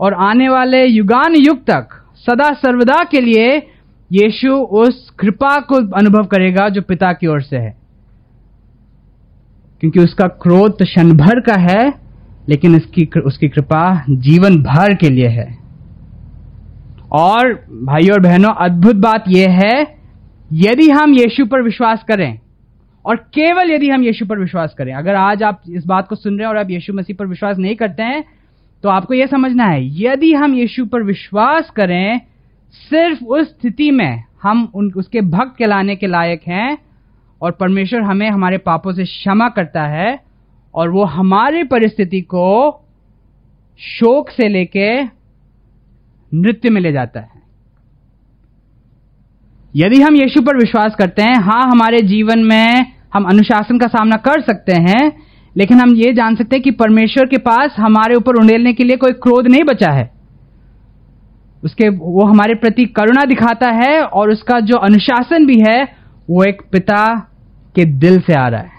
और 0.00 0.14
आने 0.14 0.48
वाले 0.48 0.84
युगान 0.86 1.34
युग 1.36 1.58
तक 1.58 1.88
सदा 2.16 2.52
सर्वदा 2.52 3.04
के 3.04 3.20
लिए 3.20 3.56
यीशु 4.12 4.52
उस 4.54 5.10
कृपा 5.10 5.58
को 5.60 5.74
अनुभव 5.74 6.24
करेगा 6.24 6.68
जो 6.68 6.82
पिता 6.82 7.12
की 7.12 7.26
ओर 7.26 7.42
से 7.42 7.56
है। 7.56 7.76
क्योंकि 9.80 10.00
उसका 10.00 10.26
क्रोध 10.26 10.78
तो 10.78 10.84
क्षण 10.84 11.12
भर 11.12 11.40
का 11.40 11.60
है, 11.60 11.92
लेकिन 12.48 12.76
उसकी 12.76 13.08
उसकी 13.26 13.48
कृपा 13.48 14.04
जीवन 14.10 14.62
भर 14.62 14.94
के 14.94 15.10
लिए 15.10 15.28
है। 15.28 15.58
और 17.12 17.52
भाई 17.84 18.08
और 18.08 18.20
बहनों, 18.20 18.54
अद्भुत 18.54 18.96
बात 18.96 19.24
यह 19.28 19.50
है, 19.50 19.96
यदि 20.52 20.90
हम 20.90 21.14
यीशु 21.14 21.46
पर 21.46 21.62
विश्वास 21.62 22.04
करें, 22.08 22.38
और 23.04 23.16
केवल 23.16 23.70
यदि 23.70 23.88
हम 23.90 24.02
यीशु 24.02 24.26
पर 24.26 24.38
विश्वास 24.38 24.74
करें, 24.78 24.94
अगर 24.94 25.14
आज 25.14 25.42
आप 25.42 25.62
इस 25.70 25.86
बात 25.86 26.08
को 26.08 26.16
सुन 26.16 26.38
रहे 26.38 26.46
हैं 26.46 26.54
और 26.54 26.56
आप 26.56 26.70
यीशु 26.70 26.92
मसीह 26.92 27.16
पर 27.16 27.26
विश्वास 27.26 27.58
नहीं 27.58 27.76
करते 27.76 28.02
हैं 28.02 28.39
तो 28.82 28.88
आपको 28.88 29.14
यह 29.14 29.26
समझना 29.26 29.64
है, 29.64 30.02
यदि 30.02 30.32
हम 30.32 30.54
यीशु 30.54 30.84
पर 30.86 31.02
विश्वास 31.02 31.70
करें, 31.70 32.20
सिर्फ़ 32.72 33.24
उस 33.24 33.48
स्थिति 33.48 33.90
में 33.90 34.24
हम 34.42 34.72
उन, 34.74 34.92
उसके 34.96 35.20
भक्त 35.20 35.56
कहलाने 35.58 35.96
के 35.96 36.06
लायक 36.06 36.42
हैं 36.48 36.78
और 37.42 37.50
परमेश्वर 37.50 38.02
हमें 38.02 38.28
हमारे 38.30 38.58
पापों 38.58 38.92
से 38.92 39.04
क्षमा 39.04 39.48
करता 39.48 39.82
है 39.82 40.18
और 40.74 40.90
वो 40.90 41.04
हमारे 41.04 41.64
परिस्थिति 41.64 42.20
को 42.20 42.72
शोक 43.80 44.30
से 44.30 44.48
लेके 44.48 45.02
नृत्य 46.32 46.70
में 46.70 46.80
ले 46.80 46.92
जाता 46.92 47.20
है। 47.20 47.40
यदि 49.76 50.00
हम 50.02 50.16
यीशु 50.16 50.42
पर 50.42 50.56
विश्वास 50.56 50.94
करते 50.94 51.22
हैं, 51.22 51.34
हाँ, 51.34 51.62
हमारे 51.70 51.98
जीवन 51.98 52.38
में 52.38 52.92
हम 53.14 53.24
अनुशासन 53.24 53.78
का 53.78 53.86
सामना 53.86 54.16
कर 54.16 54.40
सकते 54.40 54.72
हैं 54.72 55.29
लेकिन 55.56 55.80
हम 55.80 55.94
ये 55.94 56.12
जान 56.12 56.34
सकते 56.34 56.56
हैं 56.56 56.62
कि 56.62 56.70
परमेश्वर 56.70 57.26
के 57.26 57.38
पास 57.38 57.76
हमारे 57.78 58.14
ऊपर 58.14 58.36
उंडेलने 58.36 58.72
के 58.72 58.84
लिए 58.84 58.96
कोई 58.96 59.12
क्रोध 59.12 59.48
नहीं 59.48 59.62
बचा 59.64 59.92
है। 59.92 60.10
उसके, 61.64 61.88
वो 61.88 62.24
हमारे 62.24 62.54
प्रति 62.54 62.84
करुणा 62.86 63.24
दिखाता 63.24 63.70
है 63.70 64.02
और 64.02 64.30
उसका 64.30 64.60
जो 64.60 64.76
अनुशासन 64.78 65.46
भी 65.46 65.58
है, 65.60 65.82
वो 66.30 66.44
एक 66.44 66.62
पिता 66.72 67.06
के 67.76 67.84
दिल 67.84 68.20
से 68.20 68.34
आ 68.34 68.46
रहा 68.48 68.60
है। 68.60 68.78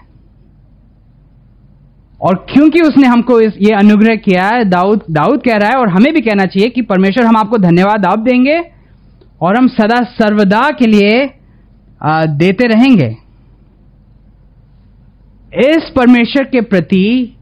और 2.20 2.34
क्योंकि 2.52 2.80
उसने 2.80 3.06
हमको 3.06 3.40
इस, 3.40 3.52
ये 3.60 3.74
अनुग्रह 3.74 4.16
किया 4.16 4.46
है, 4.46 4.64
दाऊद 4.64 5.02
दाऊद 5.10 5.42
कह 5.42 5.56
रहा 5.56 5.68
है 5.68 5.76
और 5.76 5.88
हमें 5.88 6.12
भी 6.14 6.20
कहना 6.20 6.44
चाहिए 6.44 6.68
कि 6.68 6.82
परमेश्वर 6.82 7.26
हम 7.26 7.36
आपको 7.36 7.58
धन्यवाद 7.58 8.06
आप 8.06 8.18
देंगे 8.18 8.60
और 9.40 9.56
हम 9.56 9.68
सदा 9.68 10.02
सर्वदा 10.12 10.68
के 10.70 10.86
लिए 10.86 11.24
देते 12.36 12.66
रहेंगे। 12.66 13.16
इस 15.52 15.90
परमेश्वर 15.96 16.44
के 16.44 16.60
प्रति 16.60 17.36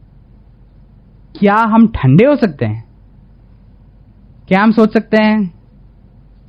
क्या 1.34 1.56
हम 1.72 1.86
ठंडे 1.88 2.24
हो 2.26 2.36
सकते 2.36 2.66
हैं? 2.66 2.84
क्या 4.48 4.62
हम 4.62 4.72
सोच 4.72 4.92
सकते 4.92 5.22
हैं? 5.22 5.46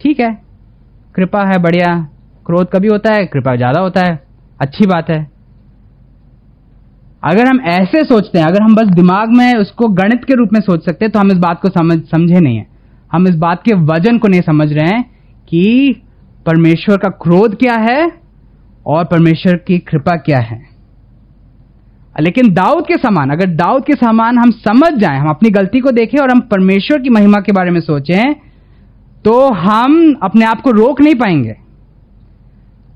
ठीक 0.01 0.19
है। 0.19 0.29
कृपा 1.15 1.43
है 1.45 1.57
बढ़िया। 1.57 1.93
क्रोध 2.45 2.69
कभी 2.71 2.87
होता 2.87 3.13
है, 3.13 3.25
कृपा 3.25 3.55
ज़्यादा 3.55 3.81
होता 3.81 4.01
है। 4.01 4.19
अच्छी 4.59 4.85
बात 4.85 5.09
है। 5.09 5.19
अगर 7.23 7.47
हम 7.47 7.59
ऐसे 7.61 8.03
सोचते 8.03 8.39
हैं, 8.39 8.45
अगर 8.45 8.61
हम 8.61 8.75
बस 8.75 8.87
दिमाग 8.87 9.29
में 9.29 9.53
उसको 9.53 9.87
गणित 9.87 10.23
के 10.25 10.35
रूप 10.35 10.53
में 10.53 10.59
सोच 10.61 10.85
सकते 10.85 11.05
हैं 11.05 11.11
तो 11.11 11.19
हम 11.19 11.31
इस 11.31 11.37
बात 11.37 11.61
को 11.61 11.69
समझ, 11.69 11.99
समझे 12.01 12.39
नहीं 12.39 12.57
है। 12.57 12.67
हम 13.11 13.27
इस 13.27 13.35
बात 13.35 13.63
के 13.63 13.73
वज़न 13.85 14.17
को 14.17 14.27
नहीं 14.27 14.41
समझ 14.41 14.71
रहे 14.73 14.87
हैं 14.87 15.03
कि 15.47 16.01
परमेश्वर 16.45 16.97
का 16.97 17.09
क्रोध 17.23 17.55
क्या 17.55 17.75
है 17.81 18.11
और 18.85 19.05
परमेश्वर 19.05 19.55
की 19.57 19.79
कृपा 19.79 20.15
क्या 20.17 20.39
है। 20.39 20.70
लेकिन 22.15 22.53
दाऊद 22.53 22.85
के 22.87 22.95
समान, 22.95 23.29
अगर 23.29 23.45
दाऊद 23.47 23.85
के 23.85 23.93
समान 23.93 24.37
हम 24.37 24.51
समझ 24.51 24.91
जाए, 24.93 25.17
हम 25.17 25.29
अपनी 25.29 25.49
गलती 25.49 25.79
को 25.79 25.91
देखें 25.91 26.17
और 26.19 26.31
हम 26.31 26.39
परमेश्वर 26.41 27.01
की 27.01 27.09
महिमा 27.09 27.39
के 27.39 27.51
बारे 27.51 27.71
में 27.71 27.79
सोचें 27.81 28.33
तो 29.25 29.33
हम 29.53 30.13
अपने 30.23 30.45
आप 30.45 30.61
को 30.61 30.71
रोक 30.71 31.01
नहीं 31.01 31.15
पाएँगे। 31.15 31.55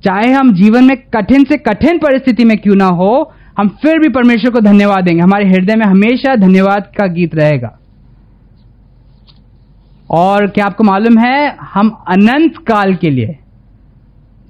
चाहे 0.04 0.32
हम 0.32 0.54
जीवन 0.54 0.84
में 0.84 0.96
कठिन 1.14 1.44
से 1.44 1.58
कठिन 1.60 1.98
परिस्थिति 1.98 2.46
में 2.46 2.58
क्यों 2.58 2.76
ना 2.76 2.86
हो, 2.86 3.32
हम 3.58 3.68
फिर 3.82 4.00
भी 4.00 4.10
परमेश्वर 4.10 4.52
को 4.52 4.60
धन्यवाद 4.60 5.04
देंगे। 5.04 5.22
हमारे 5.22 5.46
हृदय 5.46 5.76
में 5.76 5.86
हमेशा 5.86 6.36
धन्यवाद 6.36 6.92
का 6.98 7.08
गीत 7.08 7.36
रहेगा। 7.36 7.78
और 10.10 10.48
क्या 10.48 10.66
आपको 10.66 10.84
मालूम 10.84 11.18
है, 11.20 11.56
हम 11.64 11.90
अनंत 12.08 12.58
काल 12.68 12.96
के 12.96 13.10
लिए, 13.10 13.38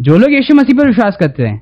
जो 0.02 0.18
लोग 0.18 0.32
यीशु 0.32 0.56
मसीह 0.56 0.78
पर 0.78 0.88
विश्वास 0.88 1.18
करते 1.20 1.44
हैं 1.44 1.62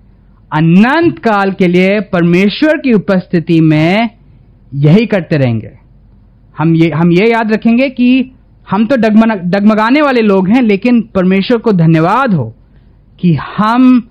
अनंत 0.54 1.20
काल 1.20 1.52
के 1.52 1.68
लिए 1.68 2.00
परमेश्वर 2.13 2.78
की 2.78 2.94
उपस्थिति 2.94 3.60
में 3.62 4.10
यही 4.74 5.06
करते 5.06 5.38
रहेंगे। 5.38 5.72
हम 6.58 6.76
ये 6.76 6.89
हम 6.92 7.12
ये 7.12 7.30
याद 7.32 7.52
रखेंगे 7.54 7.89
कि 7.89 8.32
हम 8.68 8.86
तो 8.86 8.96
डगमगाने 8.96 10.02
वाले 10.02 10.22
लोग 10.22 10.50
हैं, 10.50 10.62
लेकिन 10.62 11.02
परमेश्वर 11.16 11.58
को 11.58 11.72
धन्यवाद 11.72 12.34
हो 12.34 12.54
कि 13.20 13.34
हम 13.58 14.10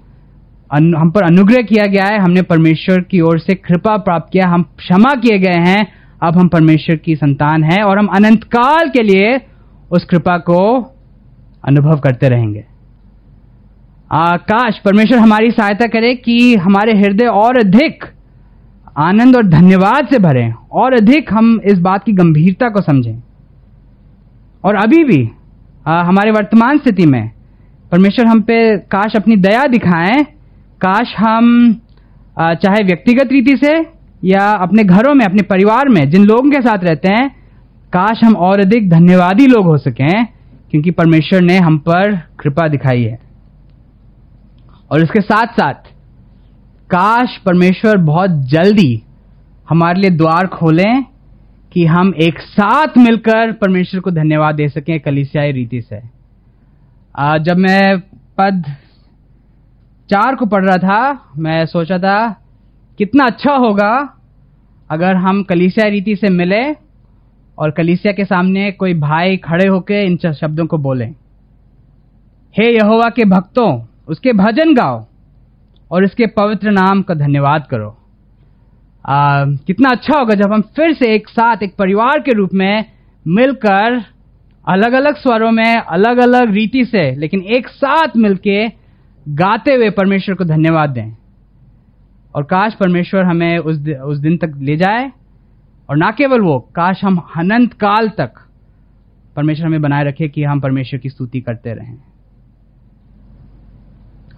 हम 0.70 1.11
पर 1.11 1.22
अनुग्रह 1.22 1.62
किया 1.62 1.87
गया 1.87 2.05
है, 2.05 2.18
हमने 2.18 2.42
परमेश्वर 2.42 3.00
की 3.00 3.20
ओर 3.20 3.38
से 3.38 3.55
कृपा 3.55 3.96
प्राप्त 3.98 4.33
किया, 4.33 4.46
हम 4.48 4.62
क्षमा 4.78 5.14
किए 5.14 5.38
गए 5.38 5.59
हैं, 5.61 5.87
अब 6.22 6.38
हम 6.38 6.48
परमेश्वर 6.48 6.96
की 6.96 7.16
संतान 7.16 7.64
हैं 7.64 7.83
और 7.83 7.98
हम 7.98 8.07
अनंत 8.07 8.44
काल 8.44 8.88
के 8.88 9.02
लिए 9.02 9.40
उस 9.90 10.05
कृपा 10.05 10.37
को 10.40 10.60
अनुभव 11.64 11.98
करते 11.98 12.29
रहेंगे। 12.29 12.64
आकाश 14.13 14.79
परमेश्वर 14.79 15.19
हमारी 15.19 15.50
सहायता 15.50 15.87
करे 15.87 16.15
कि 16.15 16.54
हमारे 16.56 16.92
हृदय 16.92 17.27
और 17.27 17.58
अधिक 17.58 18.04
आनंद 18.98 19.37
और 19.37 19.46
धन्यवाद 19.46 20.08
से 20.13 20.19
भरे 20.19 20.52
और 20.73 20.92
अधिक 20.92 21.33
हम 21.33 21.60
इस 21.65 21.79
बात 21.79 22.04
की 22.04 22.13
गंभीरता 22.13 22.69
को 22.69 22.81
समझें। 22.81 23.23
और 24.65 24.75
अभी 24.75 25.04
भी 25.04 25.31
आ, 25.87 26.02
हमारे 26.02 26.31
वर्तमान 26.31 26.79
स्थिति 26.79 27.06
में 27.06 27.31
परमेश्वर 27.92 28.27
हम 28.27 28.40
पे 28.40 28.79
काश 28.79 29.17
अपनी 29.17 29.37
दया 29.37 29.67
दिखाएँ 29.67 30.23
काश 30.81 31.15
हम 31.19 31.81
आ, 32.38 32.54
चाहे 32.54 32.85
व्यक्तिगत 32.85 33.33
रीति 33.33 33.56
से 33.56 33.75
या 34.25 34.50
अपने 34.50 34.85
घरों 34.85 35.15
में 35.15 35.25
अपने 35.27 35.42
परिवार 35.42 35.88
में 35.88 36.10
जिन 36.10 36.25
लोगों 36.25 36.50
के 36.50 36.60
साथ 36.60 36.85
रहते 36.85 37.08
हैं 37.08 37.29
काश 37.92 38.25
हम 38.25 38.37
और 38.37 38.60
अधिक 38.60 38.90
धन्यवादी 38.90 39.46
लोग 39.46 39.65
हो 39.65 39.79
सकें 39.79 40.27
क्योंकि 40.71 40.90
परमेश्वर 40.90 41.40
ने 41.40 41.58
हम 41.58 41.79
पर 41.79 42.17
कृपा 42.40 42.69
दिखाई 42.69 43.02
है। 43.02 43.31
और 44.92 45.02
इसके 45.02 45.20
साथ 45.20 45.52
साथ, 45.52 45.74
काश 46.90 47.36
परमेश्वर 47.46 47.96
बहुत 48.04 48.30
जल्दी 48.48 49.02
हमारे 49.68 50.00
लिए 50.00 50.10
द्वार 50.10 50.46
खोलें 50.46 51.04
कि 51.72 51.84
हम 51.86 52.12
एक 52.22 52.38
साथ 52.40 52.98
मिलकर 52.98 53.52
परमेश्वर 53.52 54.00
को 54.00 54.10
धन्यवाद 54.10 54.54
दे 54.54 54.68
सकें, 54.68 54.98
कलिसियाई 55.00 55.52
रीति 55.52 55.80
से 55.82 56.00
जब 57.40 57.56
मैं 57.58 57.98
पद 58.38 58.62
चार 60.10 60.34
को 60.34 60.46
पढ़ 60.46 60.64
रहा 60.64 60.76
था, 60.78 61.32
मैं 61.38 61.64
सोचा 61.66 61.98
था, 61.98 62.30
कितना 62.98 63.24
अच्छा 63.24 63.54
होगा 63.56 63.92
अगर 64.90 65.16
हम 65.16 65.42
कलिसिया 65.42 65.86
रीति 65.88 66.16
से 66.16 66.28
मिले 66.30 66.62
और 67.58 67.70
कलिसिया 67.70 68.12
के 68.12 68.24
सामने 68.24 68.70
कोई 68.72 68.94
भाई 69.00 69.36
खड़े 69.36 69.66
होकर 69.68 69.94
इन 69.96 70.16
शब्दों 70.32 70.66
को 70.66 70.78
बोले। 70.78 71.04
हे 72.56 72.70
यहोवा 72.70 73.08
के 73.08 73.24
भक्तों 73.26 73.70
उसके 74.09 74.33
भजन 74.33 74.75
गाओ 74.75 75.05
और 75.90 76.05
इसके 76.05 76.27
पवित्र 76.27 76.71
नाम 76.71 77.03
का 77.03 77.15
धन्यवाद 77.15 77.67
करो। 77.71 77.88
आ, 79.05 79.44
कितना 79.44 79.90
अच्छा 79.90 80.19
होगा 80.19 80.35
जब 80.35 80.53
हम 80.53 80.63
फिर 80.77 80.92
से 80.92 81.15
एक 81.15 81.29
साथ 81.29 81.63
एक 81.63 81.75
परिवार 81.77 82.21
के 82.21 82.33
रूप 82.33 82.50
में 82.55 82.85
मिलकर 83.27 84.03
अलग 84.65 84.92
अलग 84.92 85.17
स्वरों 85.17 85.50
में 85.50 85.77
अलग 85.77 86.19
अलग 86.19 86.50
रीति 86.50 86.85
से 86.85 87.11
लेकिन 87.17 87.40
एक 87.40 87.69
साथ 87.69 88.17
मिलके 88.17 88.67
गाते 89.27 89.75
हुए 89.75 89.90
परमेश्वर 89.90 90.35
को 90.35 90.44
धन्यवाद 90.44 90.90
दें। 90.90 91.17
और 92.35 92.42
काश 92.42 92.75
परमेश्वर 92.75 93.25
हमें 93.25 93.59
उस 93.59 93.88
उस 93.88 94.19
दिन 94.19 94.37
तक 94.37 94.53
ले 94.57 94.77
जाए 94.77 95.11
और 95.90 95.96
ना 95.96 96.11
केवल 96.11 96.40
वो 96.40 96.59
काश 96.75 97.05
हम 97.05 97.17
अनंत 97.37 97.73
काल 97.73 98.09
तक 98.09 98.33
परमेश्वर 99.37 99.67
हमें 99.67 99.83
बनाए 99.83 100.05
रखे 100.05 100.29
कि 100.29 100.44
हम 100.44 100.61
परमेश्वर 100.61 101.00
की 101.00 101.09
स्तुति 101.09 101.40
करते 101.40 101.75
रहें। 101.75 101.98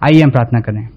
आइए 0.01 0.21
हम 0.21 0.29
प्रार्थना 0.31 0.59
करें। 0.59 0.87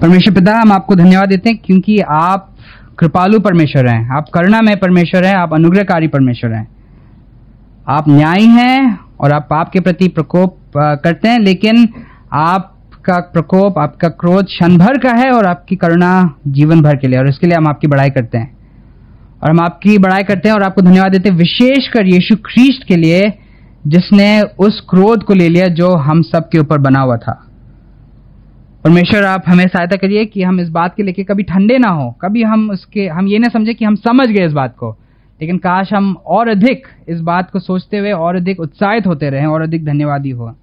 परमेश्वर 0.00 0.34
पिता, 0.34 0.52
हम 0.54 0.72
आपको 0.72 0.94
धन्यवाद 0.94 1.28
देते 1.28 1.50
हैं 1.50 1.58
क्योंकि 1.58 1.98
आप 2.00 2.54
कृपालु 2.98 3.38
परमेश्वर 3.40 3.86
हैं, 3.88 4.08
आप 4.10 4.28
करुणा 4.34 4.60
में 4.62 4.76
परमेश्वर 4.76 5.24
हैं, 5.24 5.34
आप 5.34 5.54
अनुग्रहकारी 5.54 6.08
परमेश्वर 6.08 6.52
हैं। 6.52 6.66
आप 7.88 8.08
न्यायी 8.08 8.46
हैं 8.46 8.98
और 9.20 9.32
आप 9.32 9.46
पाप 9.50 9.70
के 9.70 9.80
प्रति 9.80 10.08
प्रकोप 10.08 10.56
करते 10.76 11.28
हैं, 11.28 11.38
लेकिन 11.38 11.88
आपका 12.32 13.18
प्रकोप, 13.32 13.78
आपका 13.78 14.08
क्रोध 14.08 14.46
क्षण 14.46 14.76
भर 14.78 14.98
का 14.98 15.12
है 15.16 15.30
और 15.30 15.46
आपकी 15.46 15.76
करुणा 15.76 16.10
जीवन 16.48 16.82
भर 16.82 16.96
के 16.96 17.08
लिए, 17.08 17.18
और 17.18 17.28
इसके 17.28 17.46
लिए 17.46 17.56
हम 17.56 17.68
आपकी 17.68 17.86
बड़ाई 17.86 18.10
करते 18.10 18.38
हैं। 18.38 18.57
और 19.42 19.50
हम 19.50 19.60
आपकी 19.60 19.98
बड़ाई 19.98 20.22
करते 20.22 20.48
हैं 20.48 20.56
और 20.56 20.62
आपको 20.62 20.82
धन्यवाद 20.82 21.12
देते 21.12 21.28
हैं, 21.28 21.36
विशेषकर 21.36 22.06
यीशु 22.06 22.36
ख्रीस्ट 22.36 22.84
के 22.84 22.96
लिए, 22.96 23.32
जिसने 23.86 24.42
उस 24.42 24.86
क्रोध 24.90 25.22
को 25.22 25.34
ले 25.34 25.48
लिया 25.48 25.66
जो 25.66 25.90
हम 25.90 26.22
सब 26.22 26.48
के 26.48 26.58
ऊपर 26.58 26.78
बना 26.78 27.00
हुआ 27.00 27.16
था। 27.16 27.44
परमेश्वर, 28.84 29.24
आप 29.24 29.42
हमें 29.46 29.66
सहायता 29.66 29.96
करिए 29.96 30.24
कि 30.24 30.42
हम 30.42 30.60
इस 30.60 30.68
बात 30.68 30.94
के 30.96 31.02
लेके 31.02 31.24
कभी 31.24 31.42
ठंडे 31.42 31.78
ना 31.78 31.88
हो, 31.88 32.10
कभी 32.10 32.42
हम 32.42 32.70
उसके, 32.70 33.08
हम 33.08 33.26
ये 33.26 33.38
ना 33.38 33.48
समझे 33.48 33.74
कि 33.74 33.84
हम 33.84 33.94
समझ 33.94 34.28
गए 34.28 34.46
इस 34.46 34.52
बात 34.52 34.76
को। 34.76 34.98
लेकिन 35.40 35.58
काश 35.58 35.92
हम 35.92 36.16
और 36.26 36.48
अधिक 36.48 36.86
इस 37.08 37.20
बात 37.20 37.50
को 37.50 37.58
सोचते 37.58 37.98
हुए 37.98 38.12
और 38.12 38.36
अधिक 38.36 38.60
उत्साहित 38.60 39.06
होते 39.06 39.30
रहें, 39.30 39.46
और 39.46 39.62
अधिक 39.62 39.84
धन्यवादी 39.84 40.30
हो। 40.30 40.56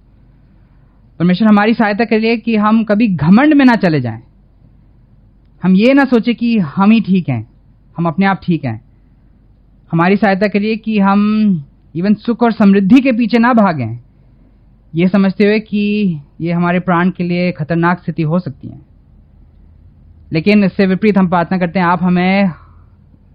परमेश्वर, 1.18 1.48
हमारी 1.48 1.74
सहायता 1.74 2.04
करिए 2.04 2.36
कि 2.36 2.56
हम 2.56 2.84
कभी 2.84 3.08
घमंड 3.08 3.54
में 3.54 3.64
ना 3.64 3.74
चले 3.74 4.00
जाएँ। 4.00 4.22
हम 5.62 5.74
ये 5.76 5.94
ना 5.94 6.04
सोचे 6.04 6.34
कि 6.34 6.58
हम 6.58 6.90
ही 6.90 7.00
ठीक 7.00 7.28
हैं। 7.28 7.55
हम 7.98 8.06
अपने 8.06 8.26
आप 8.26 8.40
ठीक 8.44 8.64
हैं। 8.64 8.84
हमारी 9.92 10.16
सहायता 10.16 10.48
करिए 10.48 10.76
कि 10.76 10.98
हम 10.98 11.64
इवन 11.96 12.14
सुख 12.14 12.42
और 12.42 12.52
समृद्धि 12.52 13.00
के 13.00 13.12
पीछे 13.12 13.38
ना 13.38 13.52
भागें। 13.52 13.98
ये 14.94 15.08
समझते 15.08 15.44
हुए 15.44 15.60
कि 15.60 16.16
ये 16.40 16.52
हमारे 16.52 16.80
प्राण 16.80 17.10
के 17.10 17.24
लिए 17.24 17.52
खतरनाक 17.52 18.02
स्थिति 18.02 18.22
हो 18.22 18.38
सकती 18.38 18.68
है। 18.68 18.80
लेकिन 20.32 20.64
इससे 20.64 20.86
विपरीत 20.86 21.18
हम 21.18 21.28
प्रार्थना 21.28 21.58
करते 21.58 21.78
हैं, 21.78 21.86
आप 21.86 22.02
हमें 22.02 22.50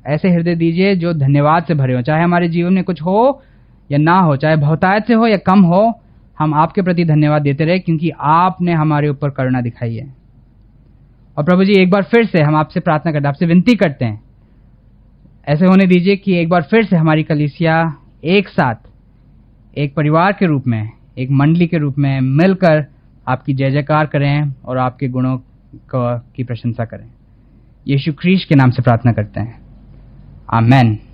ऐसे 0.06 0.30
हृदय 0.30 0.56
दीजिए 0.56 0.96
जो 0.96 1.14
धन्यवाद 1.14 1.64
से 1.64 1.74
भरे 1.74 1.96
हो। 1.96 2.02
चाहे 2.02 2.24
हमारे 2.24 2.50
जीवन 2.50 2.74
में 2.74 2.84
कुछ 2.84 3.02
हो 3.02 3.44
या 3.92 3.98
ना 3.98 4.20
हो, 4.20 4.36
चाहे 4.36 4.56
बहुतायत 4.56 5.06
से 5.06 5.14
हो 5.14 5.28
या 5.28 5.38
कम 5.38 5.62
हो, 5.62 6.02
हम 6.40 6.54
आपके 6.54 6.82
प्रति 6.82 7.06
धन्यवाद 7.06 7.42
देते 7.42 7.66
रहे 7.66 7.80
क्योंकि 7.80 8.12
आपने 8.20 8.74
हमारे 8.74 9.10
ऊपर 9.10 9.30
करुणा 9.30 9.62
दिखाई 9.62 9.96
है। 9.96 10.16
और 11.38 11.44
प्रभु 11.44 11.64
जी, 11.64 11.74
एक 11.74 11.90
बार 11.90 12.04
फिर 12.04 12.26
से 12.26 12.42
हम 12.42 12.56
आपसे 12.56 12.80
प्रार्थना 12.80 13.12
करते 13.12 13.22
हैं, 13.22 13.30
आपसे 13.30 13.46
विनती 13.46 13.76
करते 13.76 14.06
हैं। 14.06 14.24
ऐसे 15.52 15.66
होने 15.66 15.88
दीजिए 15.88 16.16
कि 16.16 16.38
एक 16.38 16.50
बार 16.50 16.62
फिर 16.62 16.86
से 16.86 16.96
हमारी 16.96 17.24
कलिसिया 17.24 17.98
एक 18.24 18.48
साथ, 18.48 18.76
एक 19.78 19.96
परिवार 19.96 20.34
के 20.34 20.46
रूप 20.46 20.68
में, 20.68 20.90
एक 21.18 21.32
मंडली 21.32 21.68
के 21.68 21.78
रूप 21.78 21.96
में 21.98 22.22
मिलकर 22.22 22.86
आपकी 23.28 23.54
जय 23.54 23.72
जयकार 23.72 24.06
करें 24.06 24.54
और 24.66 24.78
आपके 24.78 25.08
गुणों 25.08 25.38
की 26.36 26.44
प्रशंसा 26.44 26.86
करें 26.86 27.10
यीशु 27.88 28.14
ख्रीश 28.14 28.46
के 28.46 28.56
नाम 28.56 28.72
से 28.72 28.82
प्रार्थना 28.82 29.12
करते 29.12 29.40
हैं 29.40 29.62
Amen. 30.54 31.11